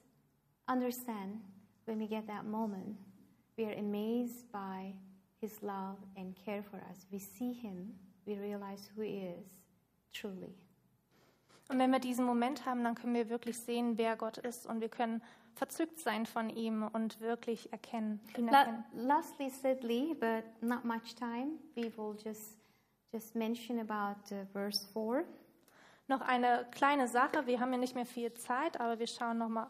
understand 0.68 1.40
when 1.86 2.00
we 2.00 2.08
get 2.08 2.26
that 2.26 2.46
moment, 2.46 2.98
we 3.58 3.66
are 3.66 3.78
amazed 3.78 4.52
by 4.52 4.94
His 5.42 5.62
love 5.62 5.98
and 6.18 6.36
care 6.46 6.64
for 6.64 6.78
us. 6.92 7.08
We 7.12 7.20
see 7.20 7.54
Him, 7.54 7.94
we 8.26 8.36
realize 8.40 8.90
who 8.96 9.02
He 9.02 9.28
is 9.28 9.46
truly. 10.14 10.54
Und 11.70 11.80
wenn 11.80 11.92
wir 11.92 12.00
diesen 12.00 12.26
Moment 12.26 12.66
haben, 12.66 12.84
dann 12.84 12.94
können 12.96 13.14
wir 13.16 13.30
wirklich 13.30 13.58
sehen, 13.58 13.98
wer 13.98 14.16
Gott 14.18 14.38
ist 14.38 14.66
und 14.68 14.82
wir 14.82 14.90
können 14.90 15.22
verzückt 15.56 16.00
sein 16.00 16.26
von 16.26 16.50
ihm 16.50 16.84
und 16.92 17.20
wirklich 17.22 17.72
erkennen, 17.72 18.20
ihn 18.38 18.48
La- 18.48 18.60
erkennen. 18.64 18.84
lastly, 18.94 19.50
sadly, 19.50 20.14
but 20.14 20.44
not 20.62 20.84
much 20.84 21.16
time, 21.16 21.60
we 21.76 21.92
will 21.98 22.16
just 22.24 22.60
just 23.14 23.36
mention 23.36 23.80
about 23.80 24.20
uh, 24.34 24.44
verse 24.52 24.86
4. 24.92 25.24
Noch 26.08 26.22
eine 26.22 26.68
kleine 26.72 27.08
Sache, 27.08 27.46
wir 27.48 27.60
haben 27.60 27.72
ja 27.72 27.78
nicht 27.78 27.96
mehr 27.96 28.06
viel 28.08 28.34
Zeit, 28.34 28.80
aber 28.80 29.00
wir 29.00 29.08
schauen 29.08 29.38
nochmal 29.38 29.68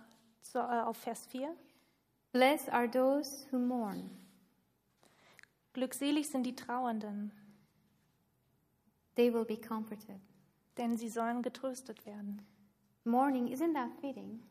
äh, 0.55 0.57
auf 0.59 0.97
Vers 0.97 1.27
4. 1.27 1.53
Blessed 2.33 2.69
are 2.69 2.89
those 2.89 3.47
who 3.51 3.59
mourn, 3.59 4.09
Glückselig 5.73 6.29
sind 6.29 6.43
die 6.43 6.55
Trauernden, 6.55 7.31
they 9.15 9.33
will 9.33 9.45
be 9.45 9.57
comforted. 9.57 10.19
denn 10.77 10.97
sie 10.97 11.09
sollen 11.09 11.41
getröstet 11.41 12.05
werden. 12.05 12.41
Mourning, 13.03 13.47
isn't 13.47 13.73
that 13.73 13.91
fitting? 13.99 14.41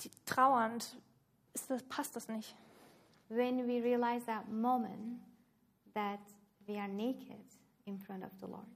Die, 0.00 0.10
trauernd, 0.26 0.96
ist 1.54 1.70
das, 1.70 1.82
passt 1.84 2.16
das 2.16 2.28
nicht? 2.28 2.56
When 3.28 3.66
we 3.66 3.82
realize 3.82 4.26
that 4.26 4.48
moment 4.48 5.20
that 5.94 6.20
we 6.66 6.78
are 6.78 6.88
naked 6.88 7.44
in 7.84 7.98
front 7.98 8.24
of 8.24 8.32
the 8.40 8.46
Lord. 8.46 8.66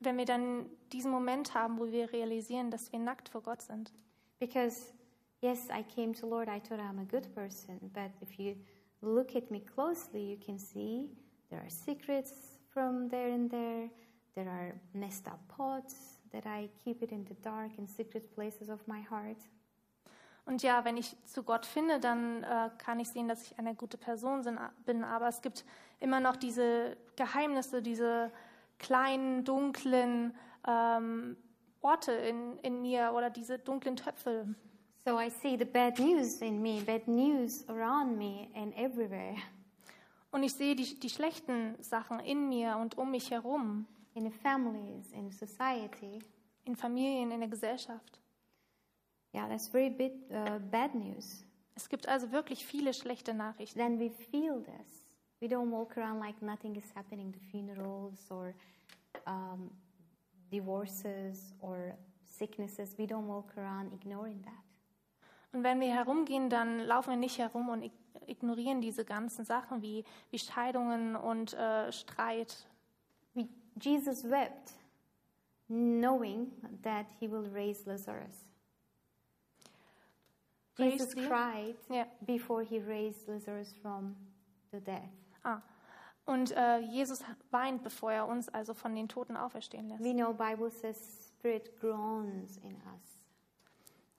Wenn 0.00 0.16
wir 0.16 0.26
dann 0.26 0.70
diesen 0.92 1.10
Moment 1.10 1.54
haben, 1.54 1.78
wo 1.78 1.90
wir 1.90 2.12
realisieren, 2.12 2.70
dass 2.70 2.92
wir 2.92 3.00
nackt 3.00 3.28
vor 3.28 3.42
Gott 3.42 3.62
sind. 3.62 3.92
Because, 4.40 4.92
yes, 5.40 5.68
I 5.70 5.82
came 5.82 6.14
to 6.14 6.26
Lord, 6.26 6.48
I 6.48 6.60
thought 6.60 6.80
I'm 6.80 6.98
a 6.98 7.04
good 7.04 7.34
person, 7.34 7.90
but 7.92 8.10
if 8.20 8.38
you 8.38 8.56
look 9.02 9.34
at 9.36 9.50
me 9.50 9.60
closely, 9.60 10.22
you 10.22 10.36
can 10.36 10.58
see 10.58 11.08
there 11.50 11.60
are 11.60 11.70
secrets 11.70 12.32
from 12.72 13.08
there 13.08 13.30
and 13.30 13.50
there. 13.50 13.88
There 14.34 14.48
are 14.48 14.74
messed 14.94 15.26
up 15.26 15.40
thoughts 15.56 15.94
that 16.32 16.46
I 16.46 16.68
keep 16.84 17.02
it 17.02 17.10
in 17.10 17.24
the 17.24 17.34
dark 17.42 17.72
and 17.78 17.88
secret 17.88 18.32
places 18.34 18.68
of 18.68 18.86
my 18.86 19.00
heart. 19.00 19.38
Und 20.46 20.62
ja, 20.62 20.82
wenn 20.84 20.96
ich 20.96 21.14
zu 21.26 21.42
Gott 21.42 21.66
finde, 21.66 22.00
dann 22.00 22.42
äh, 22.42 22.70
kann 22.78 23.00
ich 23.00 23.10
sehen, 23.10 23.28
dass 23.28 23.42
ich 23.42 23.58
eine 23.58 23.74
gute 23.74 23.98
Person 23.98 24.42
bin. 24.86 25.04
Aber 25.04 25.28
es 25.28 25.42
gibt 25.42 25.64
immer 26.00 26.20
noch 26.20 26.36
diese 26.36 26.96
Geheimnisse, 27.16 27.82
diese 27.82 28.30
kleinen, 28.78 29.44
dunklen 29.44 30.34
ähm, 30.66 31.36
Orte 31.80 32.12
in, 32.12 32.58
in 32.58 32.82
mir 32.82 33.12
oder 33.14 33.30
diese 33.30 33.58
dunklen 33.58 33.96
Töpfe. 33.96 34.54
So 35.04 35.18
I 35.18 35.30
see 35.30 35.56
the 35.56 35.64
bad 35.64 35.98
news 35.98 36.42
in 36.42 36.60
me, 36.60 36.82
bad 36.84 37.06
news 37.08 37.66
around 37.68 38.16
me 38.18 38.48
and 38.54 38.76
everywhere. 38.76 39.36
Und 40.30 40.42
ich 40.42 40.52
sehe 40.52 40.74
die, 40.76 40.98
die 40.98 41.08
schlechten 41.08 41.82
Sachen 41.82 42.20
in 42.20 42.48
mir 42.48 42.76
und 42.76 42.98
um 42.98 43.10
mich 43.10 43.30
herum, 43.30 43.86
In 44.14 44.24
the 44.24 44.30
families, 44.30 45.12
in 45.12 45.30
society. 45.30 46.18
in 46.64 46.74
Familien, 46.76 47.30
in 47.30 47.40
der 47.40 47.48
Gesellschaft. 47.48 48.20
Yeah, 49.32 49.46
that's 49.48 49.68
very 49.68 49.88
bit, 49.90 50.12
uh, 50.30 50.58
bad 50.70 50.94
news. 50.94 51.44
Es 51.74 51.88
gibt 51.88 52.08
also 52.08 52.30
wirklich 52.32 52.64
viele 52.66 52.92
schlechte 52.92 53.32
Nachrichten. 53.32 53.78
then 53.78 53.98
we 53.98 54.10
feel 54.10 54.60
this. 54.62 55.06
We 55.40 55.46
don't 55.46 55.70
walk 55.70 55.96
around 55.96 56.18
like 56.18 56.42
nothing 56.42 56.74
is 56.74 56.92
happening, 56.94 57.32
the 57.32 57.38
funerals 57.50 58.30
or 58.30 58.52
um, 59.26 59.70
divorces 60.50 61.54
or 61.60 61.94
sicknesses. 62.24 62.96
We 62.98 63.04
don't 63.06 63.26
walk 63.26 63.56
around 63.56 63.92
ignoring 63.92 64.42
that. 64.42 64.52
Und 65.52 65.62
wenn 65.64 65.80
wir 65.80 65.94
herumgehen, 65.94 66.50
dann 66.50 66.80
laufen 66.80 67.10
wir 67.10 67.16
nicht 67.16 67.38
herum 67.38 67.68
und 67.70 67.82
ig- 67.82 67.92
ignorieren 68.26 68.80
diese 68.82 69.04
ganzen 69.04 69.44
Sachen 69.44 69.80
wie, 69.82 70.04
wie 70.30 70.38
Scheidungen 70.38 71.16
und 71.16 71.54
äh, 71.54 71.90
Streit. 71.92 72.66
Jesus 73.80 74.24
wept, 74.28 74.72
knowing 75.68 76.50
that 76.82 77.06
he 77.20 77.30
will 77.30 77.48
raise 77.54 77.88
Lazarus. 77.88 78.44
Jesus 80.76 81.14
cried 81.14 81.76
Ja. 81.88 82.06
before 82.24 82.62
he 82.62 82.78
raised 82.78 83.26
Lazarus 83.28 83.72
from 83.82 84.14
the 84.70 84.80
death. 84.80 85.10
Ah. 85.44 85.60
Und 86.28 86.50
äh, 86.50 86.80
Jesus 86.80 87.24
weint, 87.50 87.82
bevor 87.82 88.12
er 88.12 88.28
uns 88.28 88.50
also 88.50 88.74
von 88.74 88.94
den 88.94 89.08
Toten 89.08 89.34
auferstehen 89.34 89.88
lässt. 89.88 90.04
We 90.04 90.12
know 90.12 90.34
Bible 90.34 90.70
says 90.70 91.32
spirit 91.38 91.80
groans 91.80 92.58
in 92.58 92.74
us. 92.74 93.24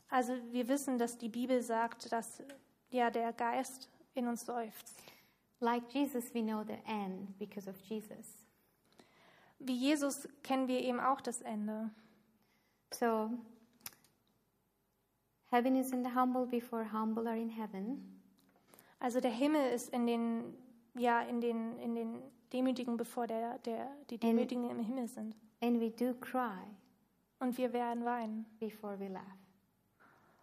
Also 0.10 0.34
wir 0.52 0.68
wissen, 0.68 0.98
dass 0.98 1.20
die 1.20 1.30
Bibel 1.30 1.62
sagt, 1.62 2.12
dass 2.12 2.42
ja 2.90 3.12
der 3.12 3.32
Geist 3.32 3.90
in 4.16 4.28
uns 4.28 4.44
seufzt. 4.44 5.00
Like 5.60 5.84
Jesus, 5.94 6.34
we 6.34 6.42
know 6.42 6.64
the 6.64 6.80
end 6.92 7.38
because 7.38 7.70
of 7.70 7.78
Jesus. 7.82 8.48
Wie 9.60 9.76
Jesus 9.76 10.28
kennen 10.42 10.68
wir 10.68 10.80
eben 10.80 11.00
auch 11.00 11.22
das 11.22 11.44
Ende. 11.44 11.92
So, 12.92 13.30
heaven 15.52 15.76
is 15.76 15.92
in 15.92 16.04
the 16.04 16.16
humble 16.16 16.48
before 16.48 16.92
humble 16.92 17.28
are 17.28 17.38
in 17.38 17.50
heaven. 17.50 18.20
Also 19.00 19.20
der 19.20 19.30
Himmel 19.30 19.70
ist 19.74 19.90
in 19.90 20.08
den 20.08 20.58
ja 20.96 21.22
in 21.22 21.42
den 21.42 21.78
in 21.80 21.96
den 21.96 22.22
Demütigen, 22.54 22.98
bevor 22.98 23.28
der 23.28 23.60
der 23.60 23.90
die 24.10 24.18
Demütigen 24.18 24.70
im 24.70 24.80
Himmel 24.80 25.08
sind. 25.08 25.36
And 25.62 25.80
we 25.80 25.92
do 25.92 26.14
cry 26.20 26.64
Und 27.40 27.58
wir 27.58 27.74
werden 27.74 28.06
weinen. 28.06 28.46
before 28.60 29.00
we 29.00 29.08
laugh. 29.08 29.24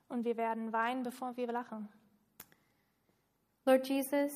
Und 0.08 0.24
wir 0.24 0.36
werden 0.36 0.72
weinen, 0.72 1.02
bevor 1.02 1.36
wir 1.36 1.46
lachen. 1.50 1.88
Lord 3.64 3.88
Jesus, 3.88 4.32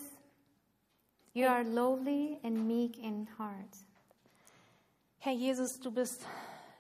you 1.33 1.47
are 1.47 1.63
lowly 1.63 2.39
and 2.43 2.67
meek 2.67 2.99
in 2.99 3.29
heart. 3.39 3.77
Herr 5.19 5.33
Jesus, 5.33 5.79
du 5.79 5.93
bist 5.93 6.27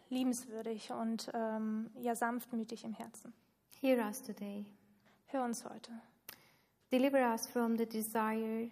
liebenswürdig 0.08 0.90
und 0.90 1.30
ähm, 1.34 1.90
ja 1.94 2.16
sanftmütig 2.16 2.84
im 2.84 2.92
Herzen. 2.94 3.32
Hear 3.80 4.04
us 4.04 4.20
today. 4.22 4.66
Hör 5.26 5.44
uns 5.44 5.64
heute. 5.64 5.92
Deliver 6.90 7.32
us 7.32 7.46
from 7.46 7.76
the 7.78 7.86
desire 7.86 8.68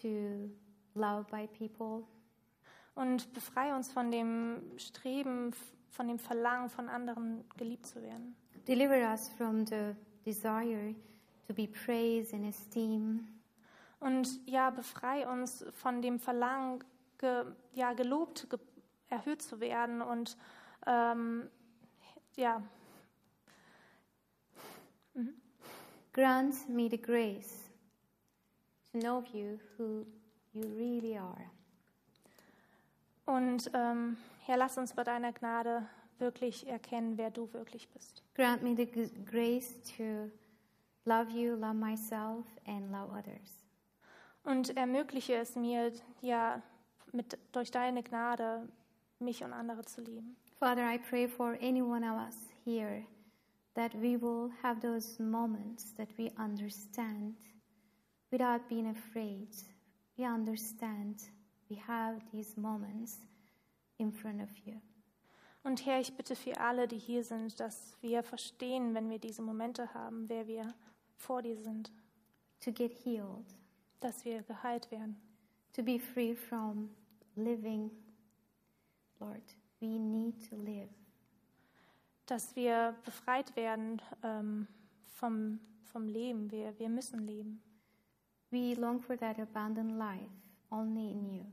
to 0.00 0.50
love 0.94 1.26
by 1.30 1.46
people, 1.46 2.04
Und 2.94 3.32
befreie 3.32 3.74
uns 3.74 3.92
von 3.92 4.10
dem 4.10 4.60
Streben, 4.76 5.52
von 5.90 6.08
dem 6.08 6.18
Verlangen, 6.18 6.68
von 6.68 6.88
anderen 6.88 7.44
geliebt 7.56 7.86
zu 7.86 8.02
werden. 8.02 8.34
deliver 8.66 8.96
us 9.10 9.28
from 9.30 9.64
the 9.66 9.94
desire 10.24 10.94
to 11.46 11.54
be 11.54 11.66
praised 11.68 12.34
and 12.34 12.44
esteemed. 12.44 13.20
Und 14.00 14.28
ja, 14.46 14.70
befreie 14.70 15.26
uns 15.28 15.64
von 15.72 16.02
dem 16.02 16.18
Verlangen, 16.18 16.84
ge, 17.18 17.44
ja, 17.72 17.92
gelobt, 17.94 18.48
ge, 18.50 18.58
erhöht 19.08 19.42
zu 19.42 19.58
werden 19.60 20.02
und 20.02 20.36
ähm, 20.86 21.48
ja, 22.36 22.62
Grant 26.12 26.68
me 26.68 26.88
the 26.90 27.00
grace 27.00 27.67
to 28.92 28.98
know 28.98 29.22
you 29.32 29.58
who 29.76 30.04
you 30.52 30.62
really 30.76 31.16
are. 31.16 31.50
und 33.26 33.70
ähm, 33.74 34.16
Herr, 34.46 34.56
lass 34.56 34.78
uns 34.78 34.94
bei 34.94 35.04
deiner 35.04 35.32
Gnade 35.32 35.86
wirklich 36.18 36.66
erkennen, 36.66 37.18
wer 37.18 37.30
du 37.30 37.52
wirklich 37.52 37.88
bist. 37.90 38.22
Grant 38.34 38.62
me 38.62 38.74
the 38.74 38.86
g- 38.86 39.10
grace 39.24 39.80
to 39.96 40.30
love 41.04 41.30
you, 41.30 41.54
love 41.54 41.74
myself, 41.74 42.46
and 42.66 42.90
love 42.90 43.12
others. 43.12 43.64
Und 44.44 44.74
ermögliche 44.76 45.34
es 45.34 45.54
mir, 45.56 45.92
ja, 46.22 46.62
mit, 47.12 47.38
durch 47.52 47.70
deine 47.70 48.02
Gnade 48.02 48.66
mich 49.18 49.44
und 49.44 49.52
andere 49.52 49.84
zu 49.84 50.00
lieben. 50.00 50.36
Father, 50.58 50.90
I 50.92 50.98
pray 50.98 51.28
for 51.28 51.56
any 51.60 51.82
one 51.82 52.02
of 52.04 52.16
us 52.26 52.36
here 52.64 53.04
that 53.74 53.92
we 53.94 54.20
will 54.20 54.50
have 54.62 54.80
those 54.80 55.22
moments 55.22 55.94
that 55.96 56.08
we 56.16 56.32
understand 56.38 57.36
without 58.30 58.68
being 58.68 58.88
afraid. 58.88 59.48
We 60.16 60.24
understand 60.24 61.22
we 61.70 61.76
have 61.76 62.20
these 62.32 62.56
moments 62.60 63.18
in 63.98 64.12
front 64.12 64.42
of 64.42 64.48
you. 64.64 64.80
Und 65.64 65.84
Herr, 65.84 66.00
ich 66.00 66.16
bitte 66.16 66.34
für 66.34 66.58
alle, 66.60 66.88
die 66.88 66.98
hier 66.98 67.24
sind, 67.24 67.58
dass 67.60 67.96
wir 68.00 68.22
verstehen, 68.22 68.94
wenn 68.94 69.10
wir 69.10 69.18
diese 69.18 69.42
Momente 69.42 69.92
haben, 69.92 70.28
wer 70.28 70.46
wir 70.46 70.74
vor 71.16 71.42
dir 71.42 71.56
sind, 71.56 71.90
To 72.60 72.72
get 72.72 72.92
healed, 73.04 73.54
dass 74.00 74.24
wir 74.24 74.42
geheilt 74.42 74.90
werden. 74.90 75.16
to 75.74 75.82
be 75.82 75.98
free 75.98 76.34
from 76.34 76.90
living. 77.36 77.90
Lord, 79.20 79.42
we 79.80 79.98
need 79.98 80.48
to 80.48 80.56
live. 80.56 80.88
dass 82.26 82.54
wir 82.56 82.94
befreit 83.04 83.54
werden 83.56 84.02
ähm, 84.22 84.66
vom, 85.14 85.60
vom 85.84 86.06
Leben. 86.08 86.50
Wir, 86.50 86.78
wir 86.78 86.88
müssen 86.88 87.20
leben. 87.26 87.62
We 88.50 88.74
long 88.74 89.00
for 89.00 89.16
that 89.18 89.38
abundant 89.38 89.98
life 89.98 90.30
only 90.70 91.12
in 91.12 91.30
you. 91.30 91.44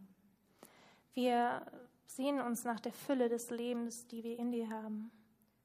Wir 1.13 1.65
sehen 2.05 2.39
uns 2.39 2.63
nach 2.63 2.79
der 2.79 2.93
Fülle 2.93 3.29
des 3.29 3.49
Lebens, 3.49 4.07
die 4.07 4.23
wir 4.23 4.39
in 4.39 4.51
dir 4.51 4.69
haben. 4.69 5.11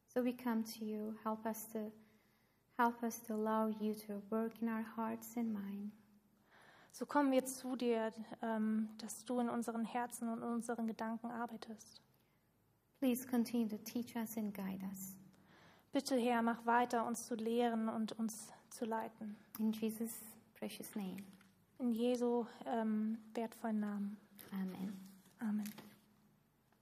So 0.09 0.25
we 0.25 0.33
come 0.33 0.65
to 0.65 0.85
you. 0.85 1.15
Help 1.23 1.45
us 1.47 1.69
to 1.73 1.93
help 2.77 3.03
us 3.03 3.23
to 3.23 3.35
allow 3.35 3.69
you 3.69 3.95
to 3.95 4.23
work 4.31 4.61
in 4.61 4.69
our 4.69 4.85
hearts 4.97 5.37
and 5.37 5.53
mind. 5.53 5.93
So 6.93 7.07
kommen 7.07 7.31
wir 7.31 7.45
zu 7.45 7.77
dir, 7.77 8.13
ähm, 8.43 8.89
dass 8.99 9.25
du 9.25 9.39
in 9.39 9.49
unseren 9.49 9.85
Herzen 9.85 10.29
und 10.29 10.43
unseren 10.43 10.87
Gedanken 10.87 11.31
arbeitest. 11.31 12.03
Please 12.99 13.27
continue 13.27 13.69
to 13.69 13.79
teach 13.79 14.17
us 14.17 14.37
and 14.37 14.53
guide 14.53 14.85
us. 14.91 15.17
Bitte, 15.93 16.17
Herr, 16.17 16.43
mach 16.43 16.65
weiter, 16.67 17.07
uns 17.07 17.27
zu 17.27 17.35
lehren 17.35 17.89
und 17.89 18.13
uns 18.13 18.53
zu 18.71 18.85
leiten. 18.85 19.37
In 19.59 19.73
Jesus' 19.73 20.21
precious 20.61 20.95
name. 20.95 21.25
In 21.79 21.93
Jesu 21.93 22.45
ähm, 22.67 23.17
wertvollen 23.35 23.81
Namen. 23.81 24.17
Amen. 24.53 24.93
Amen. 25.41 25.90